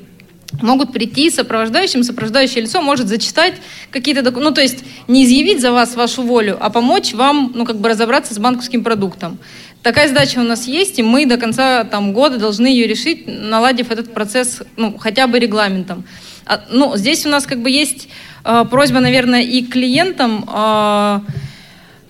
могут 0.63 0.93
прийти 0.93 1.31
сопровождающим, 1.31 2.03
сопровождающее 2.03 2.63
лицо 2.63 2.83
может 2.83 3.09
зачитать 3.09 3.55
какие-то 3.91 4.23
документы, 4.23 4.51
ну 4.51 4.55
то 4.55 4.61
есть 4.61 4.85
не 5.09 5.25
изъявить 5.25 5.61
за 5.61 5.73
вас 5.73 5.95
вашу 5.95 6.23
волю, 6.23 6.57
а 6.61 6.71
помочь 6.71 7.13
вам, 7.13 7.53
ну 7.55 7.65
как 7.65 7.79
бы 7.79 7.89
разобраться 7.89 8.35
с 8.35 8.39
банковским 8.39 8.83
продуктом. 8.85 9.39
Такая 9.83 10.09
задача 10.09 10.39
у 10.39 10.43
нас 10.43 10.67
есть, 10.67 10.99
и 10.99 11.03
мы 11.03 11.25
до 11.25 11.39
конца 11.39 11.85
там, 11.85 12.13
года 12.13 12.37
должны 12.37 12.67
ее 12.67 12.87
решить, 12.87 13.25
наладив 13.27 13.91
этот 13.91 14.13
процесс 14.13 14.63
ну, 14.77 14.99
хотя 14.99 15.27
бы 15.27 15.39
регламентом. 15.39 16.05
А, 16.45 16.65
ну, 16.71 16.97
здесь 16.97 17.25
у 17.25 17.31
нас 17.31 17.47
как 17.47 17.61
бы 17.61 17.71
есть 17.71 18.09
э, 18.45 18.65
просьба, 18.71 19.01
наверное, 19.01 19.41
и 19.41 19.63
клиентам, 19.63 20.45
э, 20.47 21.21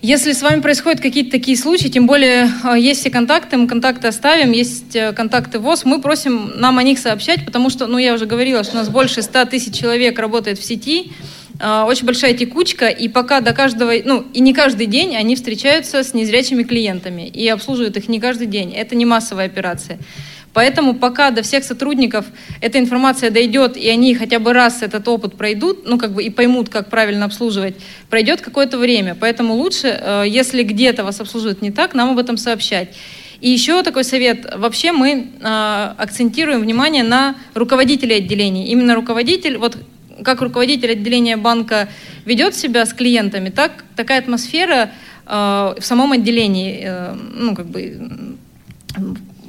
если 0.01 0.31
с 0.31 0.41
вами 0.41 0.61
происходят 0.61 0.99
какие-то 0.99 1.31
такие 1.31 1.55
случаи, 1.55 1.87
тем 1.87 2.07
более 2.07 2.49
а, 2.63 2.77
есть 2.77 3.01
все 3.01 3.11
контакты, 3.11 3.57
мы 3.57 3.67
контакты 3.67 4.07
оставим, 4.07 4.51
есть 4.51 4.95
э, 4.95 5.13
контакты 5.13 5.59
ВОЗ, 5.59 5.85
мы 5.85 6.01
просим 6.01 6.53
нам 6.55 6.79
о 6.79 6.83
них 6.83 6.97
сообщать, 6.97 7.45
потому 7.45 7.69
что, 7.69 7.85
ну, 7.85 7.99
я 7.99 8.15
уже 8.15 8.25
говорила, 8.25 8.63
что 8.63 8.73
у 8.73 8.77
нас 8.77 8.89
больше 8.89 9.21
100 9.21 9.45
тысяч 9.45 9.77
человек 9.77 10.17
работает 10.17 10.57
в 10.57 10.63
сети, 10.63 11.11
а, 11.59 11.85
очень 11.85 12.07
большая 12.07 12.33
текучка, 12.33 12.87
и 12.87 13.09
пока 13.09 13.41
до 13.41 13.53
каждого, 13.53 13.93
ну, 14.03 14.25
и 14.33 14.39
не 14.39 14.55
каждый 14.55 14.87
день 14.87 15.15
они 15.15 15.35
встречаются 15.35 16.03
с 16.03 16.15
незрячими 16.15 16.63
клиентами 16.63 17.27
и 17.27 17.47
обслуживают 17.47 17.95
их 17.97 18.09
не 18.09 18.19
каждый 18.19 18.47
день. 18.47 18.73
Это 18.73 18.95
не 18.95 19.05
массовая 19.05 19.45
операция. 19.45 19.99
Поэтому 20.53 20.95
пока 20.95 21.31
до 21.31 21.43
всех 21.43 21.63
сотрудников 21.63 22.25
эта 22.59 22.77
информация 22.79 23.29
дойдет, 23.29 23.77
и 23.77 23.87
они 23.87 24.15
хотя 24.15 24.39
бы 24.39 24.51
раз 24.53 24.81
этот 24.81 25.07
опыт 25.07 25.37
пройдут, 25.37 25.85
ну 25.85 25.97
как 25.97 26.11
бы 26.11 26.23
и 26.23 26.29
поймут, 26.29 26.69
как 26.69 26.89
правильно 26.89 27.25
обслуживать, 27.25 27.75
пройдет 28.09 28.41
какое-то 28.41 28.77
время. 28.77 29.15
Поэтому 29.19 29.53
лучше, 29.53 29.87
э, 29.87 30.23
если 30.27 30.63
где-то 30.63 31.03
вас 31.03 31.21
обслуживают 31.21 31.61
не 31.61 31.71
так, 31.71 31.93
нам 31.93 32.09
об 32.09 32.19
этом 32.19 32.35
сообщать. 32.35 32.89
И 33.39 33.49
еще 33.49 33.81
такой 33.81 34.03
совет. 34.03 34.45
Вообще 34.55 34.91
мы 34.91 35.29
э, 35.39 35.93
акцентируем 35.97 36.61
внимание 36.61 37.03
на 37.03 37.35
руководителей 37.53 38.17
отделений. 38.17 38.65
Именно 38.65 38.95
руководитель, 38.95 39.57
вот 39.57 39.77
как 40.23 40.41
руководитель 40.41 40.91
отделения 40.91 41.37
банка 41.37 41.87
ведет 42.25 42.55
себя 42.55 42.85
с 42.85 42.93
клиентами, 42.93 43.49
так 43.49 43.85
такая 43.95 44.19
атмосфера 44.19 44.91
э, 45.25 45.29
в 45.79 45.81
самом 45.81 46.11
отделении, 46.11 46.87
ну 47.33 47.55
как 47.55 47.67
бы 47.67 48.37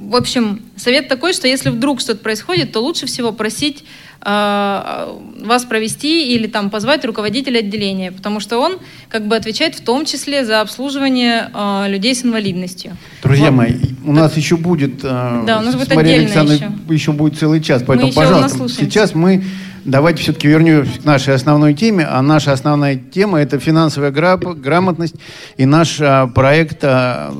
в 0.08 0.16
общем, 0.16 0.60
совет 0.76 1.08
такой, 1.08 1.32
что 1.32 1.46
если 1.48 1.70
вдруг 1.70 2.00
что-то 2.00 2.20
происходит, 2.20 2.72
то 2.72 2.80
лучше 2.80 3.06
всего 3.06 3.32
просить 3.32 3.84
э, 4.20 5.18
вас 5.44 5.64
провести 5.64 6.34
или 6.34 6.46
там 6.46 6.70
позвать 6.70 7.04
руководителя 7.04 7.60
отделения, 7.60 8.12
потому 8.12 8.40
что 8.40 8.58
он 8.58 8.78
как 9.08 9.26
бы 9.26 9.36
отвечает 9.36 9.74
в 9.74 9.82
том 9.82 10.04
числе 10.04 10.44
за 10.44 10.60
обслуживание 10.60 11.50
э, 11.52 11.84
людей 11.88 12.14
с 12.14 12.24
инвалидностью. 12.24 12.96
Друзья 13.22 13.50
вот. 13.50 13.56
мои, 13.56 13.74
у 14.04 14.14
так. 14.14 14.16
нас 14.16 14.36
еще 14.36 14.56
будет, 14.56 15.00
э, 15.02 15.42
да, 15.46 15.58
у 15.60 15.62
нас 15.62 15.74
будет 15.74 15.92
отдельно 15.92 16.52
еще. 16.52 16.70
еще 16.88 17.12
будет 17.12 17.38
целый 17.38 17.62
час, 17.62 17.82
поэтому, 17.86 18.08
мы 18.08 18.14
пожалуйста, 18.14 18.68
сейчас 18.68 19.14
мы 19.14 19.44
давайте 19.84 20.22
все-таки 20.22 20.48
вернемся 20.48 21.00
к 21.00 21.04
нашей 21.04 21.34
основной 21.34 21.74
теме. 21.74 22.04
А 22.04 22.22
наша 22.22 22.52
основная 22.52 22.96
тема– 22.96 23.40
это 23.40 23.58
финансовая 23.58 24.10
грамотность 24.10 25.16
и 25.56 25.66
наш 25.66 26.00
а, 26.00 26.26
проект 26.28 26.78
а, 26.82 27.32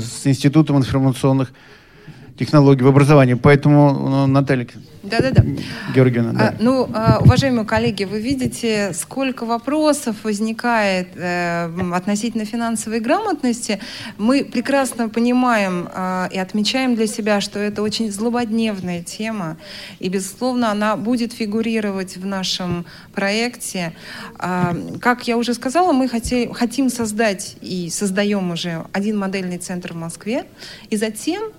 с 0.00 0.26
Институтом 0.26 0.78
информационных 0.78 1.48
технологий 1.48 1.75
в 2.82 2.86
образовании. 2.86 3.34
Поэтому, 3.34 3.92
ну, 3.92 4.26
Наталья 4.26 4.66
да-да-да. 5.06 5.44
Георгиевна, 5.94 6.32
да. 6.32 6.48
А, 6.48 6.54
ну, 6.58 6.88
а, 6.92 7.18
уважаемые 7.20 7.64
коллеги, 7.64 8.04
вы 8.04 8.20
видите, 8.20 8.92
сколько 8.92 9.46
вопросов 9.46 10.16
возникает 10.24 11.08
э, 11.14 11.70
относительно 11.94 12.44
финансовой 12.44 12.98
грамотности. 12.98 13.78
Мы 14.18 14.44
прекрасно 14.44 15.08
понимаем 15.08 15.88
э, 15.94 16.28
и 16.32 16.38
отмечаем 16.38 16.96
для 16.96 17.06
себя, 17.06 17.40
что 17.40 17.60
это 17.60 17.82
очень 17.82 18.10
злободневная 18.10 19.02
тема, 19.02 19.56
и, 20.00 20.08
безусловно, 20.08 20.72
она 20.72 20.96
будет 20.96 21.32
фигурировать 21.32 22.16
в 22.16 22.26
нашем 22.26 22.84
проекте. 23.14 23.92
Э, 24.40 24.74
как 25.00 25.28
я 25.28 25.36
уже 25.36 25.54
сказала, 25.54 25.92
мы 25.92 26.08
хотели, 26.08 26.52
хотим 26.52 26.90
создать 26.90 27.56
и 27.60 27.90
создаем 27.90 28.50
уже 28.50 28.84
один 28.92 29.18
модельный 29.18 29.58
центр 29.58 29.92
в 29.92 29.96
Москве, 29.96 30.46
и 30.90 30.96
затем 30.96 31.52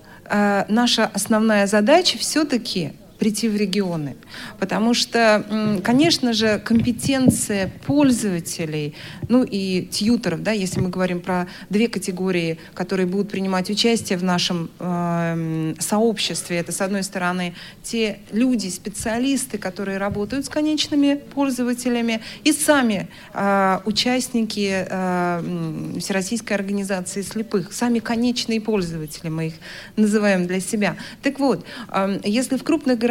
наша 0.67 1.09
основная 1.13 1.67
задача 1.67 2.17
все-таки 2.17 2.93
прийти 3.17 3.49
в 3.49 3.55
регионы. 3.55 4.15
Потому 4.59 4.93
что, 4.93 5.79
конечно 5.83 6.33
же, 6.33 6.59
компетенция 6.63 7.71
пользователей, 7.85 8.95
ну 9.29 9.43
и 9.43 9.85
тьютеров, 9.85 10.43
да, 10.43 10.51
если 10.51 10.79
мы 10.79 10.89
говорим 10.89 11.21
про 11.21 11.47
две 11.69 11.87
категории, 11.87 12.57
которые 12.73 13.05
будут 13.05 13.29
принимать 13.29 13.69
участие 13.69 14.17
в 14.17 14.23
нашем 14.23 14.69
э, 14.79 15.73
сообществе, 15.79 16.57
это, 16.57 16.71
с 16.71 16.81
одной 16.81 17.03
стороны, 17.03 17.55
те 17.83 18.19
люди, 18.31 18.69
специалисты, 18.69 19.57
которые 19.57 19.97
работают 19.97 20.45
с 20.45 20.49
конечными 20.49 21.19
пользователями, 21.33 22.21
и 22.43 22.51
сами 22.51 23.07
э, 23.33 23.79
участники 23.85 24.85
э, 24.89 25.97
Всероссийской 25.99 26.55
организации 26.55 27.21
слепых, 27.21 27.73
сами 27.73 27.99
конечные 27.99 28.61
пользователи, 28.61 29.29
мы 29.29 29.47
их 29.47 29.53
называем 29.95 30.47
для 30.47 30.59
себя. 30.59 30.95
Так 31.21 31.39
вот, 31.39 31.65
э, 31.89 32.19
если 32.23 32.57
в 32.57 32.63
крупных 32.63 32.97
городах, 32.97 33.06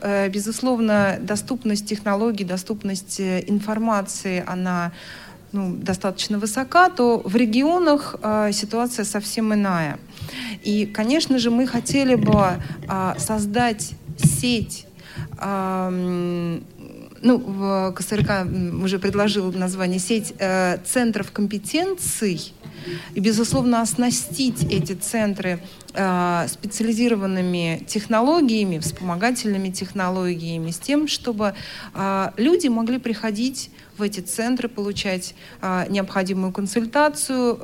э, 0.00 0.28
безусловно, 0.28 1.18
доступность 1.20 1.86
технологий, 1.86 2.44
доступность 2.44 3.20
э, 3.20 3.44
информации, 3.46 4.44
она 4.46 4.92
ну, 5.52 5.74
достаточно 5.74 6.38
высока, 6.38 6.90
то 6.90 7.22
в 7.24 7.36
регионах 7.36 8.16
э, 8.22 8.50
ситуация 8.52 9.04
совсем 9.04 9.54
иная. 9.54 9.98
И, 10.62 10.86
конечно 10.86 11.38
же, 11.38 11.50
мы 11.50 11.66
хотели 11.66 12.14
бы 12.14 12.60
э, 12.88 13.14
создать 13.18 13.92
сеть 14.18 14.86
э, 15.38 16.60
ну, 17.22 17.92
КСРК 17.92 18.46
уже 18.82 18.98
предложил 18.98 19.52
название 19.52 19.98
сеть 19.98 20.34
э, 20.38 20.78
центров 20.84 21.32
компетенций, 21.32 22.52
и, 23.14 23.20
безусловно, 23.20 23.82
оснастить 23.82 24.64
эти 24.64 24.92
центры 24.92 25.60
э, 25.94 26.46
специализированными 26.48 27.84
технологиями, 27.86 28.78
вспомогательными 28.78 29.70
технологиями, 29.70 30.70
с 30.70 30.78
тем, 30.78 31.08
чтобы 31.08 31.54
э, 31.94 32.30
люди 32.36 32.68
могли 32.68 32.98
приходить 32.98 33.70
в 33.96 34.02
эти 34.02 34.20
центры, 34.20 34.68
получать 34.68 35.34
э, 35.62 35.86
необходимую 35.88 36.52
консультацию, 36.52 37.58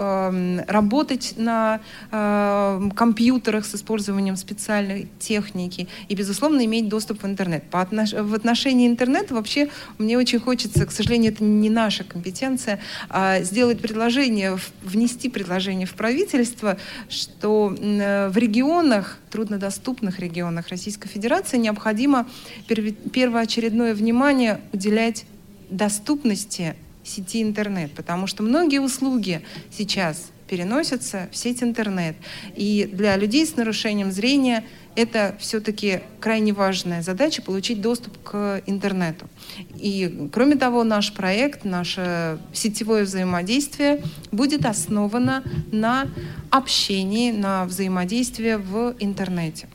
работать 0.66 1.34
на 1.36 1.80
компьютерах 2.10 3.66
с 3.66 3.74
использованием 3.74 4.36
специальной 4.36 5.08
техники 5.18 5.88
и, 6.08 6.14
безусловно, 6.14 6.64
иметь 6.64 6.88
доступ 6.88 7.22
в 7.22 7.26
интернет. 7.26 7.64
По 7.70 7.80
отнош... 7.80 8.12
В 8.12 8.34
отношении 8.34 8.88
интернета 8.88 9.34
вообще 9.34 9.68
мне 9.98 10.16
очень 10.18 10.38
хочется, 10.38 10.86
к 10.86 10.92
сожалению, 10.92 11.32
это 11.32 11.44
не 11.44 11.70
наша 11.70 12.04
компетенция, 12.04 12.80
а 13.08 13.40
сделать 13.40 13.80
предложение, 13.80 14.58
внести 14.82 15.11
предложение 15.28 15.86
в 15.86 15.94
правительство, 15.94 16.76
что 17.08 17.74
э, 17.78 18.28
в 18.28 18.36
регионах, 18.36 19.18
труднодоступных 19.30 20.18
регионах 20.18 20.68
Российской 20.68 21.08
Федерации 21.08 21.58
необходимо 21.58 22.26
первоочередное 22.66 23.94
внимание 23.94 24.60
уделять 24.72 25.24
доступности 25.70 26.74
сети 27.04 27.42
интернет, 27.42 27.92
потому 27.92 28.26
что 28.26 28.42
многие 28.42 28.80
услуги 28.80 29.42
сейчас 29.70 30.31
переносятся 30.52 31.30
в 31.32 31.36
сеть 31.36 31.62
интернет. 31.62 32.14
И 32.54 32.86
для 32.92 33.16
людей 33.16 33.46
с 33.46 33.56
нарушением 33.56 34.12
зрения 34.12 34.64
это 34.94 35.34
все-таки 35.40 36.00
крайне 36.20 36.52
важная 36.52 37.00
задача 37.00 37.40
получить 37.40 37.80
доступ 37.80 38.22
к 38.22 38.62
интернету. 38.66 39.30
И 39.76 40.28
кроме 40.30 40.56
того, 40.56 40.84
наш 40.84 41.14
проект, 41.14 41.64
наше 41.64 42.38
сетевое 42.52 43.04
взаимодействие 43.04 44.02
будет 44.30 44.66
основано 44.66 45.42
на 45.72 46.06
общении, 46.50 47.32
на 47.32 47.64
взаимодействии 47.64 48.56
в 48.56 48.94
интернете. 49.00 49.68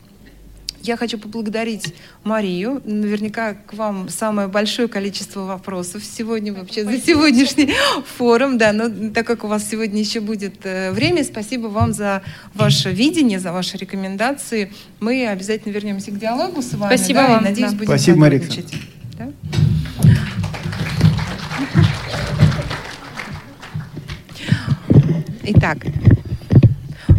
Я 0.88 0.96
хочу 0.96 1.18
поблагодарить 1.18 1.94
Марию. 2.24 2.82
Наверняка 2.86 3.56
к 3.56 3.74
вам 3.74 4.08
самое 4.08 4.48
большое 4.48 4.88
количество 4.88 5.42
вопросов 5.42 6.02
сегодня 6.02 6.54
вообще 6.54 6.84
спасибо. 6.84 7.02
за 7.02 7.06
сегодняшний 7.06 7.74
форум. 8.18 8.58
Да, 8.58 8.72
но 8.72 9.10
так 9.10 9.28
как 9.28 9.44
у 9.44 9.48
вас 9.48 9.70
сегодня 9.70 10.00
еще 10.00 10.22
будет 10.22 10.60
э, 10.64 10.94
время, 10.94 11.26
спасибо 11.26 11.68
вам 11.68 11.92
за 11.92 12.24
ваше 12.54 12.94
видение, 12.94 13.38
за 13.38 13.52
ваши 13.52 13.76
рекомендации. 13.76 14.72
Мы 15.02 15.28
обязательно 15.28 15.74
вернемся 15.74 16.12
к 16.12 16.18
диалогу 16.18 16.62
с 16.62 16.74
вами. 16.74 16.96
Спасибо 16.96 17.20
да, 17.20 17.28
вам. 17.28 17.42
И, 17.42 17.50
надеюсь, 17.50 17.72
да. 17.72 17.78
будем 17.78 17.88
Спасибо, 17.90 18.18
Мария. 18.20 18.44
Да? 19.18 19.32
Итак, 25.44 25.80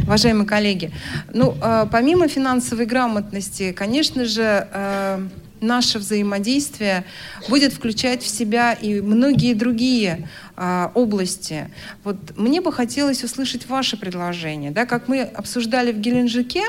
уважаемые 0.08 0.46
коллеги. 0.46 0.90
Ну, 1.34 1.54
э, 1.62 1.86
помимо 1.92 2.28
финансовой 2.28 2.86
грамотности, 2.86 3.72
конечно 3.72 4.24
же, 4.24 4.66
э, 4.72 5.28
наше 5.60 5.98
взаимодействие 5.98 7.04
будет 7.48 7.72
включать 7.74 8.22
в 8.22 8.28
себя 8.28 8.72
и 8.72 9.00
многие 9.00 9.52
другие 9.54 10.28
э, 10.56 10.88
области. 10.94 11.70
Вот 12.04 12.16
мне 12.36 12.60
бы 12.60 12.72
хотелось 12.72 13.22
услышать 13.22 13.68
ваше 13.68 13.98
предложение. 13.98 14.70
Да, 14.70 14.86
как 14.86 15.08
мы 15.08 15.22
обсуждали 15.22 15.92
в 15.92 15.98
Геленджике, 15.98 16.62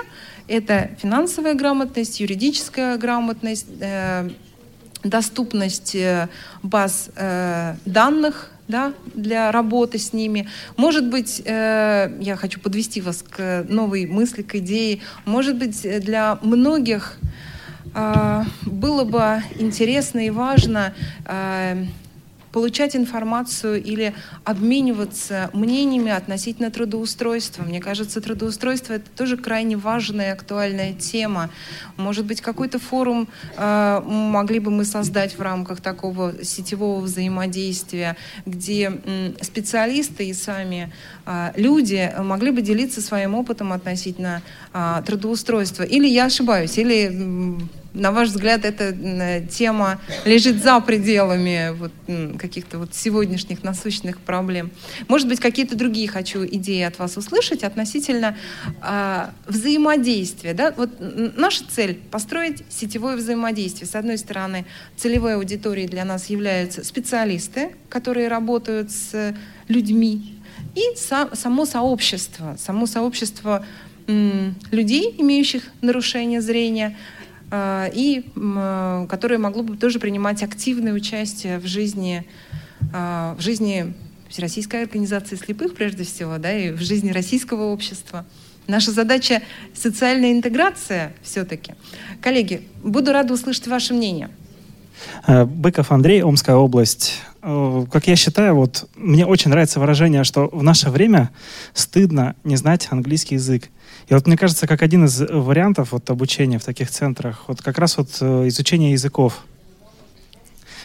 это 0.48 0.90
финансовая 1.02 1.54
грамотность, 1.54 2.20
юридическая 2.20 2.98
грамотность, 2.98 3.68
э, 3.80 4.30
доступность 5.04 5.96
э, 5.96 6.28
баз 6.62 7.10
э, 7.16 7.76
данных 7.86 8.52
да, 8.70 8.94
для 9.16 9.52
работы 9.52 9.98
с 9.98 10.14
ними. 10.14 10.48
Может 10.78 11.10
быть, 11.10 11.42
э, 11.44 12.16
я 12.22 12.36
хочу 12.38 12.60
подвести 12.62 13.02
вас 13.02 13.26
к 13.28 13.66
новой 13.68 14.06
мысли, 14.06 14.44
к 14.44 14.56
идее, 14.56 15.00
может 15.26 15.58
быть, 15.58 15.82
для 16.02 16.38
многих 16.42 17.18
э, 17.94 18.44
было 18.66 19.04
бы 19.04 19.42
интересно 19.58 20.20
и 20.20 20.30
важно 20.30 20.94
э, 21.26 21.84
получать 22.52 22.96
информацию 22.96 23.82
или 23.84 24.14
обмениваться 24.44 25.50
мнениями 25.54 26.12
относительно 26.12 26.72
трудоустройства. 26.72 27.64
Мне 27.64 27.80
кажется, 27.80 28.22
трудоустройство 28.22 28.94
это 28.94 29.10
тоже 29.16 29.38
крайне 29.38 29.78
важная 29.78 30.30
и 30.30 30.34
актуальная 30.34 30.94
тема. 30.94 31.50
Может 31.98 32.26
быть, 32.26 32.42
какой-то 32.42 32.80
форум 32.80 33.28
э, 33.56 34.02
могли 34.06 34.60
бы 34.60 34.72
мы 34.72 34.86
создать 34.86 35.38
в 35.38 35.42
рамках 35.42 35.82
такого 35.82 36.44
сетевого 36.44 37.02
взаимодействия, 37.02 38.16
где 38.46 38.92
э, 38.92 39.34
специалисты 39.42 40.28
и 40.28 40.34
сами 40.34 40.92
э, 41.26 41.52
люди 41.56 42.12
могли 42.20 42.52
бы 42.52 42.62
делиться 42.62 43.02
своим 43.02 43.36
опытом 43.36 43.74
относительно 43.74 44.42
э, 44.74 45.02
трудоустройства. 45.06 45.84
Или 45.84 46.08
я 46.08 46.26
ошибаюсь, 46.26 46.78
или 46.78 47.60
на 47.94 48.12
ваш 48.12 48.30
взгляд, 48.30 48.66
эта 48.66 49.46
тема 49.50 50.00
лежит 50.26 50.62
за 50.62 50.80
пределами 50.80 51.74
вот, 51.76 51.92
каких-то 52.38 52.80
вот 52.80 52.94
сегодняшних 52.94 53.64
насущных 53.64 54.20
проблем? 54.20 54.72
Может 55.08 55.28
быть, 55.28 55.40
какие-то 55.40 55.76
другие 55.76 56.08
хочу 56.08 56.46
идеи 56.46 56.84
от 56.84 57.00
вас 57.00 57.18
услышать 57.18 57.64
относительно 57.64 58.38
э, 58.82 59.30
взаимодействия. 59.48 60.54
Да? 60.54 60.74
Вот 60.76 60.90
наша 61.00 61.64
цель— 61.68 61.96
построить 62.12 62.64
сетевое 62.70 63.16
взаимодействие. 63.16 63.88
С 63.88 63.96
одной 63.96 64.18
стороны, 64.18 64.66
целевой 64.96 65.36
аудиторией 65.36 65.88
для 65.88 66.06
нас 66.06 66.28
являются 66.28 66.84
специалисты, 66.84 67.76
которые 67.90 68.28
работают 68.28 68.92
с 68.92 69.36
людьми, 69.68 70.36
и 70.76 70.96
со, 70.96 71.30
само 71.34 71.66
сообщество, 71.66 72.56
само 72.60 72.86
сообщество 72.86 73.66
людей, 74.08 75.16
имеющих 75.18 75.64
нарушение 75.82 76.42
зрения— 76.42 76.98
и 77.52 78.24
которое 79.10 79.40
могло 79.40 79.64
бы 79.64 79.76
тоже 79.76 80.00
принимать 80.00 80.44
активное 80.44 80.94
участие 80.94 81.58
в 81.58 81.66
жизни, 81.66 82.26
а, 82.94 83.36
в 83.36 83.42
жизни 83.42 83.94
Всероссийской 84.30 84.84
организации 84.84 85.36
слепых, 85.36 85.74
прежде 85.74 86.04
всего, 86.04 86.38
да, 86.38 86.56
и 86.56 86.72
в 86.72 86.80
жизни 86.82 87.12
российского 87.12 87.64
общества. 87.64 88.26
Наша 88.68 88.92
задача— 88.92 89.42
социальная 89.74 90.32
интеграция 90.32 91.14
все-таки. 91.24 91.74
Коллеги, 92.22 92.68
буду 92.84 93.12
рада 93.12 93.34
услышать 93.34 93.66
ваше 93.66 93.96
мнение. 93.96 94.30
Э, 95.26 95.46
Быков 95.46 95.92
Андрей, 95.92 96.22
Омская 96.22 96.56
область. 96.56 97.22
Э, 97.42 97.86
как 97.92 98.06
я 98.06 98.16
считаю, 98.16 98.54
вот 98.56 98.88
мне 98.96 99.26
очень 99.26 99.50
нравится 99.50 99.80
выражение, 99.80 100.24
что 100.24 100.50
в 100.52 100.62
наше 100.62 100.92
время 100.92 101.32
стыдно 101.74 102.36
не 102.44 102.56
знать 102.58 102.88
английский 102.92 103.36
язык. 103.36 103.70
И 104.10 104.14
вот 104.14 104.26
мне 104.26 104.38
кажется, 104.38 104.66
как 104.66 104.82
один 104.82 105.06
из 105.06 105.22
вариантов 105.22 105.92
вот, 105.92 106.10
обучения 106.10 106.58
в 106.58 106.66
таких 106.66 106.90
центрах, 106.90 107.44
вот 107.48 107.62
как 107.62 107.78
раз 107.78 107.98
вот 107.98 108.10
э, 108.22 108.48
изучение 108.48 108.94
языков. 108.94 109.40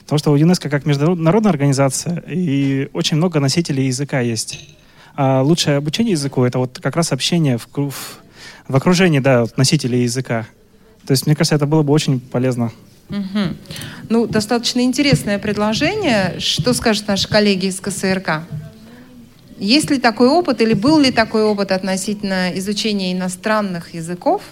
Потому 0.02 0.18
что 0.18 0.30
у 0.32 0.36
ЮНЕСКО 0.36 0.68
как 0.68 0.84
международная 0.84 1.50
организация, 1.50 2.22
и 2.28 2.90
очень 2.92 3.16
много 3.16 3.40
носителей 3.40 3.86
языка 3.86 4.20
есть. 4.20 4.68
А 5.16 5.40
лучшее 5.40 5.78
обучение 5.78 6.12
языку— 6.12 6.44
это 6.44 6.58
вот 6.58 6.78
как 6.82 6.96
раз 6.96 7.12
общение 7.12 7.56
в, 7.56 7.66
в, 7.72 7.94
в 8.68 8.76
окружении 8.76 9.20
да, 9.20 9.42
вот, 9.42 9.56
носителей 9.56 10.02
языка. 10.02 10.46
То 11.06 11.12
есть, 11.12 11.24
мне 11.24 11.34
кажется, 11.34 11.54
это 11.54 11.66
было 11.66 11.82
бы 11.82 11.94
очень 11.94 12.20
полезно. 12.20 12.72
Угу. 13.08 13.56
Ну, 14.10 14.26
достаточно 14.26 14.80
интересное 14.80 15.38
предложение. 15.38 16.36
Что 16.40 16.74
скажут 16.74 17.08
наши 17.08 17.26
коллеги 17.26 17.66
из 17.66 17.80
КСРК? 17.80 18.42
Есть 19.58 19.90
ли 19.90 19.98
такой 19.98 20.28
опыт 20.28 20.60
или 20.60 20.74
был 20.74 20.98
ли 20.98 21.10
такой 21.10 21.44
опыт 21.44 21.70
относительно 21.70 22.50
изучения 22.58 23.12
иностранных 23.12 23.94
языков? 23.94 24.42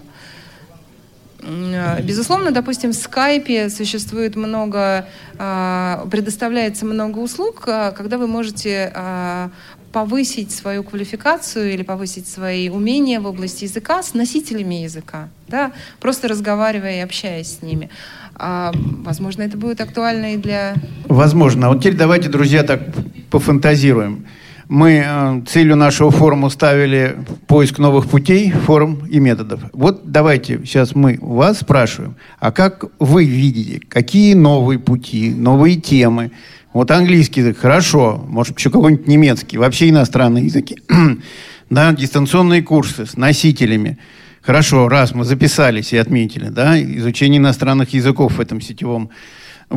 Безусловно, 2.02 2.52
допустим, 2.52 2.92
в 2.92 2.94
скайпе 2.94 3.68
существует 3.68 4.36
много, 4.36 5.08
а, 5.38 6.06
предоставляется 6.08 6.86
много 6.86 7.18
услуг, 7.18 7.64
а, 7.66 7.90
когда 7.90 8.16
вы 8.16 8.28
можете 8.28 8.92
а, 8.94 9.50
повысить 9.92 10.52
свою 10.52 10.84
квалификацию 10.84 11.72
или 11.72 11.82
повысить 11.82 12.28
свои 12.28 12.68
умения 12.68 13.20
в 13.20 13.26
области 13.26 13.64
языка 13.64 14.04
с 14.04 14.14
носителями 14.14 14.76
языка, 14.76 15.30
да, 15.48 15.72
просто 16.00 16.28
разговаривая 16.28 16.98
и 16.98 17.00
общаясь 17.00 17.58
с 17.58 17.62
ними. 17.62 17.90
А, 18.36 18.72
возможно, 18.74 19.42
это 19.42 19.56
будет 19.56 19.80
актуально 19.80 20.34
и 20.34 20.36
для... 20.36 20.74
Возможно. 21.06 21.66
А 21.66 21.70
вот 21.70 21.80
теперь 21.80 21.96
давайте, 21.96 22.28
друзья, 22.28 22.62
так 22.62 22.82
пофантазируем. 23.30 24.26
Мы 24.72 25.04
э, 25.04 25.42
целью 25.46 25.76
нашего 25.76 26.10
форума 26.10 26.48
ставили 26.48 27.18
поиск 27.46 27.78
новых 27.78 28.06
путей, 28.06 28.50
форм 28.50 29.04
и 29.04 29.20
методов. 29.20 29.60
Вот 29.74 30.10
давайте 30.10 30.60
сейчас 30.64 30.94
мы 30.94 31.18
вас 31.20 31.58
спрашиваем, 31.60 32.16
а 32.38 32.52
как 32.52 32.86
вы 32.98 33.26
видите, 33.26 33.82
какие 33.86 34.32
новые 34.32 34.78
пути, 34.78 35.28
новые 35.28 35.76
темы? 35.76 36.30
Вот 36.72 36.90
английский 36.90 37.40
язык, 37.40 37.58
хорошо, 37.58 38.24
может 38.26 38.58
еще 38.58 38.70
какой-нибудь 38.70 39.06
немецкий, 39.06 39.58
вообще 39.58 39.90
иностранные 39.90 40.46
языки. 40.46 40.78
да, 41.68 41.92
дистанционные 41.92 42.62
курсы 42.62 43.04
с 43.04 43.18
носителями. 43.18 43.98
Хорошо, 44.40 44.88
раз 44.88 45.14
мы 45.14 45.26
записались 45.26 45.92
и 45.92 45.98
отметили, 45.98 46.48
да, 46.48 46.82
изучение 46.82 47.40
иностранных 47.40 47.92
языков 47.92 48.38
в 48.38 48.40
этом 48.40 48.62
сетевом 48.62 49.10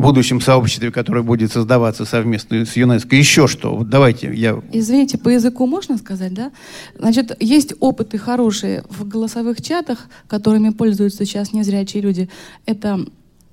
будущем 0.00 0.40
сообществе, 0.40 0.90
которое 0.90 1.22
будет 1.22 1.52
создаваться 1.52 2.04
совместно 2.04 2.64
с 2.64 2.76
ЮНЕСКО. 2.76 3.16
Еще 3.16 3.46
что? 3.46 3.76
Вот 3.76 3.88
давайте 3.88 4.32
я... 4.32 4.60
Извините, 4.72 5.18
по 5.18 5.28
языку 5.28 5.66
можно 5.66 5.98
сказать, 5.98 6.34
да? 6.34 6.52
Значит, 6.98 7.36
есть 7.40 7.74
опыты 7.80 8.18
хорошие 8.18 8.84
в 8.90 9.06
голосовых 9.06 9.62
чатах, 9.62 10.08
которыми 10.28 10.70
пользуются 10.70 11.24
сейчас 11.24 11.52
незрячие 11.52 12.02
люди. 12.02 12.28
Это 12.66 13.06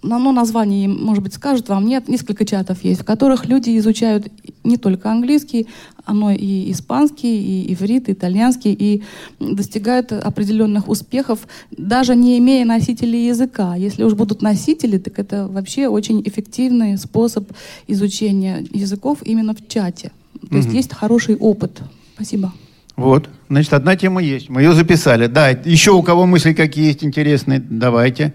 ну, 0.04 0.32
название, 0.32 0.88
может 0.88 1.24
быть, 1.24 1.34
скажут 1.34 1.70
вам, 1.70 1.86
нет, 1.86 2.08
несколько 2.08 2.46
чатов 2.46 2.84
есть, 2.84 3.02
в 3.02 3.06
которых 3.06 3.46
люди 3.46 3.78
изучают 3.78 4.28
не 4.64 4.78
только 4.78 5.10
английский, 5.12 5.68
но 6.08 6.32
и 6.32 6.72
испанский, 6.72 7.42
и 7.42 7.74
иврит, 7.74 8.10
и 8.10 8.12
итальянский, 8.12 8.74
и 8.74 9.04
достигают 9.40 10.12
определенных 10.12 10.90
успехов, 10.90 11.48
даже 11.72 12.16
не 12.16 12.38
имея 12.38 12.66
носителей 12.66 13.28
языка. 13.28 13.76
Если 13.76 14.04
уж 14.04 14.14
будут 14.14 14.42
носители, 14.42 14.98
так 14.98 15.18
это 15.18 15.48
вообще 15.48 15.88
очень 15.88 16.22
эффективный 16.26 16.98
способ 16.98 17.52
изучения 17.88 18.66
языков 18.72 19.20
именно 19.24 19.56
в 19.56 19.68
чате. 19.68 20.12
То 20.42 20.48
угу. 20.48 20.58
есть 20.58 20.74
есть 20.74 20.94
хороший 20.94 21.36
опыт. 21.38 21.82
Спасибо. 22.16 22.54
Вот, 22.96 23.28
значит, 23.50 23.74
одна 23.74 23.96
тема 23.96 24.22
есть. 24.22 24.50
Мы 24.50 24.62
ее 24.62 24.74
записали. 24.74 25.28
Да, 25.28 25.50
еще 25.50 25.92
у 25.92 26.04
кого 26.04 26.26
мысли 26.26 26.54
какие 26.54 26.86
есть 26.86 27.04
интересные, 27.04 27.60
давайте. 27.60 28.34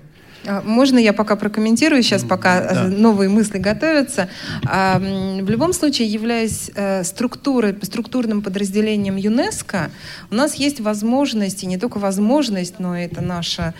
А, 0.49 0.62
можно 0.62 0.99
я 0.99 1.12
пока 1.12 1.36
прокомментирую 1.36 2.03
сейчас, 2.03 2.24
пока 2.24 2.61
э, 2.61 2.74
да. 2.74 2.84
новые 2.84 3.28
мысли 3.28 3.59
готовятся? 3.59 4.28
А, 4.64 4.99
в 4.99 5.49
любом 5.49 5.72
случае, 5.72 6.09
являясь 6.09 6.70
э, 6.74 7.05
структурой, 7.05 7.76
структурным 7.82 8.40
подразделением 8.42 9.16
ЮНЕСКО, 9.16 9.90
у 10.30 10.34
нас 10.34 10.55
есть 10.55 10.80
возможность, 10.80 11.62
и 11.62 11.66
не 11.66 11.76
только 11.76 11.99
возможность, 11.99 12.78
но 12.78 12.96
это 12.96 13.20
наша 13.20 13.74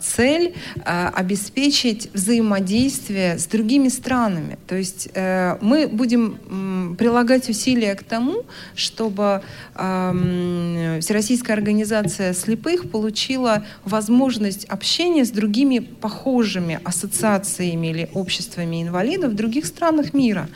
цель, 0.00 0.54
обеспечить 0.84 2.10
взаимодействие 2.14 3.38
с 3.38 3.46
другими 3.46 3.88
странами. 3.88 4.58
То 4.66 4.76
есть 4.76 5.08
э, 5.14 5.56
мы 5.60 5.88
будем 5.88 6.96
прилагать 6.96 7.48
усилия 7.48 7.94
к 7.94 8.02
тому, 8.02 8.44
чтобы 8.74 9.42
Всероссийская 9.74 11.56
организация 11.56 12.32
слепых 12.34 12.90
получила 12.90 13.64
возможность 13.84 14.64
общения 14.66 15.24
с 15.24 15.30
другими 15.30 15.78
похожими 15.78 16.80
ассоциациями 16.84 17.88
или 17.88 18.10
обществами 18.14 18.82
инвалидов 18.82 19.32
в 19.32 19.34
других 19.34 19.66
странах 19.66 20.14
мира. 20.14 20.48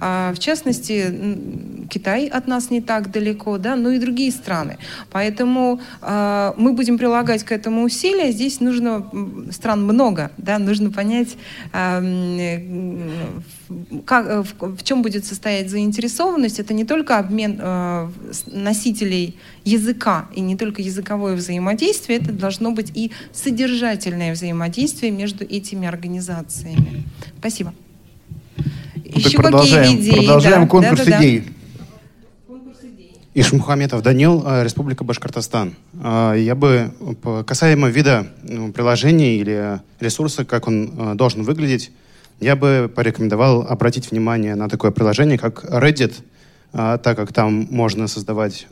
А, 0.00 0.32
в 0.34 0.38
частности, 0.38 1.38
Китай 1.90 2.26
от 2.26 2.46
нас 2.46 2.70
не 2.70 2.80
так 2.80 3.10
далеко, 3.10 3.58
да, 3.58 3.76
но 3.76 3.90
и 3.90 3.98
другие 3.98 4.30
страны. 4.30 4.78
Поэтому 5.10 5.80
а, 6.00 6.54
мы 6.56 6.72
будем 6.72 6.98
прилагать 6.98 7.44
к 7.44 7.52
этому 7.52 7.84
усилия. 7.84 8.32
Здесь 8.32 8.59
нужно 8.60 9.06
стран 9.50 9.84
много, 9.84 10.30
да, 10.36 10.58
нужно 10.58 10.90
понять, 10.90 11.36
как, 14.04 14.44
в, 14.60 14.76
в 14.76 14.82
чем 14.82 15.02
будет 15.02 15.24
состоять 15.24 15.70
заинтересованность. 15.70 16.58
Это 16.58 16.74
не 16.74 16.84
только 16.84 17.18
обмен 17.18 17.60
носителей 18.46 19.36
языка 19.64 20.28
и 20.34 20.40
не 20.40 20.56
только 20.56 20.82
языковое 20.82 21.34
взаимодействие, 21.36 22.18
это 22.18 22.32
должно 22.32 22.72
быть 22.72 22.90
и 22.94 23.12
содержательное 23.32 24.32
взаимодействие 24.32 25.12
между 25.12 25.44
этими 25.44 25.86
организациями. 25.86 27.04
Спасибо. 27.38 27.72
Ну, 28.56 28.64
Еще 29.04 29.38
какие 29.38 29.96
идеи? 29.96 30.26
Продолжаем 30.26 30.62
да, 30.62 30.68
конкурс 30.68 31.04
да, 31.04 31.10
да, 31.10 31.18
идей. 31.18 31.44
Ишмухаметов 33.32 34.02
Данил, 34.02 34.42
э, 34.44 34.64
Республика 34.64 35.04
Башкортостан. 35.04 35.76
Э, 36.02 36.34
я 36.36 36.56
бы 36.56 36.90
касаемо 37.46 37.88
вида 37.88 38.26
ну, 38.42 38.72
приложений 38.72 39.38
или 39.38 39.80
ресурса, 40.00 40.44
как 40.44 40.66
он 40.66 40.92
э, 40.96 41.14
должен 41.14 41.44
выглядеть, 41.44 41.92
я 42.40 42.56
бы 42.56 42.90
порекомендовал 42.92 43.62
обратить 43.62 44.10
внимание 44.10 44.56
на 44.56 44.68
такое 44.68 44.90
приложение, 44.90 45.38
как 45.38 45.64
Reddit– 45.64 46.14
так 46.72 47.16
как 47.16 47.32
там 47.32 47.66
можно 47.68 48.06
создавать 48.06 48.68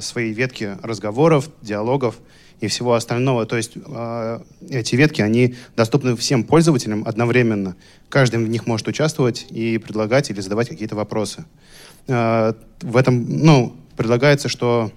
свои 0.00 0.32
ветки 0.32 0.78
разговоров, 0.82 1.50
диалогов 1.60 2.14
и 2.60 2.68
всего 2.68 2.94
остального. 2.94 3.44
То 3.44 3.58
есть 3.58 3.74
эти 4.70 4.96
ветки, 4.96 5.20
они 5.20 5.54
доступны 5.76 6.16
всем 6.16 6.44
пользователям 6.44 7.04
одновременно. 7.06 7.76
Каждый 8.08 8.42
в 8.42 8.48
них 8.48 8.66
может 8.66 8.88
участвовать 8.88 9.44
и 9.50 9.76
предлагать 9.76 10.30
или 10.30 10.40
задавать 10.40 10.70
какие-то 10.70 10.96
вопросы. 10.96 11.44
В 12.06 12.96
этом, 12.96 13.26
ну, 13.28 13.76
предлагается, 13.96 14.48
что 14.48 14.90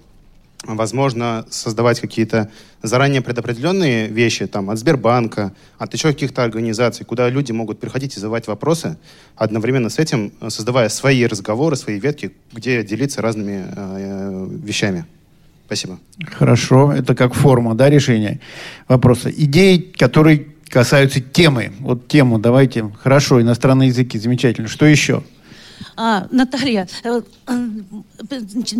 возможно 0.64 1.46
создавать 1.50 2.00
какие-то 2.00 2.50
заранее 2.82 3.22
предопределенные 3.22 4.08
вещи 4.08 4.46
там, 4.46 4.70
от 4.70 4.78
Сбербанка, 4.78 5.52
от 5.78 5.94
еще 5.94 6.08
каких-то 6.08 6.42
организаций, 6.42 7.06
куда 7.06 7.28
люди 7.28 7.52
могут 7.52 7.78
приходить 7.78 8.16
и 8.16 8.20
задавать 8.20 8.48
вопросы, 8.48 8.98
одновременно 9.36 9.88
с 9.88 9.98
этим 9.98 10.32
создавая 10.48 10.88
свои 10.88 11.24
разговоры, 11.26 11.76
свои 11.76 12.00
ветки, 12.00 12.32
где 12.52 12.82
делиться 12.82 13.22
разными 13.22 13.64
э, 13.68 14.48
вещами. 14.64 15.06
Спасибо. 15.66 15.98
Хорошо, 16.26 16.92
это 16.92 17.14
как 17.14 17.34
форма 17.34 17.74
да, 17.74 17.90
решения 17.90 18.40
вопроса. 18.88 19.30
Идеи, 19.30 19.76
которые 19.76 20.46
касаются 20.68 21.20
темы. 21.20 21.72
Вот 21.80 22.08
тему 22.08 22.38
давайте. 22.38 22.90
Хорошо, 23.02 23.40
иностранные 23.40 23.88
языки, 23.88 24.18
замечательно. 24.18 24.68
Что 24.68 24.86
еще? 24.86 25.22
А, 25.96 26.26
Наталья, 26.30 26.88
э, 27.04 27.22
э, 27.46 27.52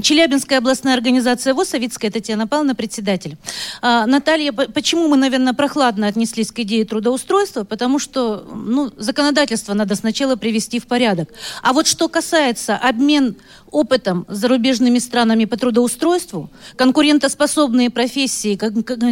Челябинская 0.02 0.58
областная 0.58 0.94
организация 0.94 1.54
ВОЗ, 1.54 1.70
Савицкая 1.70 2.10
Татьяна 2.10 2.46
Павловна, 2.46 2.74
председатель. 2.74 3.36
А, 3.82 4.06
Наталья, 4.06 4.52
почему 4.52 5.08
мы, 5.08 5.16
наверное, 5.16 5.52
прохладно 5.52 6.06
отнеслись 6.06 6.52
к 6.52 6.58
идее 6.60 6.84
трудоустройства? 6.84 7.64
Потому 7.64 7.98
что 7.98 8.46
ну, 8.52 8.92
законодательство 8.96 9.74
надо 9.74 9.94
сначала 9.94 10.36
привести 10.36 10.78
в 10.80 10.86
порядок. 10.86 11.28
А 11.62 11.72
вот 11.72 11.86
что 11.86 12.08
касается 12.08 12.76
обмен 12.76 13.36
опытом 13.70 14.26
с 14.28 14.38
зарубежными 14.38 14.98
странами 14.98 15.44
по 15.44 15.56
трудоустройству, 15.56 16.50
конкурентоспособные 16.76 17.90
профессии, 17.90 18.58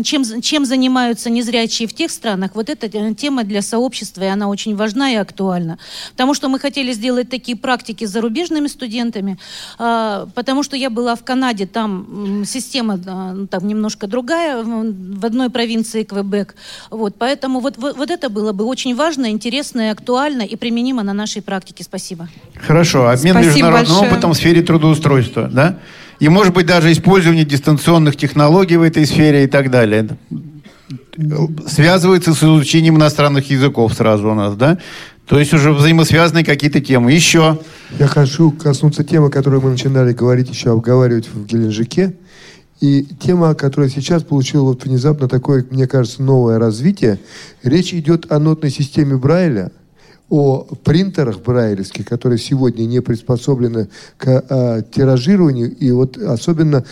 чем, 0.03 0.41
чем 0.41 0.65
занимаются 0.65 1.31
незрячие 1.31 1.89
в 1.89 1.95
тех 1.95 2.11
странах, 2.11 2.53
вот 2.55 2.71
эта 2.71 2.87
э, 2.87 3.15
тема 3.15 3.45
для 3.45 3.63
сообщества, 3.63 4.23
и 4.23 4.27
она 4.27 4.49
очень 4.49 4.77
важна 4.77 5.13
и 5.13 5.17
актуальна. 5.17 5.79
Потому 6.13 6.35
что 6.35 6.49
мы 6.49 6.59
хотели 6.59 6.93
сделать 6.93 7.29
такие 7.29 7.57
практики 7.57 7.76
с 7.85 8.11
зарубежными 8.11 8.67
студентами, 8.69 9.39
а, 9.79 10.27
потому 10.35 10.63
что 10.63 10.77
я 10.77 10.91
была 10.91 11.15
в 11.15 11.25
Канаде, 11.25 11.67
там 11.67 12.45
система 12.47 12.97
ну, 12.97 13.47
там 13.47 13.67
немножко 13.67 14.07
другая, 14.07 14.63
в 14.63 15.25
одной 15.25 15.51
провинции 15.51 16.03
Квебек. 16.05 16.55
Вот, 16.91 17.15
поэтому 17.19 17.61
вот, 17.61 17.77
вот 17.79 18.11
это 18.11 18.29
было 18.29 18.53
бы 18.53 18.65
очень 18.65 18.95
важно, 18.95 19.31
интересно 19.31 19.89
и 19.89 19.91
актуально 19.91 20.43
и 20.43 20.57
применимо 20.57 21.03
на 21.03 21.13
нашей 21.13 21.43
практике. 21.43 21.85
Спасибо. 21.85 22.29
Хорошо. 22.55 23.09
Обмен 23.09 23.35
Спасибо 23.35 23.55
международным 23.55 23.95
большое. 23.95 24.13
опытом 24.13 24.33
в 24.33 24.37
сфере 24.37 24.63
трудоустройства, 24.63 25.49
да? 25.53 25.79
И, 26.19 26.29
может 26.29 26.55
быть, 26.55 26.67
даже 26.67 26.91
использование 26.93 27.45
дистанционных 27.45 28.17
технологий 28.17 28.77
в 28.77 28.83
этой 28.83 29.07
сфере 29.07 29.45
и 29.45 29.47
так 29.47 29.71
далее. 29.71 30.09
Связывается 31.67 32.35
с 32.35 32.43
изучением 32.43 32.97
иностранных 32.97 33.51
языков 33.51 33.95
сразу 33.95 34.31
у 34.31 34.35
нас, 34.35 34.55
да? 34.55 34.79
То 35.27 35.39
есть 35.39 35.53
уже 35.53 35.73
взаимосвязанные 35.73 36.45
какие-то 36.45 36.81
темы. 36.81 37.13
Еще. 37.13 37.59
Я 37.99 38.07
хочу 38.07 38.53
коснуться 38.53 39.05
темы, 39.05 39.31
которую 39.31 39.61
мы 39.63 39.71
начинали 39.71 40.13
говорить, 40.13 40.49
еще 40.49 40.73
обговаривать 40.73 41.29
в 41.29 41.45
Геленджике. 41.47 42.15
И 42.81 43.03
тема, 43.21 43.55
которая 43.55 43.91
сейчас 43.91 44.23
получила 44.23 44.65
вот 44.65 44.85
внезапно 44.85 45.29
такое, 45.29 45.65
мне 45.71 45.87
кажется, 45.87 46.23
новое 46.23 46.59
развитие. 46.59 47.19
Речь 47.63 47.93
идет 47.95 48.31
о 48.31 48.39
нотной 48.39 48.71
системе 48.71 49.17
Брайля– 49.17 49.73
о 50.29 50.67
принтерах 50.83 51.41
брайлевских, 51.41 52.05
которые 52.05 52.39
сегодня 52.39 52.85
не 52.85 53.01
приспособлены 53.01 53.89
к 54.17 54.45
а, 54.49 54.83
тиражированию, 54.83 55.75
и 55.75 55.91
вот 55.93 56.19
особенно 56.19 56.85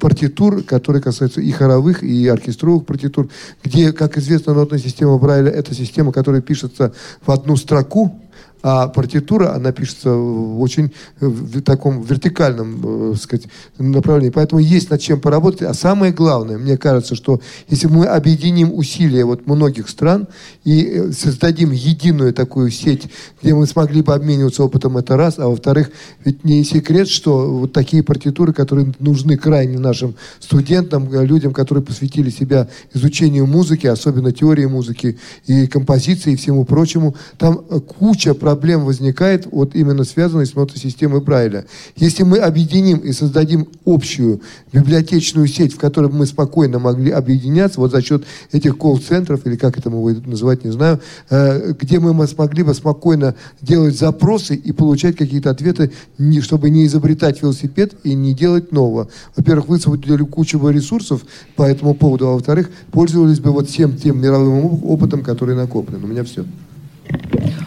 партитур, 0.00 0.62
которые 0.62 1.00
касаются 1.00 1.40
и 1.40 1.50
хоровых, 1.52 2.02
и 2.02 2.26
оркестровых 2.26 2.86
партитур, 2.86 3.28
где, 3.62 3.92
как 3.92 4.18
известно, 4.18 4.54
нотная 4.54 4.80
система 4.80 5.18
Брайля– 5.18 5.50
это 5.52 5.74
система, 5.74 6.12
которая 6.12 6.42
пишется 6.42 6.92
в 7.24 7.30
одну 7.30 7.56
строку, 7.56 8.20
а 8.62 8.88
партитура, 8.88 9.54
она 9.54 9.72
пишется 9.72 10.12
очень 10.14 10.92
в 11.18 11.62
таком 11.62 12.02
вертикальном, 12.02 13.12
э, 13.12 13.14
сказать, 13.16 13.46
направлении. 13.78 14.30
Поэтому 14.30 14.60
есть 14.60 14.90
над 14.90 15.00
чем 15.00 15.20
поработать. 15.20 15.62
А 15.62 15.74
самое 15.74 16.12
главное, 16.12 16.58
мне 16.58 16.76
кажется, 16.76 17.14
что 17.14 17.40
если 17.68 17.86
мы 17.86 18.06
объединим 18.06 18.74
усилия 18.74 19.24
вот 19.24 19.46
многих 19.46 19.88
стран 19.88 20.28
и 20.64 20.82
э, 20.82 21.12
создадим 21.12 21.72
единую 21.72 22.34
такую 22.34 22.70
сеть, 22.70 23.08
где 23.42 23.54
мы 23.54 23.66
смогли 23.66 24.02
бы 24.02 24.14
обмениваться 24.14 24.64
опытом, 24.64 24.98
это 24.98 25.16
раз. 25.16 25.38
А 25.38 25.48
во-вторых, 25.48 25.90
ведь 26.24 26.44
не 26.44 26.62
секрет, 26.64 27.08
что 27.08 27.60
вот 27.60 27.72
такие 27.72 28.02
партитуры, 28.02 28.52
которые 28.52 28.92
нужны 28.98 29.38
крайне 29.38 29.78
нашим 29.78 30.14
студентам, 30.38 31.08
э, 31.12 31.24
людям, 31.24 31.54
которые 31.54 31.82
посвятили 31.82 32.28
себя 32.28 32.68
изучению 32.92 33.46
музыки, 33.46 33.86
особенно 33.86 34.32
теории 34.32 34.66
музыки 34.66 35.18
и 35.46 35.66
композиции 35.66 36.32
и 36.32 36.36
всему 36.36 36.64
прочему, 36.64 37.14
там 37.38 37.56
куча 37.98 38.34
проблем 38.50 38.84
возникает, 38.84 39.46
вот 39.52 39.76
именно 39.76 40.02
связанных 40.02 40.48
с 40.48 40.56
нотосистемой 40.56 41.20
Брайля. 41.20 41.66
Если 41.94 42.24
мы 42.24 42.38
объединим 42.38 42.98
и 42.98 43.12
создадим 43.12 43.68
общую 43.84 44.40
библиотечную 44.72 45.46
сеть, 45.46 45.74
в 45.74 45.78
которой 45.78 46.10
мы 46.10 46.26
спокойно 46.26 46.80
могли 46.80 47.12
объединяться, 47.12 47.80
вот 47.80 47.92
за 47.92 48.02
счет 48.02 48.24
этих 48.50 48.76
колл-центров, 48.76 49.46
или 49.46 49.54
как 49.54 49.78
это 49.78 49.88
мы 49.88 50.14
называть, 50.26 50.64
не 50.64 50.72
знаю, 50.72 50.98
э, 51.30 51.74
где 51.78 52.00
мы 52.00 52.26
смогли 52.26 52.64
бы 52.64 52.74
спокойно 52.74 53.36
делать 53.62 53.96
запросы 53.96 54.56
и 54.56 54.72
получать 54.72 55.16
какие-то 55.16 55.50
ответы, 55.50 55.92
чтобы 56.40 56.70
не 56.70 56.86
изобретать 56.86 57.42
велосипед 57.42 57.94
и 58.02 58.14
не 58.14 58.34
делать 58.34 58.72
нового. 58.72 59.08
Во-первых, 59.36 59.68
высвободили 59.68 60.24
кучу 60.24 60.58
ресурсов 60.68 61.24
по 61.54 61.62
этому 61.62 61.94
поводу, 61.94 62.26
а 62.26 62.32
во-вторых, 62.32 62.68
пользовались 62.90 63.38
бы 63.38 63.52
вот 63.52 63.68
всем 63.68 63.96
тем 63.96 64.20
мировым 64.20 64.82
опытом, 64.84 65.22
который 65.22 65.54
накоплен. 65.54 66.02
У 66.02 66.08
меня 66.08 66.24
все. 66.24 66.44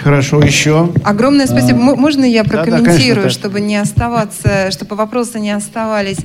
Хорошо, 0.03 0.41
еще. 0.41 0.89
Огромное 1.03 1.47
спасибо. 1.47 1.79
А, 1.79 1.95
Можно 1.95 2.25
я 2.25 2.43
прокомментирую, 2.43 2.81
да, 2.81 2.89
да, 2.89 3.21
конечно, 3.21 3.29
чтобы 3.29 3.61
не 3.61 3.77
оставаться, 3.77 4.69
чтобы 4.71 4.95
вопросы 4.95 5.39
не 5.39 5.51
оставались 5.51 6.17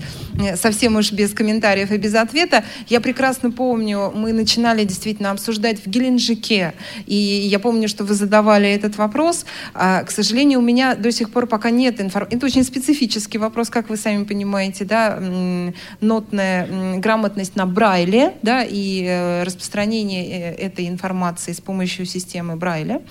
совсем 0.57 0.97
уж 0.97 1.13
без 1.13 1.33
комментариев 1.33 1.91
и 1.91 1.97
без 1.97 2.15
ответа. 2.15 2.65
Я 2.89 3.01
прекрасно 3.01 3.51
помню, 3.51 4.13
мы 4.15 4.33
начинали 4.33 4.85
действительно 4.85 5.31
обсуждать 5.31 5.85
в 5.85 5.89
Геленджике, 5.89 6.75
и 7.07 7.15
я 7.15 7.59
помню, 7.59 7.89
что 7.89 8.05
вы 8.05 8.15
задавали 8.15 8.69
этот 8.71 8.97
вопрос. 8.97 9.45
А, 9.75 10.03
к 10.05 10.11
сожалению, 10.11 10.61
у 10.61 10.63
меня 10.63 10.95
до 10.95 11.11
сих 11.13 11.31
пор 11.31 11.47
пока 11.47 11.71
нет 11.71 12.01
информации. 12.01 12.37
Это 12.37 12.47
очень 12.47 12.65
специфический 12.65 13.39
вопрос, 13.39 13.71
как 13.71 13.89
вы 13.89 13.97
сами 13.97 14.25
понимаете, 14.25 14.85
да, 14.85 15.19
нотная 16.01 16.99
грамотность 16.99 17.57
на 17.57 17.67
Брайле, 17.67 18.35
да, 18.43 18.65
и 18.65 19.05
э, 19.05 19.43
распространение 19.45 20.53
э, 20.53 20.55
этой 20.55 20.89
информации 20.89 21.53
с 21.53 21.61
помощью 21.61 22.07
системы 22.07 22.57
Брайля. 22.57 23.03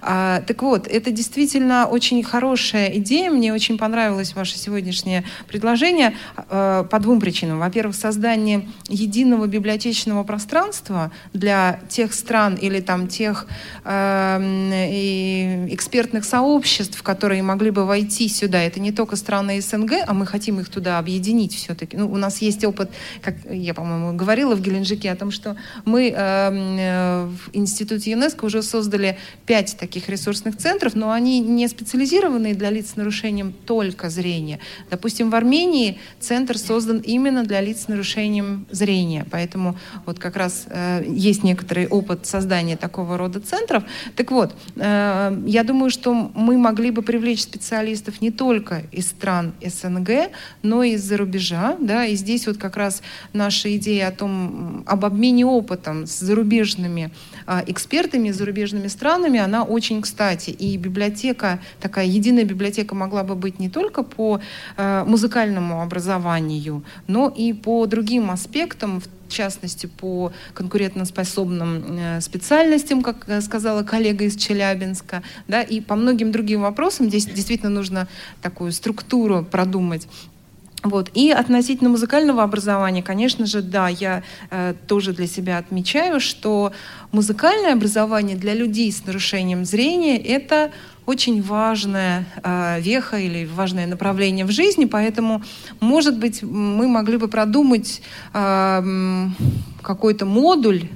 А, 0.00 0.42
так 0.46 0.62
вот, 0.62 0.86
это 0.86 1.10
действительно 1.10 1.86
очень 1.86 2.22
хорошая 2.22 2.88
идея. 2.98 3.30
Мне 3.30 3.52
очень 3.52 3.78
понравилось 3.78 4.34
ваше 4.34 4.58
сегодняшнее 4.58 5.24
предложение 5.48 6.14
а, 6.36 6.65
по 6.90 6.98
двум 7.00 7.20
причинам. 7.20 7.58
Во-первых, 7.58 7.96
создание 7.96 8.68
единого 8.88 9.46
библиотечного 9.46 10.24
пространства 10.24 11.10
для 11.32 11.80
тех 11.88 12.14
стран 12.14 12.54
или 12.54 12.80
там 12.80 13.08
тех 13.08 13.46
э, 13.84 15.66
экспертных 15.70 16.24
сообществ, 16.24 17.02
которые 17.02 17.42
могли 17.42 17.70
бы 17.70 17.86
войти 17.86 18.28
сюда. 18.28 18.62
Это 18.62 18.80
не 18.80 18.92
только 18.92 19.16
страны 19.16 19.60
СНГ, 19.60 19.92
а 20.06 20.14
мы 20.14 20.26
хотим 20.26 20.60
их 20.60 20.68
туда 20.68 20.98
объединить 20.98 21.54
все-таки. 21.54 21.96
Ну, 21.96 22.10
у 22.10 22.16
нас 22.16 22.42
есть 22.42 22.64
опыт, 22.64 22.90
как 23.22 23.34
я, 23.50 23.74
по-моему, 23.74 24.16
говорила 24.16 24.54
в 24.54 24.60
Геленджике 24.60 25.10
о 25.10 25.16
том, 25.16 25.30
что 25.30 25.56
мы 25.84 26.12
э, 26.14 27.26
в 27.26 27.56
Институте 27.56 28.10
ЮНЕСКО 28.12 28.44
уже 28.44 28.62
создали 28.62 29.18
пять 29.46 29.76
таких 29.78 30.08
ресурсных 30.08 30.56
центров, 30.56 30.94
но 30.94 31.10
они 31.10 31.40
не 31.40 31.68
специализированные 31.68 32.54
для 32.54 32.70
лиц 32.70 32.92
с 32.92 32.96
нарушением 32.96 33.52
только 33.52 34.10
зрения. 34.10 34.58
Допустим, 34.90 35.30
в 35.30 35.34
Армении 35.34 35.98
центр 36.20 36.55
создан 36.56 36.98
именно 36.98 37.44
для 37.44 37.60
лиц 37.60 37.84
с 37.84 37.88
нарушением 37.88 38.66
зрения, 38.70 39.26
поэтому 39.30 39.76
вот 40.04 40.18
как 40.18 40.36
раз 40.36 40.66
э, 40.68 41.04
есть 41.08 41.42
некоторый 41.44 41.86
опыт 41.88 42.26
создания 42.26 42.76
такого 42.76 43.16
рода 43.16 43.40
центров. 43.40 43.84
Так 44.16 44.30
вот, 44.30 44.54
э, 44.76 45.42
я 45.46 45.64
думаю, 45.64 45.90
что 45.90 46.14
мы 46.34 46.56
могли 46.58 46.90
бы 46.90 47.02
привлечь 47.02 47.42
специалистов 47.42 48.20
не 48.20 48.30
только 48.30 48.82
из 48.92 49.08
стран 49.08 49.52
СНГ, 49.64 50.30
но 50.62 50.82
и 50.82 50.92
из-за 50.92 51.16
рубежа, 51.16 51.76
да, 51.80 52.04
и 52.06 52.16
здесь 52.16 52.46
вот 52.46 52.56
как 52.56 52.76
раз 52.76 53.02
наша 53.32 53.74
идея 53.76 54.08
о 54.08 54.12
том, 54.12 54.84
об 54.86 55.04
обмене 55.04 55.46
опытом 55.46 56.06
с 56.06 56.18
зарубежными 56.18 57.10
э, 57.46 57.62
экспертами, 57.66 58.30
зарубежными 58.30 58.88
странами, 58.88 59.38
она 59.40 59.62
очень 59.62 60.02
кстати. 60.02 60.50
И 60.50 60.76
библиотека, 60.76 61.60
такая 61.80 62.06
единая 62.06 62.44
библиотека 62.44 62.94
могла 62.94 63.22
бы 63.22 63.34
быть 63.34 63.58
не 63.58 63.68
только 63.68 64.02
по 64.02 64.40
э, 64.76 65.04
музыкальному 65.06 65.82
образованию, 65.82 66.45
но 67.06 67.28
и 67.28 67.52
по 67.52 67.86
другим 67.86 68.30
аспектам, 68.30 69.00
в 69.00 69.32
частности, 69.32 69.86
по 69.86 70.32
конкурентоспособным 70.54 71.98
э, 71.98 72.20
специальностям, 72.20 73.02
как 73.02 73.28
э, 73.28 73.40
сказала 73.40 73.82
коллега 73.82 74.24
из 74.24 74.36
Челябинска, 74.36 75.22
да, 75.48 75.62
и 75.62 75.80
по 75.80 75.96
многим 75.96 76.32
другим 76.32 76.62
вопросам 76.62 77.08
здесь 77.08 77.26
действительно 77.26 77.70
нужно 77.70 78.08
такую 78.40 78.72
структуру 78.72 79.44
продумать. 79.44 80.06
Вот. 80.82 81.10
И 81.14 81.30
относительно 81.30 81.90
музыкального 81.90 82.42
образования, 82.42 83.02
конечно 83.02 83.46
же, 83.46 83.62
да, 83.62 83.88
я 83.88 84.22
э, 84.50 84.74
тоже 84.86 85.12
для 85.12 85.26
себя 85.26 85.58
отмечаю, 85.58 86.20
что 86.20 86.72
музыкальное 87.12 87.72
образование 87.72 88.36
для 88.36 88.54
людей 88.54 88.92
с 88.92 89.04
нарушением 89.04 89.64
зрения— 89.64 90.16
это 90.22 90.70
очень 91.06 91.40
важная 91.42 92.26
э, 92.42 92.80
веха 92.80 93.16
или 93.16 93.46
важное 93.46 93.86
направление 93.86 94.44
в 94.44 94.50
жизни, 94.50 94.84
поэтому, 94.84 95.42
может 95.80 96.18
быть, 96.18 96.42
мы 96.42 96.88
могли 96.88 97.16
бы 97.16 97.28
продумать 97.28 98.02
э, 98.34 99.28
какой-то 99.82 100.26
модуль, 100.26 100.88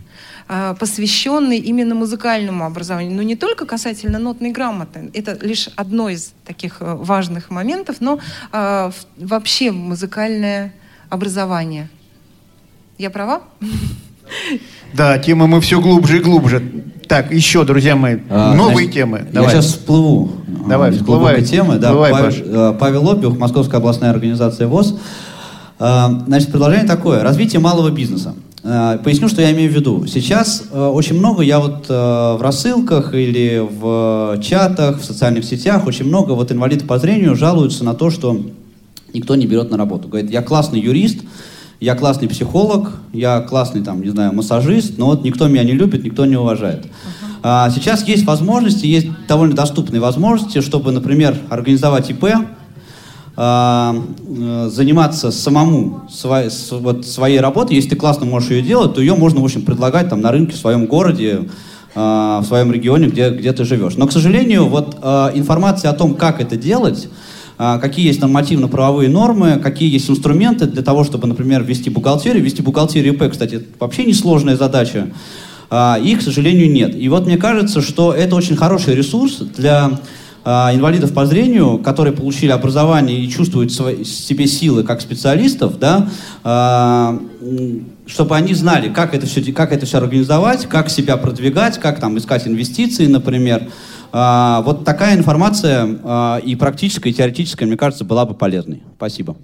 посвященный 0.79 1.59
именно 1.59 1.95
музыкальному 1.95 2.65
образованию. 2.65 3.15
Но 3.15 3.23
не 3.23 3.37
только 3.37 3.67
касательно 3.67 4.19
нотной 4.19 4.51
грамоты. 4.51 5.11
Это 5.15 5.39
лишь 5.47 5.69
одно 5.77 6.09
из 6.09 6.33
таких 6.45 6.79
э, 6.81 6.95
важных 6.95 7.51
моментов, 7.51 7.97
но 8.01 8.19
э, 8.53 8.91
вообще 9.17 9.71
музыкальное 9.71 10.73
образование. 11.09 11.89
Я 12.99 13.11
права? 13.11 13.43
Да, 14.93 15.19
темы 15.19 15.47
мы 15.47 15.61
все 15.61 15.81
глубже 15.81 16.19
и 16.19 16.21
глубже. 16.21 16.63
Так, 17.07 17.33
еще, 17.33 17.65
друзья 17.65 17.95
мои, 17.95 18.19
а, 18.29 18.55
новые 18.55 18.87
значит, 18.87 18.93
темы. 18.95 19.27
Давай. 19.33 19.55
Я 19.55 19.63
сейчас 19.63 19.73
всплыву. 19.73 20.33
Давай, 20.69 20.91
всплывай. 20.91 21.45
темы. 21.45 21.79
Да, 21.79 21.95
Павел, 21.95 22.73
э, 22.73 22.77
Павел 22.79 23.05
Лоббюх, 23.05 23.39
Московская 23.39 23.77
областная 23.77 24.11
организация 24.11 24.67
ВОЗ. 24.67 24.99
Значит, 25.79 26.51
предложение 26.51 26.87
такое. 26.87 27.23
Развитие 27.23 27.61
малого 27.61 27.91
бизнеса. 27.91 28.35
Э, 28.63 28.99
поясню, 29.03 29.29
что 29.29 29.41
я 29.41 29.53
имею 29.53 29.71
в 29.71 29.75
виду. 29.75 30.07
Сейчас 30.07 30.65
э, 30.71 30.87
очень 30.87 31.19
много, 31.19 31.43
я 31.43 31.61
вот 31.61 31.87
э, 31.89 31.93
в 31.93 32.39
рассылках 32.41 33.15
или 33.15 33.59
в 33.59 34.39
чатах, 34.43 35.01
в 35.01 35.05
социальных 35.05 35.45
сетях, 35.45 35.87
очень 35.87 36.07
много 36.07 36.33
вот 36.33 36.53
инвалидов 36.53 36.87
по 36.87 36.99
зрению 36.99 37.37
жалуются 37.37 37.85
на 37.85 37.95
то, 37.95 38.11
что 38.11 38.41
никто 39.15 39.35
не 39.35 39.47
берет 39.47 39.71
на 39.71 39.79
работу. 39.79 40.09
Говорит, 40.09 40.31
я 40.31 40.43
классный 40.43 40.81
юрист, 40.81 41.21
я 41.81 41.95
классный 41.95 42.29
психолог, 42.29 42.93
я 43.13 43.41
классный, 43.41 43.83
там, 43.83 44.03
не 44.03 44.11
знаю, 44.11 44.35
массажист, 44.35 44.99
но 44.99 45.07
вот 45.07 45.25
никто 45.25 45.49
меня 45.49 45.65
не 45.65 45.73
любит, 45.73 46.05
никто 46.05 46.27
не 46.27 46.37
уважает. 46.37 46.85
Uh-huh. 47.43 47.71
Сейчас 47.75 48.07
есть 48.07 48.27
возможности, 48.27 48.85
есть 48.85 49.07
довольно 49.27 49.57
доступные 49.57 50.01
возможности, 50.01 50.61
чтобы, 50.61 50.93
например, 50.93 51.39
организовать 51.49 52.11
ИП, 52.11 52.25
а, 52.25 52.45
заниматься 53.37 55.31
самому 55.31 56.03
своей, 56.11 56.51
вот, 56.73 57.07
своей 57.07 57.41
работой, 57.41 57.77
если 57.77 57.91
ты 57.91 57.97
классно 57.97 58.27
можешь 58.27 58.51
ее 58.51 58.61
делать, 58.61 58.95
то 58.95 59.01
ее 59.01 59.15
можно, 59.15 59.41
в 59.41 59.45
общем, 59.45 59.63
предлагать 59.63 60.11
там 60.11 60.21
на 60.21 60.31
рынке 60.31 60.53
в 60.53 60.57
своем 60.57 60.87
городе, 60.87 61.49
а, 61.95 62.41
в 62.41 62.47
своем 62.47 62.71
регионе, 62.71 63.09
где, 63.09 63.31
где 63.31 63.53
ты 63.53 63.65
живешь. 63.65 63.97
Но, 63.97 64.07
к 64.07 64.13
сожалению, 64.13 64.67
вот 64.67 64.99
а, 65.03 65.33
информация 65.35 65.91
о 65.91 65.95
том, 65.95 66.15
как 66.15 66.41
это 66.41 66.57
делать, 66.57 67.09
какие 67.59 68.07
есть 68.07 68.23
нормативно-правовые 68.23 69.11
нормы, 69.11 69.61
какие 69.63 69.93
есть 69.93 70.09
инструменты 70.09 70.65
для 70.65 70.83
того, 70.83 71.05
чтобы, 71.05 71.27
например, 71.29 71.63
ввести 71.63 71.91
бухгалтерию. 71.91 72.43
Ввести 72.43 72.63
бухгалтерию 72.63 73.13
ИП, 73.13 73.31
кстати, 73.31 73.63
вообще 73.79 74.07
несложная 74.07 74.57
задача. 74.57 75.09
Их, 76.03 76.21
к 76.21 76.23
сожалению, 76.23 76.73
нет. 76.73 76.97
И 76.97 77.07
вот 77.11 77.27
мне 77.27 77.37
кажется, 77.37 77.83
что 77.83 78.15
это 78.15 78.35
очень 78.35 78.57
хороший 78.57 78.95
ресурс 78.95 79.43
для 79.59 79.91
а, 79.91 79.99
инвалидов 80.45 81.13
по 81.13 81.27
зрению, 81.27 81.79
которые 81.79 82.15
получили 82.15 82.51
образование 82.51 83.19
и 83.19 83.29
чувствуют 83.29 83.73
свои, 83.73 84.05
себе 84.05 84.47
силы 84.47 84.85
как 84.85 85.01
специалистов, 85.01 85.79
да, 85.79 86.09
а, 86.45 87.21
чтобы 88.07 88.37
они 88.37 88.55
знали, 88.55 88.89
как 88.89 89.15
это, 89.15 89.27
все, 89.27 89.43
как 89.53 89.73
это 89.73 89.85
все 89.87 89.99
организовать, 89.99 90.67
как 90.67 90.89
себя 90.89 91.17
продвигать, 91.17 91.79
как 91.79 92.01
там 92.01 92.17
искать 92.17 92.47
инвестиции, 92.47 93.07
например. 93.07 93.69
А, 94.13 94.63
вот 94.63 94.85
такая 94.85 95.17
информация 95.17 96.39
и 96.39 96.57
практическая, 96.57 97.11
и 97.11 97.13
теоретическая, 97.13 97.67
мне 97.67 97.77
кажется, 97.77 98.05
была 98.05 98.25
бы 98.25 98.35
полезной. 98.35 98.83
Спасибо. 98.97 99.37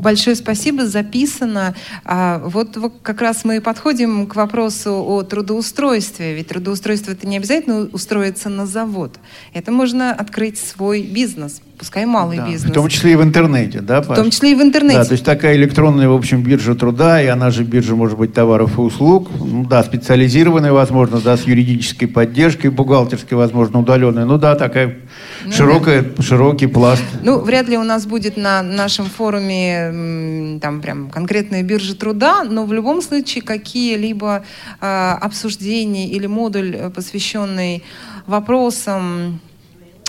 Большое 0.00 0.34
спасибо, 0.36 0.86
записано. 0.86 1.74
А, 2.04 2.38
вот, 2.44 2.76
вот 2.76 2.94
как 3.02 3.20
раз 3.20 3.44
мы 3.44 3.60
подходим 3.60 4.26
к 4.26 4.34
вопросу 4.36 5.04
о 5.06 5.22
трудоустройстве. 5.22 6.34
Ведь 6.34 6.48
трудоустройство 6.48 7.12
это 7.12 7.26
не 7.26 7.36
обязательно 7.36 7.88
устроиться 7.92 8.48
на 8.48 8.66
завод. 8.66 9.18
Это 9.52 9.72
можно 9.72 10.12
открыть 10.12 10.58
свой 10.58 11.02
бизнес, 11.02 11.60
пускай 11.78 12.06
малый 12.06 12.38
да, 12.38 12.46
бизнес. 12.46 12.70
В 12.70 12.74
том 12.74 12.88
числе 12.88 13.12
и 13.12 13.16
в 13.16 13.22
интернете, 13.22 13.80
да, 13.80 14.00
Паш? 14.00 14.18
В 14.18 14.20
том 14.22 14.30
числе 14.30 14.52
и 14.52 14.54
в 14.54 14.62
интернете. 14.62 14.98
Да, 14.98 15.04
то 15.04 15.12
есть 15.12 15.24
такая 15.24 15.56
электронная, 15.56 16.08
в 16.08 16.14
общем, 16.14 16.42
биржа 16.42 16.74
труда, 16.74 17.22
и 17.22 17.26
она 17.26 17.50
же 17.50 17.64
биржа, 17.64 17.94
может 17.94 18.16
быть, 18.18 18.32
товаров 18.32 18.78
и 18.78 18.80
услуг. 18.80 19.28
Ну 19.38 19.64
да, 19.64 19.82
специализированная, 19.82 20.72
возможно, 20.72 21.20
да, 21.20 21.36
с 21.36 21.44
юридической 21.44 22.06
поддержкой, 22.06 22.70
бухгалтерской, 22.70 23.36
возможно, 23.36 23.80
удаленная. 23.80 24.24
Ну 24.24 24.38
да, 24.38 24.54
такая 24.54 24.98
ну, 25.44 25.52
широкая, 25.52 26.02
да. 26.02 26.22
широкий 26.22 26.66
пласт. 26.66 27.02
Ну, 27.22 27.40
вряд 27.40 27.68
ли 27.68 27.78
у 27.78 27.84
нас 27.84 28.06
будет 28.06 28.36
на 28.36 28.62
нашем 28.62 29.06
форуме 29.06 30.58
там 30.60 30.80
прям 30.80 31.10
конкретная 31.10 31.62
биржа 31.62 31.94
труда, 31.94 32.44
но 32.44 32.64
в 32.66 32.72
любом 32.72 33.02
случае 33.02 33.42
какие-либо 33.42 34.44
э, 34.80 35.16
обсуждения 35.20 36.08
или 36.08 36.26
модуль, 36.26 36.74
э, 36.76 36.90
посвященный 36.90 37.82
вопросам 38.26 39.40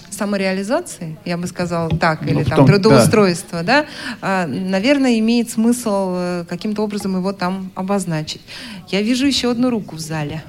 самореализации, 0.09 1.17
я 1.25 1.37
бы 1.37 1.47
сказала 1.47 1.89
так, 1.89 2.23
или 2.23 2.33
ну, 2.33 2.45
там 2.45 2.57
том, 2.57 2.67
трудоустройства, 2.67 3.63
да, 3.63 3.85
да 4.21 4.47
наверное, 4.47 5.17
имеет 5.19 5.49
смысл 5.49 6.13
э, 6.15 6.45
каким-то 6.47 6.83
образом 6.83 7.15
его 7.15 7.31
там 7.33 7.71
обозначить. 7.75 8.41
Я 8.89 9.01
вижу 9.01 9.25
еще 9.25 9.51
одну 9.51 9.69
руку 9.69 9.95
в 9.95 9.99
зале. 9.99 10.43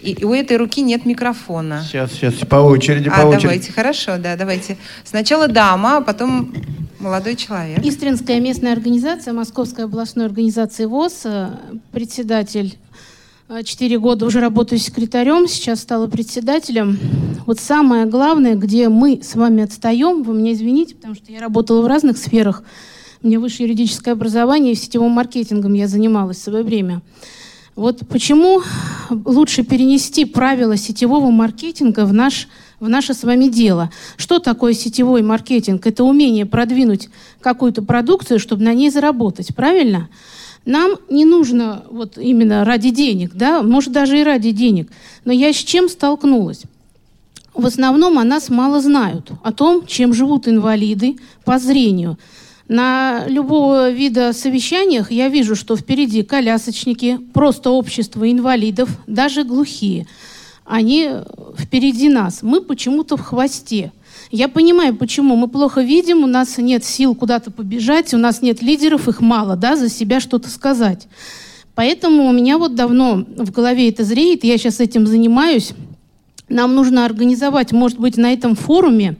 И 0.00 0.24
у 0.24 0.32
этой 0.32 0.56
руки 0.56 0.80
нет 0.80 1.04
микрофона. 1.06 1.82
Сейчас, 1.86 2.12
сейчас, 2.12 2.34
по 2.34 2.56
очереди, 2.56 3.08
а, 3.08 3.22
по 3.22 3.26
очереди. 3.26 3.42
давайте, 3.42 3.72
хорошо, 3.72 4.16
да, 4.18 4.36
давайте. 4.36 4.78
Сначала 5.04 5.48
дама, 5.48 5.96
а 5.96 6.00
потом 6.00 6.54
молодой 7.00 7.34
человек. 7.34 7.84
Истринская 7.84 8.38
местная 8.40 8.72
организация, 8.72 9.32
Московская 9.32 9.84
областной 9.84 10.26
организации 10.26 10.84
ВОЗ, 10.84 11.22
э, 11.24 11.48
председатель 11.90 12.78
э, 13.48 13.62
Четыре 13.64 13.98
года 13.98 14.26
уже 14.26 14.40
работаю 14.40 14.78
секретарем, 14.78 15.48
сейчас 15.48 15.80
стала 15.80 16.06
председателем. 16.06 16.98
Вот 17.46 17.58
самое 17.58 18.04
главное, 18.06 18.54
где 18.54 18.88
мы 18.88 19.20
с 19.22 19.34
вами 19.34 19.64
отстаем, 19.64 20.22
вы 20.22 20.34
меня 20.34 20.52
извините, 20.52 20.94
потому 20.94 21.16
что 21.16 21.32
я 21.32 21.40
работала 21.40 21.82
в 21.82 21.86
разных 21.86 22.18
сферах. 22.18 22.62
У 23.20 23.26
меня 23.26 23.40
высшее 23.40 23.68
юридическое 23.68 24.14
образование, 24.14 24.74
и 24.74 24.76
сетевым 24.76 25.10
маркетингом 25.10 25.72
я 25.74 25.88
занималась 25.88 26.36
в 26.36 26.42
свое 26.42 26.62
время. 26.62 27.02
Вот 27.78 28.00
почему 28.08 28.60
лучше 29.08 29.62
перенести 29.62 30.24
правила 30.24 30.76
сетевого 30.76 31.30
маркетинга 31.30 32.06
в, 32.06 32.12
наш, 32.12 32.48
в 32.80 32.88
наше 32.88 33.14
с 33.14 33.22
вами 33.22 33.46
дело. 33.46 33.92
Что 34.16 34.40
такое 34.40 34.72
сетевой 34.72 35.22
маркетинг? 35.22 35.86
Это 35.86 36.02
умение 36.02 36.44
продвинуть 36.44 37.08
какую-то 37.40 37.82
продукцию, 37.82 38.40
чтобы 38.40 38.64
на 38.64 38.74
ней 38.74 38.90
заработать, 38.90 39.54
правильно? 39.54 40.08
Нам 40.64 40.96
не 41.08 41.24
нужно 41.24 41.84
вот 41.88 42.18
именно 42.18 42.64
ради 42.64 42.90
денег, 42.90 43.34
да, 43.34 43.62
может 43.62 43.92
даже 43.92 44.18
и 44.18 44.24
ради 44.24 44.50
денег. 44.50 44.90
Но 45.24 45.30
я 45.30 45.52
с 45.52 45.56
чем 45.58 45.88
столкнулась? 45.88 46.62
В 47.54 47.64
основном 47.64 48.18
о 48.18 48.24
нас 48.24 48.48
мало 48.48 48.80
знают, 48.80 49.30
о 49.44 49.52
том, 49.52 49.86
чем 49.86 50.12
живут 50.14 50.48
инвалиды 50.48 51.16
по 51.44 51.60
зрению– 51.60 52.18
на 52.68 53.24
любого 53.26 53.90
вида 53.90 54.34
совещаниях 54.34 55.10
я 55.10 55.28
вижу, 55.28 55.56
что 55.56 55.76
впереди 55.76 56.22
колясочники, 56.22 57.18
просто 57.32 57.70
общество 57.70 58.30
инвалидов, 58.30 58.90
даже 59.06 59.44
глухие. 59.44 60.06
Они 60.66 61.10
впереди 61.58 62.10
нас. 62.10 62.42
Мы 62.42 62.60
почему-то 62.60 63.16
в 63.16 63.22
хвосте. 63.22 63.90
Я 64.30 64.48
понимаю, 64.48 64.94
почему. 64.94 65.34
Мы 65.34 65.48
плохо 65.48 65.80
видим, 65.80 66.24
у 66.24 66.26
нас 66.26 66.58
нет 66.58 66.84
сил 66.84 67.14
куда-то 67.14 67.50
побежать, 67.50 68.12
у 68.12 68.18
нас 68.18 68.42
нет 68.42 68.60
лидеров, 68.60 69.08
их 69.08 69.22
мало, 69.22 69.56
да, 69.56 69.74
за 69.74 69.88
себя 69.88 70.20
что-то 70.20 70.50
сказать. 70.50 71.08
Поэтому 71.74 72.28
у 72.28 72.32
меня 72.32 72.58
вот 72.58 72.74
давно 72.74 73.24
в 73.36 73.50
голове 73.50 73.88
это 73.88 74.04
зреет, 74.04 74.44
я 74.44 74.58
сейчас 74.58 74.80
этим 74.80 75.06
занимаюсь. 75.06 75.72
Нам 76.50 76.74
нужно 76.74 77.06
организовать, 77.06 77.72
может 77.72 77.98
быть, 77.98 78.18
на 78.18 78.32
этом 78.32 78.54
форуме 78.56 79.16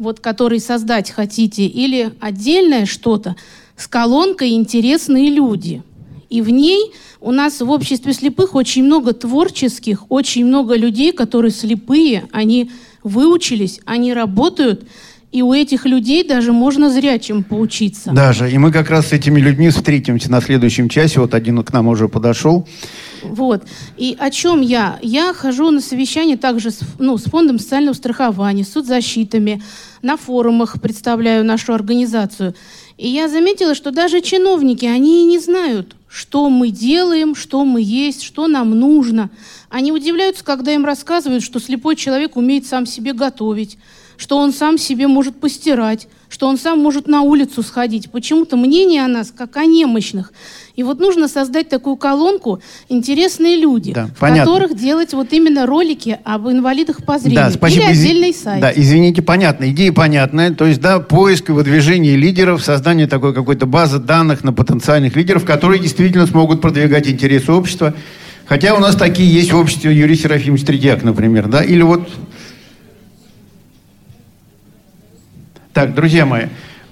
вот 0.00 0.18
который 0.18 0.58
создать 0.58 1.10
хотите, 1.10 1.66
или 1.66 2.12
отдельное 2.20 2.86
что-то 2.86 3.36
с 3.76 3.86
колонкой 3.86 4.50
«Интересные 4.54 5.30
люди». 5.30 5.82
И 6.30 6.42
в 6.42 6.50
ней 6.50 6.92
у 7.20 7.32
нас 7.32 7.60
в 7.60 7.70
обществе 7.70 8.12
слепых 8.12 8.54
очень 8.54 8.84
много 8.84 9.12
творческих, 9.12 10.04
очень 10.10 10.46
много 10.46 10.76
людей, 10.76 11.12
которые 11.12 11.50
слепые, 11.50 12.24
они 12.32 12.70
выучились, 13.02 13.80
они 13.84 14.14
работают, 14.14 14.84
и 15.32 15.42
у 15.42 15.52
этих 15.52 15.86
людей 15.86 16.24
даже 16.26 16.52
можно 16.52 16.90
зрячим 16.90 17.44
поучиться. 17.44 18.12
Даже. 18.12 18.50
И 18.50 18.58
мы 18.58 18.72
как 18.72 18.90
раз 18.90 19.08
с 19.08 19.12
этими 19.12 19.40
людьми 19.40 19.70
встретимся 19.70 20.30
на 20.30 20.40
следующем 20.40 20.88
часе. 20.88 21.20
Вот 21.20 21.34
один 21.34 21.62
к 21.62 21.72
нам 21.72 21.88
уже 21.88 22.08
подошел. 22.08 22.66
Вот. 23.22 23.64
И 23.96 24.16
о 24.18 24.30
чем 24.30 24.60
я? 24.60 24.98
Я 25.02 25.32
хожу 25.32 25.70
на 25.70 25.80
совещание 25.80 26.36
также 26.36 26.70
с, 26.70 26.80
ну, 26.98 27.18
с 27.18 27.24
фондом 27.24 27.58
социального 27.58 27.94
страхования, 27.94 28.64
с 28.64 28.72
соцзащитами, 28.72 29.62
на 30.02 30.16
форумах 30.16 30.80
представляю 30.80 31.44
нашу 31.44 31.74
организацию. 31.74 32.54
И 32.96 33.08
я 33.08 33.28
заметила, 33.28 33.74
что 33.74 33.90
даже 33.90 34.20
чиновники, 34.20 34.84
они 34.84 35.24
не 35.24 35.38
знают, 35.38 35.96
что 36.08 36.50
мы 36.50 36.70
делаем, 36.70 37.34
что 37.34 37.64
мы 37.64 37.80
есть, 37.80 38.22
что 38.22 38.48
нам 38.48 38.78
нужно. 38.78 39.30
Они 39.68 39.92
удивляются, 39.92 40.44
когда 40.44 40.72
им 40.74 40.84
рассказывают, 40.84 41.42
что 41.42 41.60
слепой 41.60 41.96
человек 41.96 42.36
умеет 42.36 42.66
сам 42.66 42.84
себе 42.84 43.12
готовить, 43.12 43.78
что 44.16 44.36
он 44.36 44.52
сам 44.52 44.76
себе 44.76 45.06
может 45.06 45.40
постирать, 45.40 46.08
что 46.28 46.46
он 46.48 46.58
сам 46.58 46.80
может 46.80 47.06
на 47.06 47.22
улицу 47.22 47.62
сходить. 47.62 48.10
Почему-то 48.10 48.56
мнение 48.56 49.04
о 49.04 49.08
нас, 49.08 49.32
как 49.34 49.56
о 49.56 49.64
немощных. 49.64 50.32
И 50.80 50.82
вот 50.82 50.98
нужно 50.98 51.28
создать 51.28 51.68
такую 51.68 51.96
колонку 51.96 52.62
«Интересные 52.88 53.56
люди», 53.56 53.92
да, 53.92 54.06
в 54.06 54.18
понятно. 54.18 54.50
которых 54.50 54.78
делать 54.78 55.12
вот 55.12 55.30
именно 55.34 55.66
ролики 55.66 56.18
об 56.24 56.48
инвалидах 56.48 57.04
по 57.04 57.18
зрению. 57.18 57.44
Да, 57.44 57.50
спасибо. 57.50 57.84
Или 57.84 57.92
отдельный 57.92 58.32
сайт. 58.32 58.62
Да, 58.62 58.72
извините, 58.74 59.20
понятно. 59.20 59.68
Идея 59.72 59.92
понятная. 59.92 60.54
То 60.54 60.64
есть, 60.64 60.80
да, 60.80 60.98
поиск 60.98 61.50
и 61.50 61.52
выдвижение 61.52 62.16
лидеров, 62.16 62.62
создание 62.62 63.06
такой 63.06 63.34
какой-то 63.34 63.66
базы 63.66 63.98
данных 63.98 64.42
на 64.42 64.54
потенциальных 64.54 65.16
лидеров, 65.16 65.44
которые 65.44 65.82
действительно 65.82 66.26
смогут 66.26 66.62
продвигать 66.62 67.06
интересы 67.08 67.52
общества. 67.52 67.92
Хотя 68.46 68.74
у 68.74 68.78
нас 68.78 68.96
такие 68.96 69.30
есть 69.30 69.52
в 69.52 69.58
обществе 69.58 69.94
Юрий 69.94 70.16
Серафимович 70.16 70.64
Тредяк, 70.64 71.02
например, 71.02 71.48
да, 71.48 71.62
или 71.62 71.82
вот... 71.82 72.08
Так, 75.74 75.94
друзья 75.94 76.24
мои, 76.24 76.44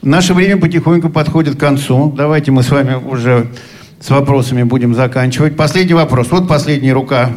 наше 0.02 0.34
время 0.34 0.60
потихоньку 0.60 1.08
подходит 1.08 1.56
к 1.56 1.60
концу. 1.60 2.12
Давайте 2.14 2.50
мы 2.50 2.62
с 2.62 2.70
вами 2.70 2.94
уже 2.94 3.48
с 4.00 4.10
вопросами 4.10 4.62
будем 4.62 4.94
заканчивать. 4.94 5.56
Последний 5.56 5.94
вопрос. 5.94 6.30
Вот 6.30 6.48
последняя 6.48 6.92
рука. 6.92 7.30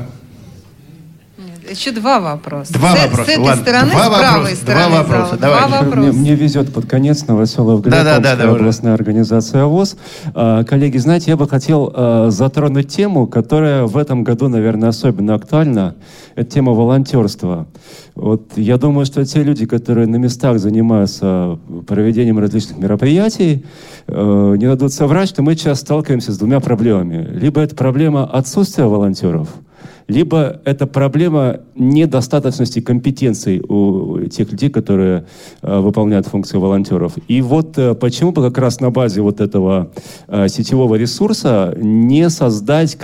Еще 1.71 1.91
два 1.91 2.19
вопроса. 2.19 2.73
Два 2.73 2.93
с, 2.93 3.03
вопроса. 3.03 3.23
С 3.23 3.29
этой 3.29 3.45
Ладно. 3.45 3.61
стороны, 3.61 3.91
два 3.91 4.03
с 4.03 4.09
правой 4.09 4.39
вопроса. 4.39 4.55
стороны. 4.57 4.87
Два 4.89 5.03
вопроса. 5.03 5.37
Давай. 5.39 5.67
Два 5.67 5.81
вопроса. 5.81 6.07
Мне, 6.09 6.11
мне 6.11 6.35
везет 6.35 6.73
под 6.73 6.85
конец 6.85 7.27
Новоселов 7.27 7.79
взгляд, 7.79 8.03
да, 8.03 8.19
да, 8.19 8.35
да, 8.35 8.51
областная 8.51 8.93
организация 8.93 9.63
ВОЗ. 9.63 9.95
А, 10.35 10.65
коллеги, 10.65 10.97
знаете, 10.97 11.31
я 11.31 11.37
бы 11.37 11.47
хотел 11.47 11.89
а, 11.95 12.29
затронуть 12.29 12.89
тему, 12.89 13.25
которая 13.25 13.85
в 13.85 13.95
этом 13.95 14.25
году, 14.25 14.49
наверное, 14.49 14.89
особенно 14.89 15.33
актуальна. 15.33 15.95
Это 16.35 16.51
тема 16.51 16.73
волонтерства. 16.73 17.67
Вот 18.15 18.51
я 18.57 18.75
думаю, 18.77 19.05
что 19.05 19.25
те 19.25 19.41
люди, 19.41 19.65
которые 19.65 20.07
на 20.07 20.17
местах 20.17 20.59
занимаются 20.59 21.57
проведением 21.87 22.39
различных 22.39 22.79
мероприятий, 22.79 23.65
э, 24.07 24.55
не 24.57 24.65
дадут 24.65 24.91
соврать, 24.91 25.29
что 25.29 25.41
мы 25.41 25.55
сейчас 25.55 25.79
сталкиваемся 25.79 26.33
с 26.33 26.37
двумя 26.37 26.59
проблемами. 26.59 27.25
Либо 27.31 27.61
это 27.61 27.75
проблема 27.75 28.25
отсутствия 28.25 28.85
волонтеров– 28.85 29.47
либо 30.07 30.59
это 30.65 30.87
проблема 30.87 31.61
недостаточности 31.75 32.81
компетенций 32.81 33.61
у 33.61 34.19
тех 34.27 34.51
людей, 34.51 34.69
которые 34.69 35.25
э, 35.61 35.79
выполняют 35.79 36.27
функции 36.27 36.57
волонтеров. 36.57 37.13
И 37.27 37.41
вот 37.41 37.77
э, 37.77 37.95
почему 37.95 38.31
бы 38.31 38.41
как 38.41 38.57
раз 38.57 38.79
на 38.79 38.91
базе 38.91 39.21
вот 39.21 39.39
этого 39.39 39.91
э, 40.27 40.47
сетевого 40.47 40.95
ресурса 40.95 41.73
не 41.77 42.29
создать 42.29 42.95
э, 42.95 42.97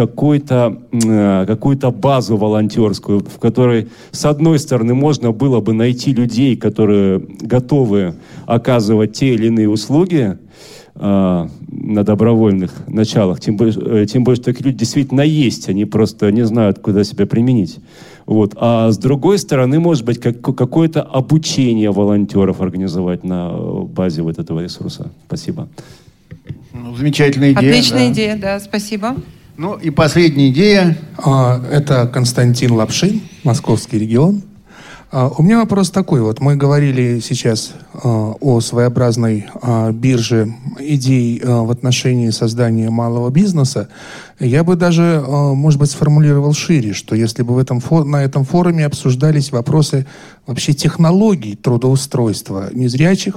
какую-то 1.47 1.91
базу 1.91 2.37
волонтерскую, 2.37 3.19
в 3.19 3.39
которой, 3.39 3.87
с 4.11 4.25
одной 4.25 4.59
стороны, 4.59 4.93
можно 4.93 5.31
было 5.31 5.61
бы 5.61 5.73
найти 5.73 6.13
людей, 6.13 6.55
которые 6.55 7.19
готовы 7.41 8.15
оказывать 8.45 9.13
те 9.13 9.33
или 9.33 9.47
иные 9.47 9.69
услуги, 9.69 10.37
э, 10.37 10.37
на 10.99 12.03
добровольных 12.03 12.71
началах. 12.87 13.39
Тем 13.39 13.57
более, 13.57 14.03
э, 14.03 14.05
тем 14.05 14.23
более, 14.23 14.37
что 14.37 14.45
такие 14.45 14.65
люди 14.65 14.79
действительно 14.79 15.21
есть, 15.21 15.69
они 15.69 15.85
просто 15.85 16.31
не 16.31 16.45
знают, 16.45 16.79
куда 16.79 17.03
себя 17.03 17.25
применить. 17.25 17.79
Вот. 18.25 18.53
А 18.57 18.91
с 18.91 18.97
другой 18.97 19.39
стороны, 19.39 19.79
может 19.79 20.03
быть, 20.05 20.19
как, 20.19 20.41
какое-то 20.41 21.01
обучение 21.01 21.91
волонтеров 21.91 22.61
организовать 22.61 23.23
на 23.23 23.51
базе 23.83 24.21
вот 24.21 24.37
этого 24.37 24.59
ресурса. 24.59 25.11
Спасибо. 25.27 25.69
Ну, 26.73 26.95
замечательная 26.95 27.53
идея. 27.53 27.71
Отличная 27.71 28.07
да. 28.07 28.13
идея, 28.13 28.37
да, 28.37 28.59
спасибо. 28.59 29.15
Ну 29.55 29.75
и 29.75 29.89
последняя 29.89 30.49
идея. 30.49 30.97
А, 31.17 31.59
это 31.71 32.07
Константин 32.07 32.73
Лапшин, 32.73 33.21
Московский 33.43 33.97
регион. 33.97 34.43
А, 35.09 35.29
у 35.29 35.41
меня 35.41 35.59
вопрос 35.59 35.89
такой. 35.89 36.21
Вот 36.21 36.41
мы 36.41 36.57
говорили 36.57 37.19
сейчас 37.19 37.73
а, 37.93 38.33
о 38.41 38.59
своеобразной 38.59 39.47
а, 39.61 39.91
бирже 39.91 40.53
идей 40.79 41.41
в 41.43 41.71
отношении 41.71 42.29
создания 42.29 42.89
малого 42.89 43.29
бизнеса. 43.29 43.87
Я 44.39 44.63
бы 44.63 44.75
даже, 44.75 45.23
может 45.27 45.79
быть, 45.79 45.91
сформулировал 45.91 46.53
шире, 46.53 46.93
что 46.93 47.15
если 47.15 47.41
бы 47.41 47.55
в 47.55 47.57
этом, 47.57 47.81
на 48.09 48.23
этом 48.23 48.43
форуме 48.43 48.85
обсуждались 48.85 49.51
вопросы 49.51 50.05
вообще 50.45 50.73
технологий 50.73 51.55
трудоустройства 51.55 52.69
незрячих, 52.73 53.35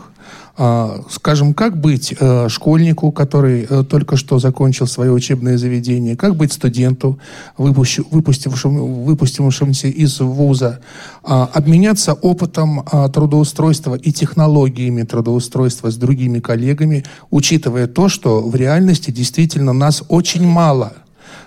скажем, 1.11 1.54
как 1.54 1.80
быть 1.80 2.14
э, 2.20 2.48
школьнику, 2.50 3.12
который 3.12 3.66
э, 3.68 3.82
только 3.82 4.18
что 4.18 4.38
закончил 4.38 4.86
свое 4.86 5.11
учебное 5.11 5.56
заведение, 5.56 6.16
как 6.16 6.36
быть 6.36 6.52
студенту, 6.52 7.18
выпустившему, 7.56 9.04
выпустившемуся 9.04 9.88
из 9.88 10.20
вуза, 10.20 10.80
а, 11.22 11.48
обменяться 11.54 12.12
опытом 12.12 12.84
а, 12.90 13.08
трудоустройства 13.08 13.94
и 13.94 14.12
технологиями 14.12 15.02
трудоустройства 15.02 15.90
с 15.90 15.96
другими 15.96 16.40
коллегами, 16.40 17.04
учитывая 17.30 17.86
то, 17.86 18.11
что 18.11 18.42
в 18.42 18.54
реальности 18.54 19.11
действительно 19.11 19.72
нас 19.72 20.02
очень 20.08 20.46
мало. 20.46 20.92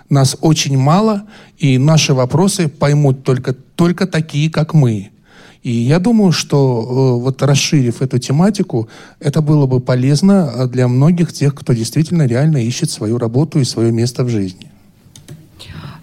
Нас 0.10 0.36
очень 0.42 0.78
мало, 0.78 1.24
и 1.60 1.78
наши 1.78 2.16
вопросы 2.16 2.68
поймут 2.68 3.24
только, 3.24 3.54
только 3.54 4.08
такие, 4.08 4.50
как 4.50 4.74
мы. 4.74 5.13
И 5.64 5.72
я 5.72 6.00
думаю, 6.00 6.34
что 6.34 7.18
вот 7.20 7.42
расширив 7.42 8.02
эту 8.02 8.20
тематику, 8.20 8.90
это 9.22 9.42
было 9.42 9.66
бы 9.66 9.80
полезно 9.80 10.68
для 10.68 10.90
многих 10.90 11.32
тех, 11.32 11.56
кто 11.56 11.72
действительно 11.74 12.28
реально 12.28 12.58
ищет 12.58 12.92
свою 12.92 13.18
работу 13.18 13.60
и 13.60 13.64
свое 13.64 13.92
место 13.92 14.26
в 14.26 14.30
жизни. 14.30 14.70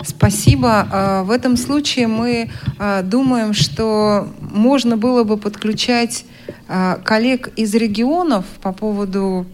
Спасибо. 0.03 1.25
В 1.27 1.31
этом 1.31 1.59
случае 1.59 2.07
мы 2.07 2.49
думаем, 3.05 3.53
что 3.53 4.29
можно 4.41 4.97
было 4.97 5.25
бы 5.25 5.37
подключать 5.37 6.25
коллег 7.05 7.51
из 7.57 7.75
регионов 7.75 8.47
по 8.63 8.73
поводу 8.73 9.45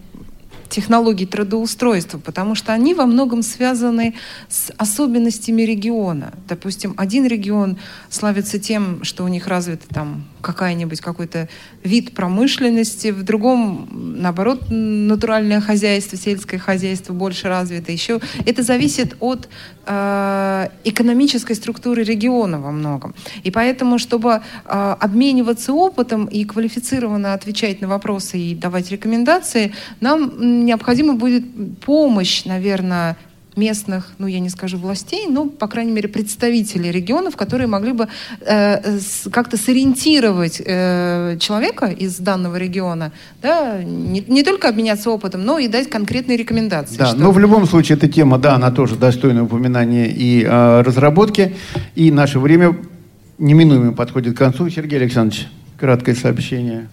технологий 0.68 1.26
трудоустройства, 1.26 2.18
потому 2.18 2.54
что 2.54 2.72
они 2.72 2.94
во 2.94 3.06
многом 3.06 3.42
связаны 3.42 4.14
с 4.48 4.72
особенностями 4.76 5.62
региона. 5.62 6.32
Допустим, 6.48 6.94
один 6.96 7.26
регион 7.26 7.78
славится 8.10 8.58
тем, 8.58 9.04
что 9.04 9.24
у 9.24 9.28
них 9.28 9.46
развита 9.46 9.86
там 9.88 10.24
какая-нибудь 10.46 11.00
какой-то 11.00 11.48
вид 11.82 12.14
промышленности, 12.14 13.08
в 13.08 13.24
другом, 13.24 13.88
наоборот, 13.90 14.66
натуральное 14.70 15.60
хозяйство, 15.60 16.16
сельское 16.16 16.58
хозяйство 16.58 17.12
больше 17.12 17.48
развито. 17.48 17.90
Еще 17.90 18.20
это 18.44 18.62
зависит 18.62 19.16
от 19.18 19.48
э, 19.86 20.68
экономической 20.84 21.54
структуры 21.54 22.04
региона 22.04 22.60
во 22.60 22.70
многом. 22.70 23.14
И 23.42 23.50
поэтому, 23.50 23.98
чтобы 23.98 24.40
э, 24.64 24.96
обмениваться 25.00 25.72
опытом 25.72 26.26
и 26.26 26.44
квалифицированно 26.44 27.34
отвечать 27.34 27.80
на 27.80 27.88
вопросы 27.88 28.38
и 28.38 28.54
давать 28.54 28.92
рекомендации, 28.92 29.74
нам 30.00 30.32
необходима 30.64 31.14
будет 31.14 31.44
помощь, 31.80 32.44
наверное, 32.44 33.16
местных, 33.56 34.12
ну 34.18 34.26
я 34.26 34.38
не 34.38 34.50
скажу 34.50 34.76
властей, 34.76 35.26
но, 35.28 35.46
по 35.46 35.66
крайней 35.66 35.92
мере, 35.92 36.08
представителей 36.08 36.92
регионов, 36.92 37.36
которые 37.36 37.66
могли 37.66 37.92
бы 37.92 38.08
э, 38.40 38.98
как-то 39.32 39.56
сориентировать 39.56 40.60
э, 40.64 41.38
человека 41.40 41.86
из 41.86 42.18
данного 42.18 42.56
региона, 42.56 43.12
да, 43.42 43.82
не, 43.82 44.20
не 44.20 44.42
только 44.42 44.68
обменяться 44.68 45.10
опытом, 45.10 45.44
но 45.44 45.58
и 45.58 45.68
дать 45.68 45.88
конкретные 45.88 46.36
рекомендации. 46.36 46.96
Да, 46.96 47.06
что... 47.06 47.16
но 47.16 47.32
в 47.32 47.38
любом 47.38 47.66
случае 47.66 47.96
эта 47.96 48.08
тема, 48.08 48.38
да, 48.38 48.54
она 48.54 48.70
тоже 48.70 48.96
достойна 48.96 49.44
упоминания 49.44 50.08
и 50.10 50.44
э, 50.44 50.82
разработки, 50.82 51.56
и 51.94 52.10
наше 52.10 52.38
время 52.38 52.76
неминуемо 53.38 53.92
подходит 53.92 54.34
к 54.34 54.38
концу. 54.38 54.68
Сергей 54.68 54.98
Александрович, 54.98 55.48
краткое 55.78 56.14
сообщение. 56.14 56.88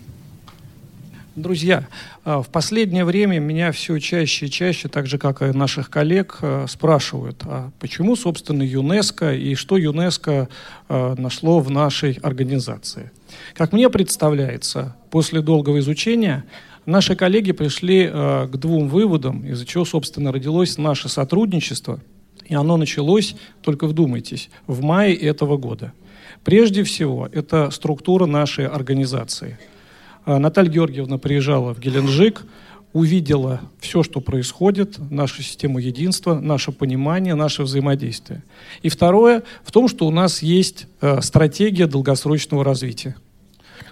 Друзья, 1.36 1.88
а, 2.26 2.44
в 2.44 2.50
последнее 2.50 3.06
время 3.06 3.40
меня 3.40 3.72
все 3.72 3.98
чаще 3.98 4.46
и 4.46 4.52
чаще, 4.52 4.88
так 4.88 5.08
же 5.08 5.18
как 5.18 5.42
и 5.42 5.46
наших 5.46 5.90
коллег, 5.90 6.38
а, 6.42 6.68
спрашивают, 6.68 7.42
а 7.46 7.72
почему, 7.80 8.16
собственно, 8.16 8.62
юНЕСКО 8.62 9.34
и 9.34 9.56
что 9.56 9.78
ЮНЕСКО 9.78 10.48
а, 10.90 11.16
нашло 11.18 11.60
в 11.60 11.72
нашей 11.72 12.20
организации. 12.22 13.12
Как 13.56 13.74
мне 13.74 13.90
представляется, 13.90 14.96
после 15.10 15.42
долгого 15.42 15.80
изучения 15.80 16.46
наши 16.86 17.16
коллеги 17.16 17.52
пришли 17.52 18.08
к 18.08 18.52
двум 18.52 18.88
выводам, 18.88 19.44
из-за 19.44 19.66
чего, 19.66 19.86
собственно, 19.86 20.32
родилось 20.32 20.78
наше 20.78 21.10
сотрудничество, 21.10 22.00
и 22.46 22.54
оно 22.54 22.78
началось, 22.78 23.36
только 23.64 23.88
вдумайтесь, 23.88 24.52
в 24.68 24.84
мае 24.84 25.16
этого 25.16 25.58
года. 25.58 25.94
Прежде 26.44 26.84
всего, 26.84 27.28
это 27.32 27.72
структура 27.72 28.28
нашей 28.28 28.68
организации– 28.68 29.58
Наталья 30.26 30.72
Георгиевна 30.72 31.18
приезжала 31.18 31.74
в 31.74 31.80
Геленджик, 31.80 32.46
увидела 32.94 33.62
все, 33.80 34.04
что 34.04 34.22
происходит, 34.22 34.98
нашу 35.12 35.42
систему 35.42 35.80
единства, 35.80 36.36
наше 36.36 36.72
понимание, 36.72 37.36
наше 37.36 37.64
взаимодействие. 37.64 38.44
И 38.84 38.90
второе 38.90 39.44
в 39.64 39.72
том, 39.72 39.88
что 39.88 40.06
у 40.06 40.12
нас 40.12 40.42
есть 40.44 40.88
э, 41.02 41.22
стратегия 41.22 41.88
долгосрочного 41.88 42.64
развития. 42.64 43.16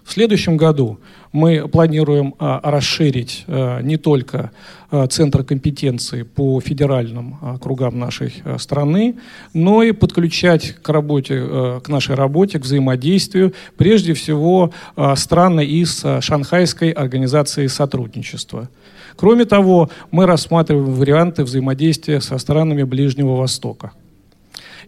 В 0.04 0.14
следующем 0.14 0.58
году 0.58 1.00
мы 1.32 1.68
планируем 1.68 2.36
а, 2.40 2.60
расширить 2.64 3.46
а, 3.48 3.80
не 3.82 3.98
только 3.98 4.52
а, 4.90 5.08
центр 5.08 5.44
компетенции 5.44 6.24
по 6.24 6.60
федеральным 6.60 7.38
кругам 7.62 7.98
нашей 7.98 8.34
страны, 8.58 9.16
но 9.54 9.84
и 9.84 9.92
подключать 9.92 10.76
к 10.82 10.90
работе, 10.90 11.80
к 11.84 11.88
нашей 11.88 12.16
работе, 12.16 12.60
к 12.60 12.64
взаимодействию, 12.64 13.54
прежде 13.78 14.14
всего 14.14 14.72
а, 14.96 15.16
страны 15.16 15.66
из 15.66 16.04
Шанхайской 16.20 16.92
организации 16.92 17.68
сотрудничества. 17.68 18.70
Кроме 19.16 19.46
того, 19.46 19.90
мы 20.10 20.26
рассматриваем 20.26 20.94
варианты 20.94 21.44
взаимодействия 21.44 22.22
со 22.22 22.38
странами 22.38 22.84
Ближнего 22.84 23.36
Востока. 23.36 23.92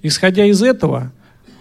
Исходя 0.01 0.45
из 0.45 0.61
этого, 0.63 1.11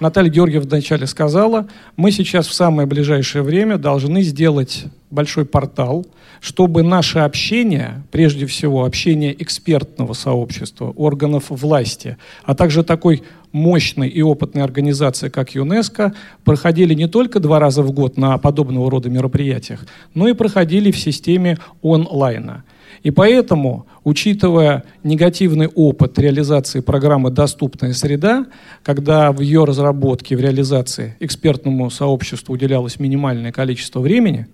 Наталья 0.02 0.30
Георгиевна 0.30 0.68
вначале 0.68 1.06
сказала, 1.06 1.68
мы 1.96 2.10
сейчас 2.10 2.48
в 2.48 2.52
самое 2.52 2.88
ближайшее 2.88 3.42
время 3.44 3.78
должны 3.78 4.22
сделать 4.22 4.86
большой 5.12 5.44
портал, 5.44 6.04
чтобы 6.40 6.82
наше 6.82 7.20
общение, 7.20 8.02
прежде 8.10 8.46
всего 8.46 8.84
общение 8.84 9.40
экспертного 9.40 10.14
сообщества, 10.14 10.92
органов 10.96 11.44
власти, 11.50 12.16
а 12.42 12.56
также 12.56 12.82
такой 12.82 13.22
мощной 13.52 14.08
и 14.08 14.22
опытной 14.22 14.64
организации, 14.64 15.28
как 15.28 15.54
ЮНЕСКО, 15.54 16.14
проходили 16.42 16.94
не 16.94 17.06
только 17.06 17.38
два 17.38 17.60
раза 17.60 17.84
в 17.84 17.92
год 17.92 18.16
на 18.16 18.36
подобного 18.38 18.90
рода 18.90 19.08
мероприятиях, 19.08 19.86
но 20.14 20.26
и 20.26 20.32
проходили 20.32 20.90
в 20.90 20.98
системе 20.98 21.58
онлайна. 21.80 22.64
И 23.02 23.10
поэтому, 23.10 23.86
учитывая 24.04 24.84
негативный 25.02 25.66
опыт 25.66 26.18
реализации 26.18 26.80
программы 26.80 27.30
«Доступная 27.30 27.94
среда», 27.94 28.46
когда 28.82 29.32
в 29.32 29.40
ее 29.40 29.64
разработке, 29.64 30.36
в 30.36 30.40
реализации 30.40 31.16
экспертному 31.18 31.90
сообществу 31.90 32.54
уделялось 32.54 33.00
минимальное 33.00 33.50
количество 33.50 34.00
времени, 34.00 34.46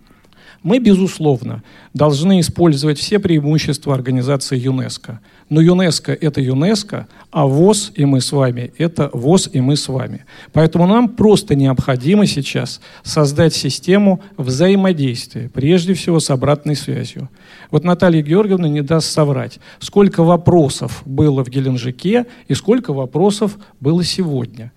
мы, 0.63 0.79
безусловно, 0.79 1.63
должны 1.95 2.41
использовать 2.41 2.99
все 2.99 3.19
преимущества 3.19 3.95
организации 3.95 4.59
ЮНЕСКО. 4.59 5.21
Но 5.49 5.61
ЮНЕСКО– 5.61 6.13
это 6.21 6.41
ЮНЕСКО, 6.41 7.07
а 7.31 7.47
ВОЗ 7.47 7.93
и 7.95 8.05
мы 8.05 8.21
с 8.21 8.33
вами– 8.33 8.73
это 8.79 9.09
ВОЗ 9.13 9.51
и 9.53 9.61
мы 9.61 9.77
с 9.77 9.89
вами. 9.89 10.25
Поэтому 10.53 10.87
нам 10.87 11.09
просто 11.09 11.55
необходимо 11.55 12.27
сейчас 12.27 12.81
создать 13.03 13.55
систему 13.55 14.21
взаимодействия, 14.37 15.49
прежде 15.49 15.95
всего 15.95 16.21
с 16.21 16.29
обратной 16.31 16.77
связью. 16.77 17.31
Вот 17.71 17.85
Наталья 17.85 18.21
Георгиевна 18.23 18.69
не 18.69 18.83
даст 18.83 19.11
соврать, 19.11 19.61
сколько 19.79 20.23
вопросов 20.23 21.03
было 21.07 21.45
в 21.45 21.49
Геленджике 21.49 22.27
и 22.49 22.55
сколько 22.55 22.93
вопросов 22.93 23.57
было 23.81 24.03
сегодня. 24.05 24.73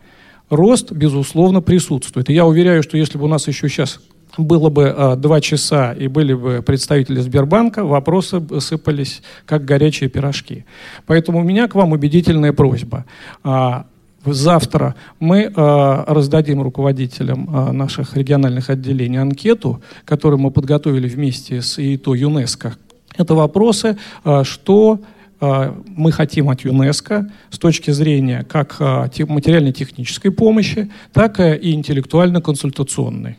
Рост, 0.49 0.91
безусловно, 0.91 1.61
присутствует. 1.61 2.29
И 2.29 2.34
я 2.34 2.45
уверяю, 2.45 2.84
что 2.84 2.97
если 2.97 3.17
бы 3.17 3.23
у 3.23 3.29
нас 3.29 3.47
еще 3.47 3.69
сейчас 3.69 3.99
было 4.38 4.69
бы 4.69 4.84
э, 4.84 5.15
два 5.17 5.41
часа 5.41 5.93
и 5.93 6.07
были 6.07 6.34
бы 6.34 6.61
представители 6.61 7.19
Сбербанка, 7.19 7.84
вопросы 7.84 8.41
сыпались 8.59 9.21
как 9.45 9.65
горячие 9.65 10.09
пирожки. 10.09 10.65
Поэтому 11.05 11.39
у 11.39 11.43
меня 11.43 11.67
к 11.67 11.75
вам 11.75 11.91
убедительная 11.91 12.53
просьба. 12.53 13.05
А, 13.43 13.86
завтра 14.25 14.95
мы 15.19 15.43
э, 15.43 16.03
раздадим 16.07 16.61
руководителям 16.61 17.49
наших 17.75 18.15
региональных 18.15 18.69
отделений 18.69 19.19
анкету, 19.19 19.82
которую 20.05 20.39
мы 20.39 20.51
подготовили 20.51 21.07
вместе 21.07 21.61
с 21.61 21.77
ИИТО 21.79 22.13
ЮНЕСКО. 22.13 22.75
Это 23.17 23.36
вопросы, 23.36 23.97
что 24.43 24.99
мы 25.41 26.11
хотим 26.11 26.49
от 26.49 26.61
ЮНЕСКО 26.61 27.29
с 27.49 27.57
точки 27.57 27.91
зрения 27.91 28.45
как 28.47 28.79
материально-технической 28.79 30.32
помощи, 30.32 30.91
так 31.11 31.39
и 31.39 31.73
интеллектуально-консультационной. 31.73 33.38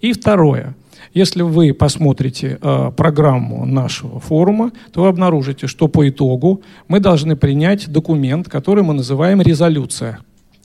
И 0.00 0.12
второе. 0.12 0.74
Если 1.14 1.42
вы 1.42 1.72
посмотрите 1.72 2.58
э, 2.60 2.92
программу 2.96 3.64
нашего 3.64 4.20
форума, 4.20 4.72
то 4.92 5.02
вы 5.02 5.08
обнаружите, 5.08 5.66
что 5.66 5.88
по 5.88 6.08
итогу 6.08 6.62
мы 6.86 7.00
должны 7.00 7.34
принять 7.34 7.90
документ, 7.90 8.48
который 8.48 8.84
мы 8.84 8.94
называем 8.94 9.40
резолюция. 9.40 10.18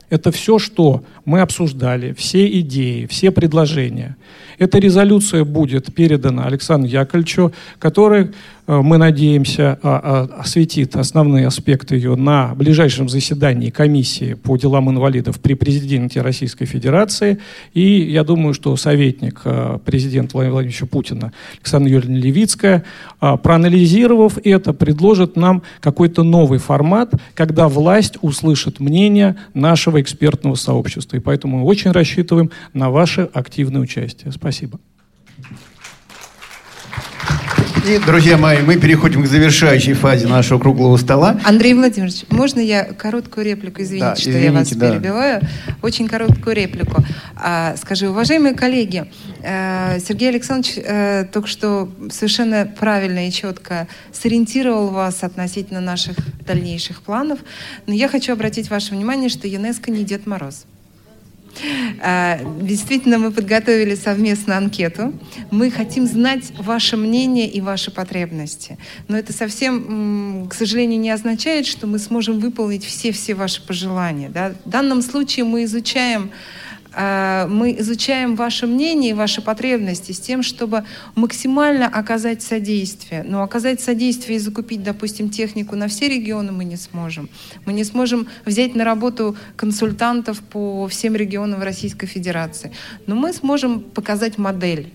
Это 0.09 0.31
все, 0.31 0.59
что 0.59 1.03
мы 1.25 1.41
обсуждали, 1.41 2.13
все 2.13 2.47
идеи, 2.59 3.07
все 3.07 3.31
предложения. 3.31 4.15
Эта 4.59 4.77
резолюция 4.77 5.43
будет 5.43 5.93
передана 5.95 6.45
Александру 6.45 6.87
Яковлевичу, 6.87 7.51
который 7.79 8.31
мы 8.67 8.97
надеемся, 8.97 9.77
а, 9.83 10.27
а, 10.31 10.41
осветит 10.41 10.95
основные 10.95 11.47
аспекты 11.47 11.95
ее 11.95 12.15
на 12.15 12.55
ближайшем 12.55 13.09
заседании 13.09 13.69
комиссии 13.69 14.35
по 14.35 14.55
делам 14.55 14.89
инвалидов 14.89 15.39
при 15.41 15.53
президенте 15.53 16.21
Российской 16.21 16.65
Федерации. 16.65 17.39
И 17.73 18.01
я 18.03 18.23
думаю, 18.23 18.53
что 18.53 18.75
советник 18.77 19.41
э, 19.43 19.79
президента 19.83 20.33
Владимира 20.33 20.53
Владимировича 20.53 20.85
Путина 20.85 21.33
Александра 21.57 21.91
Юрьевна 21.91 22.17
Левицкая, 22.17 22.83
э, 23.19 23.37
проанализировав 23.41 24.37
это, 24.43 24.71
предложит 24.71 25.35
нам 25.35 25.63
какой-то 25.81 26.23
новый 26.23 26.59
формат, 26.59 27.13
когда 27.33 27.67
власть 27.67 28.17
услышит 28.21 28.79
мнение 28.79 29.35
нашего 29.53 30.01
экспертного 30.01 30.55
сообщества. 30.55 31.17
И 31.17 31.19
поэтому 31.19 31.59
мы 31.59 31.65
очень 31.65 31.91
рассчитываем 31.91 32.49
на 32.73 32.89
ваше 32.89 33.29
активное 33.33 33.81
участие. 33.81 34.31
Спасибо. 34.31 34.79
И, 37.85 37.99
друзья 37.99 38.37
мои, 38.37 38.59
мы 38.61 38.77
переходим 38.77 39.23
к 39.23 39.27
завершающей 39.27 39.91
фазе 39.91 40.25
нашего 40.25 40.57
круглого 40.57 40.95
стола. 40.95 41.37
Андрей 41.43 41.73
Владимирович, 41.73 42.23
можно 42.29 42.61
я 42.61 42.85
короткую 42.85 43.45
реплику? 43.45 43.81
Извините, 43.81 44.05
да, 44.05 44.15
что 44.15 44.29
извините, 44.29 44.45
я 44.45 44.51
вас 44.53 44.71
да. 44.71 44.91
перебиваю. 44.91 45.41
Очень 45.81 46.07
короткую 46.07 46.55
реплику. 46.55 47.03
А, 47.35 47.75
скажи, 47.75 48.07
уважаемые 48.07 48.55
коллеги, 48.55 49.11
э, 49.41 49.99
Сергей 49.99 50.29
Александрович 50.29 50.77
э, 50.77 51.25
только 51.25 51.49
что 51.49 51.89
совершенно 52.09 52.65
правильно 52.79 53.27
и 53.27 53.31
четко 53.31 53.89
сориентировал 54.13 54.87
вас 54.87 55.21
относительно 55.21 55.81
наших 55.81 56.15
дальнейших 56.47 57.01
планов. 57.01 57.39
Но 57.85 57.93
я 57.93 58.07
хочу 58.07 58.31
обратить 58.31 58.69
ваше 58.69 58.95
внимание, 58.95 59.27
что 59.27 59.45
ЮНЕСКО 59.45 59.91
не 59.91 60.05
Дед 60.05 60.25
Мороз. 60.25 60.65
А, 62.01 62.39
действительно, 62.61 63.17
мы 63.17 63.31
подготовили 63.31 63.95
совместно 63.95 64.57
анкету. 64.57 65.13
Мы 65.51 65.71
хотим 65.71 66.07
знать 66.07 66.51
ваше 66.57 66.97
мнение 66.97 67.49
и 67.49 67.61
ваши 67.61 67.91
потребности. 67.91 68.77
Но 69.07 69.17
это 69.17 69.33
совсем, 69.33 70.47
к 70.49 70.53
сожалению, 70.53 70.99
не 70.99 71.11
означает, 71.11 71.65
что 71.65 71.87
мы 71.87 71.99
сможем 71.99 72.39
выполнить 72.39 72.85
все-все 72.85 73.35
ваши 73.35 73.65
пожелания. 73.65 74.29
Да? 74.29 74.53
В 74.65 74.69
данном 74.69 75.01
случае 75.01 75.45
мы 75.45 75.63
изучаем 75.63 76.31
мы 76.95 77.75
изучаем 77.79 78.35
ваше 78.35 78.67
мнение 78.67 79.11
и 79.11 79.13
ваши 79.13 79.41
потребности 79.41 80.11
с 80.11 80.19
тем, 80.19 80.43
чтобы 80.43 80.83
максимально 81.15 81.87
оказать 81.87 82.43
содействие. 82.43 83.23
Но 83.23 83.41
оказать 83.41 83.81
содействие 83.81 84.37
и 84.37 84.39
закупить, 84.39 84.83
допустим, 84.83 85.29
технику 85.29 85.75
на 85.75 85.87
все 85.87 86.07
регионы 86.07 86.51
мы 86.51 86.65
не 86.65 86.77
сможем. 86.77 87.29
Мы 87.65 87.73
не 87.73 87.83
сможем 87.83 88.27
взять 88.45 88.75
на 88.75 88.83
работу 88.83 89.35
консультантов 89.55 90.41
по 90.41 90.87
всем 90.87 91.15
регионам 91.15 91.61
Российской 91.61 92.05
Федерации. 92.05 92.71
Но 93.07 93.15
мы 93.15 93.33
сможем 93.33 93.81
показать 93.81 94.37
модель. 94.37 94.93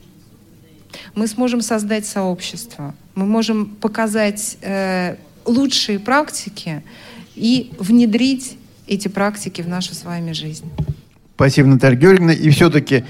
Мы 1.14 1.26
сможем 1.26 1.60
создать 1.60 2.06
сообщество. 2.06 2.94
Мы 3.14 3.26
можем 3.26 3.66
показать 3.66 4.56
э, 4.60 5.16
лучшие 5.44 5.98
практики 5.98 6.82
и 7.34 7.72
внедрить 7.78 8.56
эти 8.86 9.08
практики 9.08 9.62
в 9.62 9.68
нашу 9.68 9.94
с 9.94 10.04
вами 10.04 10.32
жизнь. 10.32 10.70
Спасибо, 11.38 11.68
Наталья 11.68 11.96
Георгиевна. 11.96 12.32
И 12.32 12.50
все-таки, 12.50 13.04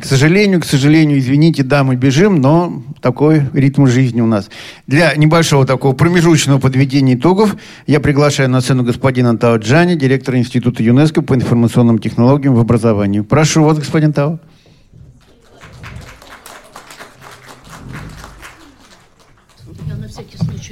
к 0.00 0.04
сожалению, 0.06 0.62
к 0.62 0.64
сожалению, 0.64 1.18
извините, 1.18 1.62
да, 1.62 1.84
мы 1.84 1.94
бежим, 1.94 2.40
но 2.40 2.82
такой 3.02 3.42
ритм 3.52 3.86
жизни 3.86 4.22
у 4.22 4.26
нас. 4.26 4.48
Для 4.86 5.14
небольшого 5.14 5.66
такого 5.66 5.94
промежуточного 5.94 6.58
подведения 6.58 7.16
итогов 7.16 7.54
я 7.86 8.00
приглашаю 8.00 8.48
на 8.48 8.62
сцену 8.62 8.82
господина 8.82 9.36
Тао 9.36 9.56
Джани, 9.58 9.94
директора 9.94 10.38
Института 10.38 10.82
ЮНЕСКО 10.82 11.20
по 11.20 11.34
информационным 11.34 11.98
технологиям 11.98 12.54
в 12.54 12.60
образовании. 12.60 13.20
Прошу 13.20 13.62
вас, 13.62 13.76
господин 13.76 14.14
Тао. 14.14 14.40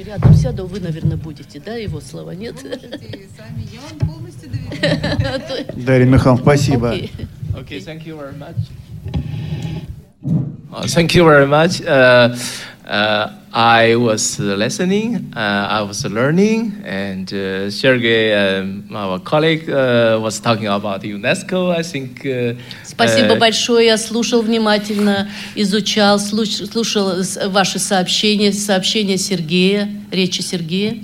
рядом 0.07 0.35
сяду, 0.35 0.67
вы, 0.67 0.81
наверное, 0.81 1.17
будете, 1.17 1.61
да, 1.61 1.75
его 1.75 2.01
слова, 2.01 2.31
нет? 2.31 2.55
Можете 2.63 3.29
сами, 3.37 3.67
я 3.73 3.81
вам 3.81 4.09
полностью. 4.09 4.36
Дарья 5.77 6.07
Михайловна, 6.07 6.43
спасибо. 6.43 6.93
Okay. 6.93 7.11
okay, 7.55 7.81
thank 7.81 8.07
you 8.07 8.17
very 8.17 8.35
much. 8.37 8.57
Uh, 10.73 10.87
thank 10.89 11.15
you 11.15 11.25
very 11.25 11.47
much. 11.47 11.81
Uh, 11.83 12.37
uh, 12.87 13.33
I 13.53 13.97
was 13.97 14.39
listening, 14.39 15.33
uh, 15.35 15.67
I 15.71 15.81
was 15.81 16.05
learning, 16.05 16.83
and 16.85 17.33
uh, 17.33 17.71
Sergey, 17.71 18.35
um, 18.35 18.85
our 18.95 19.19
colleague, 19.19 19.71
uh, 19.71 20.19
was 20.21 20.39
talking 20.41 20.67
about 20.67 21.03
UNESCO. 21.03 21.75
I 21.75 21.83
think. 21.83 22.21
Спасибо 22.85 23.37
большое. 23.37 23.87
Я 23.87 23.97
слушал 23.97 24.43
внимательно, 24.43 25.31
изучал, 25.55 26.19
слушал 26.19 27.15
ваши 27.47 27.79
сообщения, 27.79 28.53
сообщения 28.53 29.17
Сергея, 29.17 29.89
речи 30.13 30.43
Сергея. 30.43 30.99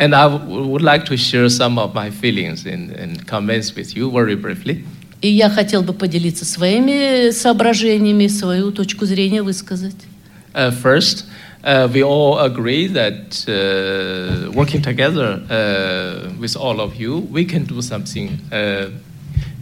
And 0.00 0.14
I 0.14 0.26
would 0.26 0.82
like 0.82 1.06
to 1.06 1.16
share 1.16 1.48
some 1.48 1.78
of 1.78 1.94
my 1.94 2.10
feelings 2.10 2.66
and, 2.66 2.90
and 2.90 3.26
comments 3.26 3.74
with 3.74 3.96
you 3.96 4.10
very 4.10 4.36
briefly. 4.36 4.84
И 5.22 5.28
я 5.28 5.48
хотел 5.48 5.82
бы 5.82 5.94
поделиться 5.94 6.44
своими 6.44 7.30
соображениями, 7.30 8.26
свою 8.26 8.70
точку 8.70 9.06
зрения 9.06 9.42
высказать. 9.42 9.96
Uh, 10.54 10.70
first, 10.70 11.24
uh, 11.64 11.88
we 11.92 12.02
all 12.02 12.38
agree 12.38 12.86
that 12.86 13.44
uh, 13.48 14.52
working 14.52 14.82
together 14.82 15.40
uh, 15.50 16.30
with 16.38 16.56
all 16.56 16.80
of 16.80 16.96
you, 16.96 17.26
we 17.30 17.44
can 17.44 17.64
do 17.64 17.80
something 17.80 18.38
uh, 18.52 18.88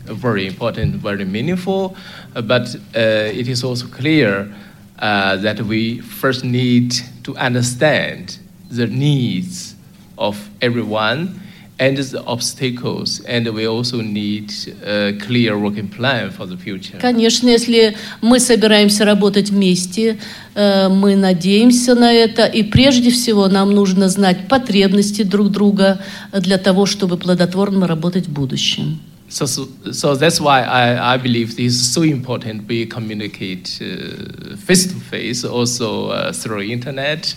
very 0.07 0.47
important, 0.47 0.97
very 0.97 1.25
meaningful. 1.25 1.97
Uh, 2.35 2.43
but 2.43 2.75
it 2.95 3.49
is 3.49 3.65
also 3.65 3.87
clear 3.87 4.53
that 4.99 5.61
we 5.63 6.01
first 6.01 6.45
need 6.45 6.95
to 7.23 7.37
understand 7.37 8.39
the 8.71 8.87
needs 8.87 9.75
of 10.20 10.36
everyone 10.62 11.40
and 11.80 11.98
the 11.98 12.22
obstacles, 12.26 13.22
and 13.26 13.48
we 13.54 13.66
also 13.66 14.02
need 14.02 14.52
a 14.86 15.14
clear 15.14 15.58
working 15.58 15.88
plan 15.88 16.30
for 16.30 16.46
the 16.46 16.58
future. 16.58 17.00
Конечно, 17.00 17.48
если 17.48 17.96
мы 18.22 18.40
собираемся 18.40 19.06
работать 19.06 19.50
вместе, 19.50 20.18
э, 20.56 20.90
мы 20.90 21.16
надеемся 21.16 21.96
на 21.96 22.12
это, 22.12 22.46
и 22.46 22.64
прежде 22.64 23.12
всего 23.12 23.48
нам 23.48 23.72
нужно 23.72 24.10
знать 24.10 24.50
потребности 24.50 25.24
друг 25.24 25.52
друга 25.52 26.02
для 26.34 26.58
того, 26.58 26.86
чтобы 26.86 27.18
плодотворно 27.18 27.88
работать 27.88 28.28
в 28.28 28.32
будущем. 28.32 29.00
So, 29.30 29.46
so, 29.46 29.70
so 29.92 30.16
that's 30.16 30.42
why 30.42 30.64
I, 30.64 31.14
I 31.14 31.18
believe 31.18 31.52
it 31.54 31.60
is 31.60 31.94
so 31.94 32.02
important 32.02 32.68
we 32.68 32.88
communicate 32.88 33.80
uh, 33.80 34.58
face 34.58 34.88
to 34.88 34.96
face, 35.00 35.46
also 35.46 36.10
uh, 36.10 36.34
through 36.34 36.64
internet. 36.64 37.36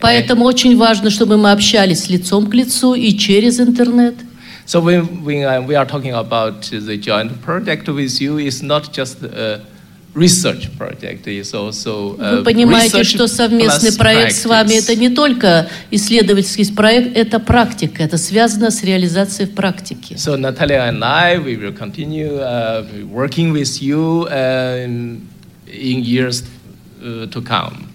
Поэтому 0.00 0.44
очень 0.44 0.76
важно, 0.76 1.10
чтобы 1.10 1.36
мы 1.36 1.52
общались 1.52 2.08
лицом 2.08 2.46
к 2.46 2.54
лицу 2.54 2.94
и 2.94 3.16
через 3.16 3.60
интернет. 3.60 4.14
So 4.66 4.80
when, 4.80 5.24
when 5.24 5.66
we 5.66 5.74
are 5.74 5.84
talking 5.84 6.14
about 6.14 6.62
the 6.70 6.96
joint 6.96 7.42
project 7.42 7.88
with 7.88 8.20
you, 8.20 8.38
it's 8.38 8.62
not 8.62 8.92
just 8.92 9.22
a 9.22 9.60
research 10.14 10.70
project, 10.76 11.26
it's 11.26 11.52
also 11.54 12.16
Вы 12.16 12.42
понимаете, 12.44 13.04
что 13.04 13.26
совместный 13.26 13.92
проект 13.92 14.36
с 14.36 14.44
вами 14.44 14.74
это 14.74 14.94
не 14.96 15.08
только 15.10 15.68
исследовательский 15.90 16.72
проект, 16.72 17.16
это 17.16 17.38
практика, 17.40 18.02
это 18.02 18.16
связано 18.16 18.70
с 18.70 18.82
реализацией 18.82 19.48
в 19.48 19.54
практике. 19.54 20.14
So 20.14 20.36
Natalia 20.36 20.88
and 20.88 21.04
I, 21.04 21.38
we 21.38 21.56
will 21.56 21.72
continue 21.72 22.38
uh, 22.38 22.84
working 23.12 23.52
with 23.52 23.82
you 23.82 24.28
uh, 24.30 24.84
in 24.84 25.20
years 25.66 26.44
uh, 27.02 27.26
to 27.26 27.42
come. 27.42 27.89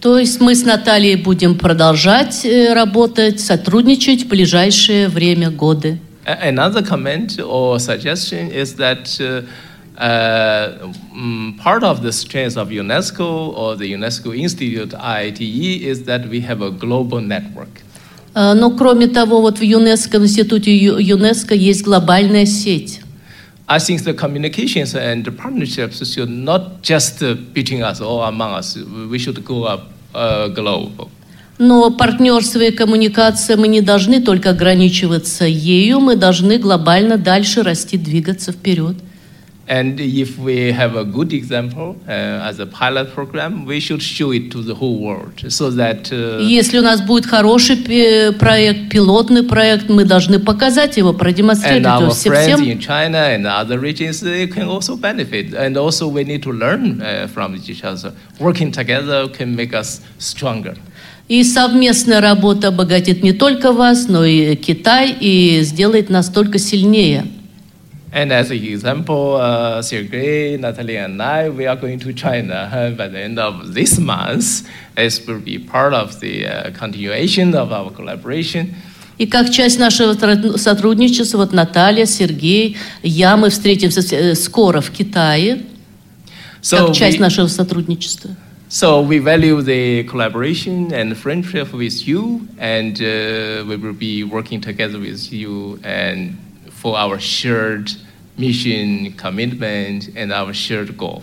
То 0.00 0.18
есть 0.18 0.40
мы 0.40 0.54
с 0.54 0.64
Натальей 0.64 1.16
будем 1.16 1.56
продолжать 1.56 2.44
э, 2.44 2.72
работать, 2.72 3.40
сотрудничать 3.40 4.24
в 4.24 4.28
ближайшее 4.28 5.08
время, 5.08 5.50
годы. 5.50 5.98
Another 6.26 6.82
comment 6.82 7.38
or 7.40 7.78
suggestion 7.78 8.50
is 8.50 8.74
that 8.74 9.18
uh, 9.18 9.42
uh, 9.96 10.92
part 11.62 11.82
of 11.82 12.02
the 12.02 12.12
strength 12.12 12.56
of 12.56 12.68
UNESCO 12.68 13.54
or 13.56 13.76
the 13.76 13.90
UNESCO 13.92 14.36
Institute 14.36 14.90
IITE 14.90 15.80
is 15.82 16.04
that 16.04 16.28
we 16.28 16.40
have 16.40 16.60
a 16.60 16.70
global 16.70 17.20
network. 17.20 17.82
Но 18.34 18.70
кроме 18.70 19.08
того, 19.08 19.40
вот 19.40 19.58
в 19.58 19.62
ЮНЕСКО, 19.62 20.20
в 20.20 20.24
институте 20.24 20.76
ЮНЕСКО 20.76 21.54
есть 21.54 21.82
глобальная 21.82 22.46
сеть. 22.46 23.00
I 23.70 23.78
think 23.78 24.02
the 24.02 24.14
communications 24.14 24.94
and 24.94 25.24
the 25.24 25.30
partnerships 25.30 26.02
should 26.10 26.30
not 26.30 26.82
just 26.82 27.22
between 27.52 27.82
us 27.82 28.00
or 28.00 28.26
among 28.26 28.52
us. 28.54 28.78
We 29.10 29.18
should 29.18 29.44
go 29.44 29.64
up 29.64 29.82
uh, 30.14 30.48
global. 30.48 31.10
Но 31.58 31.90
партнерство 31.90 32.60
и 32.60 32.70
коммуникация 32.70 33.56
мы 33.56 33.66
не 33.68 33.80
должны 33.80 34.20
только 34.20 34.50
ограничиваться 34.50 35.44
ею, 35.44 35.98
мы 35.98 36.14
должны 36.14 36.56
глобально 36.56 37.18
дальше 37.18 37.62
расти, 37.62 37.98
двигаться 37.98 38.52
вперед. 38.52 38.96
And 39.67 39.97
if 40.01 40.37
we 40.37 40.73
have 40.73 40.97
a 40.97 41.05
good 41.05 41.31
example 41.31 41.95
uh, 42.05 42.11
as 42.49 42.59
a 42.59 42.65
pilot 42.65 43.13
program, 43.13 43.65
we 43.65 43.79
should 43.79 44.01
show 44.01 44.31
it 44.31 44.51
to 44.51 44.61
the 44.61 44.75
whole 44.75 44.99
world, 44.99 45.41
so 45.47 45.69
that. 45.71 46.11
Uh, 46.11 46.41
Если 46.41 46.79
у 46.79 46.81
нас 46.81 46.99
будет 46.99 47.25
хороший 47.25 47.77
проект, 48.33 48.89
пилотный 48.89 49.43
проект, 49.43 49.87
мы 49.87 50.03
должны 50.03 50.39
показать 50.39 50.97
его, 50.97 51.13
продемонстрировать 51.13 51.85
and 51.85 52.09
our 52.09 52.09
всем. 52.11 52.33
friends 52.33 52.59
in 52.59 52.79
China 52.79 53.19
and 53.19 53.47
other 53.47 53.79
regions 53.79 54.19
they 54.19 54.47
can 54.47 54.67
also 54.67 54.97
benefit, 54.97 55.53
and 55.53 55.77
also 55.77 56.09
we 56.09 56.25
need 56.25 56.43
to 56.43 56.51
learn 56.51 57.01
uh, 57.01 57.27
from 57.33 57.55
each 57.55 57.85
other. 57.85 58.11
Working 58.39 58.69
together 58.73 59.29
can 59.29 59.55
make 59.55 59.73
us 59.73 60.01
stronger. 60.19 60.75
И 61.29 61.41
совместная 61.45 62.19
работа 62.19 62.67
обогатит 62.67 63.23
не 63.23 63.31
только 63.31 63.71
вас, 63.71 64.09
но 64.09 64.25
и 64.25 64.57
Китай, 64.57 65.15
и 65.17 65.61
сделает 65.61 66.09
нас 66.09 66.27
только 66.27 66.59
сильнее. 66.59 67.23
And 68.13 68.31
as 68.31 68.51
an 68.51 68.57
example, 68.57 69.37
uh, 69.37 69.81
Sergey, 69.81 70.55
Natalie, 70.57 70.97
and 70.97 71.19
I, 71.19 71.49
we 71.49 71.65
are 71.65 71.75
going 71.75 71.97
to 72.01 72.13
China 72.13 72.69
uh, 72.71 72.91
by 72.91 73.07
the 73.07 73.19
end 73.19 73.39
of 73.39 73.73
this 73.73 73.97
month. 73.97 74.69
This 74.95 75.25
will 75.25 75.39
be 75.39 75.57
part 75.57 75.95
of 75.95 76.19
the 76.19 76.45
uh, 76.45 76.71
continuation 76.77 77.55
of 77.55 77.71
our 77.71 77.89
collaboration. 77.89 78.75
И 79.17 79.25
как 79.25 79.49
часть 79.49 79.79
нашего 79.79 80.13
сотрудничества, 80.57 81.37
вот 81.37 81.53
Наталья, 81.53 82.05
Сергей, 82.05 82.77
я, 83.01 83.35
мы 83.35 83.49
встретимся 83.49 84.35
скоро 84.35 84.81
в 84.81 84.91
Китае, 84.91 85.63
so 86.61 86.87
как 86.87 86.95
часть 86.95 87.17
we, 87.17 87.21
нашего 87.21 87.47
сотрудничества. 87.47 88.35
So 88.69 89.01
we 89.01 89.19
value 89.19 89.61
the 89.61 90.03
collaboration 90.03 90.91
and 90.93 91.15
friendship 91.15 91.73
with 91.73 92.07
you, 92.07 92.47
and 92.59 92.99
uh, 93.01 93.63
we 93.67 93.75
will 93.77 93.93
be 93.93 94.23
working 94.23 94.61
together 94.61 94.99
with 94.99 95.31
you 95.31 95.79
and 95.83 96.35
for 96.80 96.96
our 96.96 97.18
shared 97.18 97.90
mission, 98.36 99.12
commitment, 99.16 100.08
and 100.16 100.32
our 100.32 100.52
shared 100.52 100.96
goal. 100.96 101.22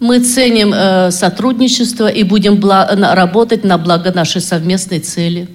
Мы 0.00 0.18
ценим 0.18 0.72
э, 0.74 1.12
сотрудничество 1.12 2.08
и 2.08 2.24
будем 2.24 2.60
работать 2.60 3.62
на 3.62 3.78
благо 3.78 4.12
нашей 4.12 4.40
совместной 4.40 4.98
цели. 4.98 5.46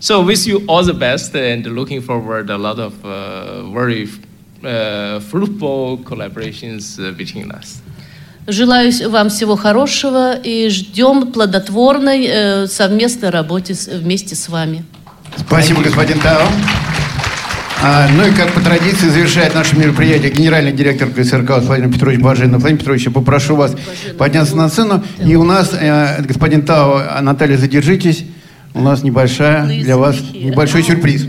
So 0.00 0.22
wish 0.22 0.46
you 0.46 0.64
all 0.66 0.84
the 0.84 0.94
best 0.94 1.34
and 1.34 1.66
looking 1.66 2.00
forward 2.00 2.50
a 2.50 2.56
lot 2.56 2.78
of 2.78 2.94
uh, 3.04 3.64
very 3.72 4.08
uh, 4.64 5.20
fruitful 5.20 5.98
collaborations 6.04 6.98
uh, 6.98 7.12
between 7.12 7.50
us. 7.50 7.82
Желаю 8.46 8.90
вам 9.10 9.28
всего 9.28 9.56
хорошего 9.56 10.34
и 10.34 10.70
ждем 10.70 11.32
плодотворной 11.32 12.24
э, 12.26 12.66
совместной 12.66 13.28
работы 13.28 13.74
с, 13.74 13.86
вместе 13.88 14.34
с 14.34 14.48
вами. 14.48 14.84
Спасибо, 15.36 15.82
господин 15.82 16.18
Тао. 16.20 16.48
А, 17.80 18.08
ну 18.08 18.26
и 18.26 18.34
как 18.34 18.52
по 18.52 18.60
традиции 18.60 19.08
завершает 19.08 19.54
наше 19.54 19.76
мероприятие 19.76 20.32
генеральный 20.32 20.72
директор 20.72 21.08
ГСРК 21.08 21.62
Владимир 21.62 21.92
Петрович 21.92 22.18
Баженов. 22.18 22.60
Владимир 22.60 22.80
Петрович, 22.80 23.04
я 23.04 23.12
попрошу 23.12 23.54
вас 23.54 23.76
подняться 24.18 24.56
на 24.56 24.68
сцену. 24.68 25.04
И 25.24 25.36
у 25.36 25.44
нас, 25.44 25.72
э, 25.72 26.20
господин 26.22 26.66
Тао, 26.66 27.20
Наталья, 27.20 27.56
задержитесь. 27.56 28.24
У 28.74 28.80
нас 28.80 29.04
небольшая 29.04 29.66
для 29.66 29.96
вас 29.96 30.16
небольшой 30.32 30.82
сюрприз. 30.82 31.26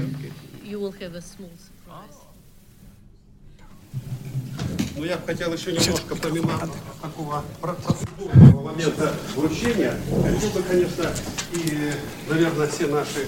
Ну, 4.97 5.05
я 5.05 5.17
бы 5.17 5.25
хотел 5.27 5.53
еще 5.53 5.71
немножко, 5.71 6.15
помимо 6.15 6.51
такого 7.01 7.43
процедурного 7.61 8.71
момента 8.71 9.13
вручения, 9.35 9.93
хотел 10.09 10.49
бы, 10.49 10.61
конечно, 10.63 11.05
и, 11.53 11.91
наверное, 12.27 12.67
все 12.67 12.87
наши 12.87 13.27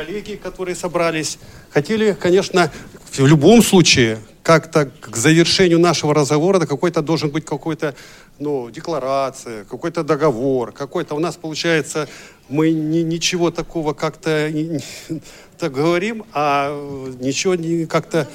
коллеги, 0.00 0.36
которые 0.36 0.74
собрались, 0.74 1.38
хотели, 1.68 2.16
конечно, 2.18 2.72
в 3.12 3.26
любом 3.26 3.62
случае, 3.62 4.18
как-то 4.42 4.86
к 4.86 5.14
завершению 5.14 5.78
нашего 5.78 6.14
разговора 6.14 6.58
какой-то 6.64 7.02
должен 7.02 7.28
быть 7.28 7.44
какой-то, 7.44 7.94
ну, 8.38 8.70
декларация, 8.70 9.64
какой-то 9.64 10.02
договор, 10.02 10.72
какой-то. 10.72 11.14
У 11.14 11.18
нас 11.18 11.36
получается, 11.36 12.08
мы 12.48 12.70
ни, 12.72 13.00
ничего 13.00 13.50
такого 13.50 13.92
как-то 13.92 14.50
так 15.58 15.72
говорим, 15.72 16.24
а 16.32 16.70
ничего 17.20 17.54
не 17.54 17.84
как-то 17.84 18.26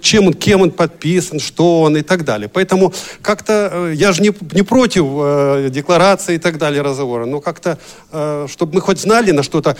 чем 0.00 0.26
он, 0.26 0.34
кем 0.34 0.62
он 0.62 0.70
подписан, 0.70 1.40
что 1.40 1.82
он 1.82 1.96
и 1.96 2.02
так 2.02 2.24
далее. 2.24 2.48
Поэтому 2.48 2.92
как-то, 3.22 3.70
э, 3.72 3.92
я 3.94 4.12
же 4.12 4.22
не, 4.22 4.32
не 4.52 4.62
против 4.62 5.04
э, 5.06 5.68
декларации 5.70 6.34
и 6.34 6.38
так 6.38 6.58
далее 6.58 6.82
разговора, 6.82 7.26
но 7.26 7.40
как-то, 7.40 7.78
э, 8.12 8.46
чтобы 8.48 8.74
мы 8.74 8.80
хоть 8.80 9.00
знали 9.00 9.30
на 9.30 9.42
что-то, 9.42 9.76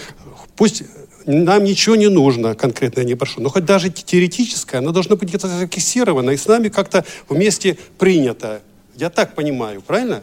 пусть 0.56 0.84
нам 1.26 1.64
ничего 1.64 1.96
не 1.96 2.08
нужно 2.08 2.54
конкретно, 2.54 3.00
я 3.00 3.06
не 3.06 3.14
прошу, 3.14 3.40
но 3.40 3.50
хоть 3.50 3.64
даже 3.64 3.90
теоретическое, 3.90 4.78
оно 4.78 4.90
должно 4.92 5.16
быть 5.16 5.28
где-то 5.28 5.48
зафиксировано 5.48 6.30
и 6.30 6.36
с 6.36 6.46
нами 6.46 6.68
как-то 6.68 7.04
вместе 7.28 7.76
принято. 7.98 8.62
Я 8.96 9.10
так 9.10 9.34
понимаю, 9.34 9.82
правильно? 9.82 10.22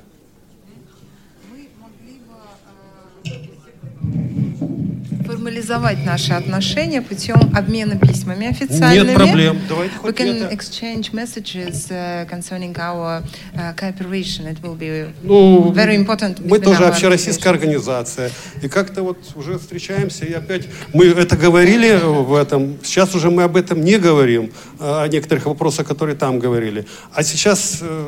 Формализовать 5.48 6.06
наши 6.06 6.34
отношения 6.34 7.02
путем 7.02 7.39
обмена 7.56 7.98
письмами 7.98 8.48
официальными. 8.48 9.08
Нет 9.08 9.16
проблем. 9.16 9.58
Давайте 9.70 9.95
We 10.04 10.14
can 10.14 10.43
это. 10.43 10.54
exchange 10.54 11.14
messages 11.14 11.89
uh, 11.89 12.26
concerning 12.30 12.76
our 12.78 13.24
uh, 13.56 13.74
cooperation. 13.76 14.48
It 14.48 14.62
will 14.62 14.76
be 14.78 15.08
ну, 15.24 15.72
very 15.72 15.95
important. 15.95 16.41
Мы 16.43 16.60
тоже 16.60 16.86
общероссийская 16.86 17.54
организация. 17.54 18.30
И 18.62 18.68
как-то 18.68 19.04
вот 19.04 19.18
уже 19.36 19.58
встречаемся, 19.58 20.26
и 20.26 20.34
опять 20.34 20.68
мы 20.93 21.06
это 21.06 21.38
говорили 21.38 21.98
в 22.04 22.36
этом. 22.36 22.78
Сейчас 22.84 23.16
уже 23.16 23.32
мы 23.32 23.43
об 23.43 23.56
этом 23.56 23.82
не 23.82 23.98
говорим, 23.98 24.52
о 24.80 25.08
некоторых 25.08 25.45
вопросах, 25.45 25.88
которые 25.88 26.18
там 26.18 26.39
говорили. 26.39 26.86
А 27.14 27.24
сейчас 27.24 27.80
э, 27.82 28.08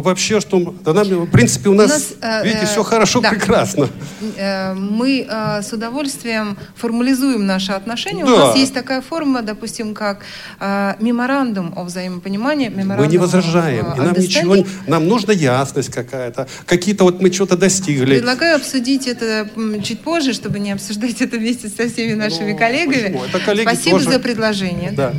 вообще, 0.00 0.40
что 0.40 0.74
да, 0.84 0.92
нам, 0.92 1.06
в 1.06 1.30
принципе, 1.30 1.68
у 1.68 1.74
нас, 1.74 1.90
у 1.90 1.94
нас 1.94 2.12
э, 2.20 2.44
видите, 2.44 2.66
все 2.66 2.82
хорошо, 2.82 3.20
да. 3.20 3.30
прекрасно. 3.30 3.88
Э, 4.36 4.74
мы 4.74 5.26
э, 5.28 5.62
с 5.62 5.72
удовольствием 5.72 6.56
формализуем 6.76 7.46
наши 7.46 7.72
отношения. 7.72 8.24
Да. 8.24 8.32
У 8.32 8.36
нас 8.38 8.56
есть 8.56 8.74
такая 8.74 9.00
форма, 9.02 9.42
допустим, 9.42 9.94
как 9.94 10.20
э, 10.60 10.94
меморандум 11.00 11.74
о 11.76 11.84
взаимопонимании. 11.84 12.68
Мы 12.68 13.06
не 13.06 13.18
возражаем. 13.18 13.92
И 13.92 14.00
нам 14.00 14.14
ничего, 14.14 14.64
нам 14.86 15.08
нужна 15.08 15.32
ясность 15.32 15.90
какая-то. 15.90 16.48
Какие-то 16.66 17.04
вот 17.04 17.20
мы 17.20 17.32
что-то 17.32 17.56
достигли. 17.56 18.16
Предлагаю 18.16 18.56
обсудить 18.56 19.06
это 19.06 19.48
чуть 19.82 20.00
позже, 20.00 20.32
чтобы 20.32 20.58
не 20.58 20.72
обсуждать 20.72 21.20
это 21.20 21.36
вместе 21.36 21.68
со 21.68 21.88
всеми 21.88 22.14
нашими 22.14 22.52
ну, 22.52 22.58
коллегами. 22.58 23.20
Коллеги 23.44 23.68
Спасибо 23.68 23.98
тоже... 23.98 24.10
за 24.12 24.18
предложение. 24.18 24.92
Да. 24.92 25.12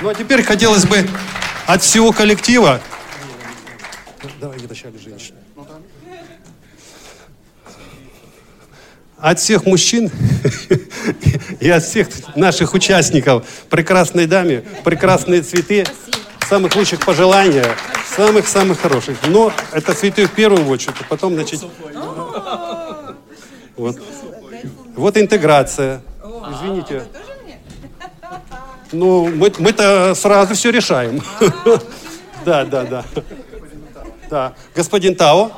Ну 0.00 0.08
а 0.08 0.14
теперь 0.14 0.42
хотелось 0.42 0.84
бы 0.84 1.06
от 1.66 1.82
всего 1.82 2.12
коллектива 2.12 2.80
Давай 4.40 4.58
вначале 4.58 4.98
женщины. 4.98 5.38
От 9.16 9.40
всех 9.40 9.66
мужчин 9.66 10.10
и 11.60 11.68
от 11.68 11.82
всех 11.82 12.08
наших 12.36 12.74
участников 12.74 13.46
прекрасной 13.68 14.26
даме, 14.26 14.62
прекрасные 14.84 15.42
цветы, 15.42 15.84
самых 16.48 16.74
лучших 16.76 17.04
пожеланий, 17.04 17.64
самых-самых 18.16 18.80
хороших. 18.80 19.18
Но 19.26 19.52
это 19.72 19.92
цветы 19.94 20.26
в 20.26 20.32
первую 20.32 20.66
очередь, 20.68 20.94
а 21.00 21.04
потом, 21.04 21.34
значит... 21.34 21.62
Вот. 23.76 23.96
Вот 24.96 25.16
интеграция. 25.16 26.00
Извините. 26.52 27.04
Ну, 28.92 29.28
мы, 29.28 29.52
мы-то 29.58 30.14
сразу 30.14 30.54
все 30.54 30.70
решаем. 30.70 31.22
Да, 32.44 32.64
да, 32.64 32.84
да. 32.84 33.04
Да. 34.30 34.54
Господин 34.74 35.14
Тао. 35.14 35.50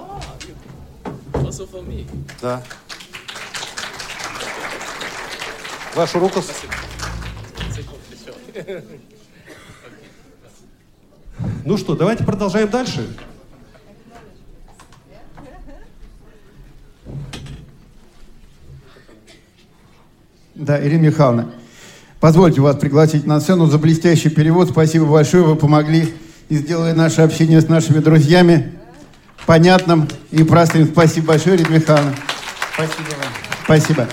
Да. 2.40 2.62
Вашу 5.94 6.20
руку. 6.20 6.40
Ну 11.64 11.76
что, 11.76 11.96
давайте 11.96 12.24
продолжаем 12.24 12.68
дальше. 12.68 13.06
Да, 20.54 20.86
Ирина 20.86 21.06
Михайловна, 21.06 21.50
позвольте 22.20 22.60
вас 22.60 22.76
пригласить 22.76 23.26
на 23.26 23.40
сцену 23.40 23.66
за 23.66 23.78
блестящий 23.78 24.28
перевод. 24.28 24.68
Спасибо 24.68 25.06
большое, 25.06 25.42
вы 25.42 25.56
помогли 25.56 26.14
и 26.50 26.56
сделали 26.56 26.92
наше 26.92 27.22
общение 27.22 27.60
с 27.60 27.68
нашими 27.68 28.00
друзьями 28.00 28.72
понятным 29.46 30.08
и 30.32 30.42
простым. 30.42 30.84
Спасибо 30.84 31.28
большое, 31.28 31.56
Рита 31.56 31.70
Михайловна. 31.70 32.14
Спасибо 32.74 33.08
вам. 33.08 33.32
Спасибо. 33.64 34.08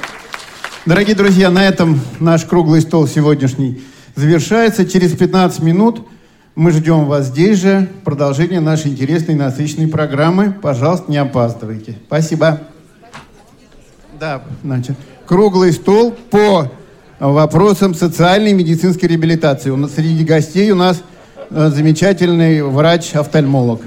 Дорогие 0.85 1.15
друзья, 1.15 1.49
на 1.49 1.67
этом 1.67 1.99
наш 2.19 2.45
круглый 2.45 2.81
стол 2.81 3.07
сегодняшний 3.07 3.81
завершается. 4.15 4.85
Через 4.85 5.17
15 5.17 5.61
минут 5.61 6.07
мы 6.53 6.71
ждем 6.71 7.05
вас 7.05 7.25
здесь 7.25 7.59
же. 7.59 7.89
Продолжение 8.05 8.59
нашей 8.59 8.91
интересной 8.91 9.33
насыщенной 9.33 9.87
программы. 9.87 10.51
Пожалуйста, 10.51 11.11
не 11.11 11.17
опаздывайте. 11.17 11.97
Спасибо. 12.05 12.61
Да, 14.19 14.43
значит, 14.63 14.95
круглый 15.25 15.73
стол 15.73 16.15
по 16.29 16.71
вопросам 17.19 17.95
социальной 17.95 18.51
и 18.51 18.53
медицинской 18.53 19.09
реабилитации. 19.09 19.71
У 19.71 19.75
нас 19.75 19.95
среди 19.95 20.23
гостей 20.23 20.69
у 20.69 20.75
нас 20.75 21.01
замечательный 21.49 22.61
врач-офтальмолог. 22.61 23.81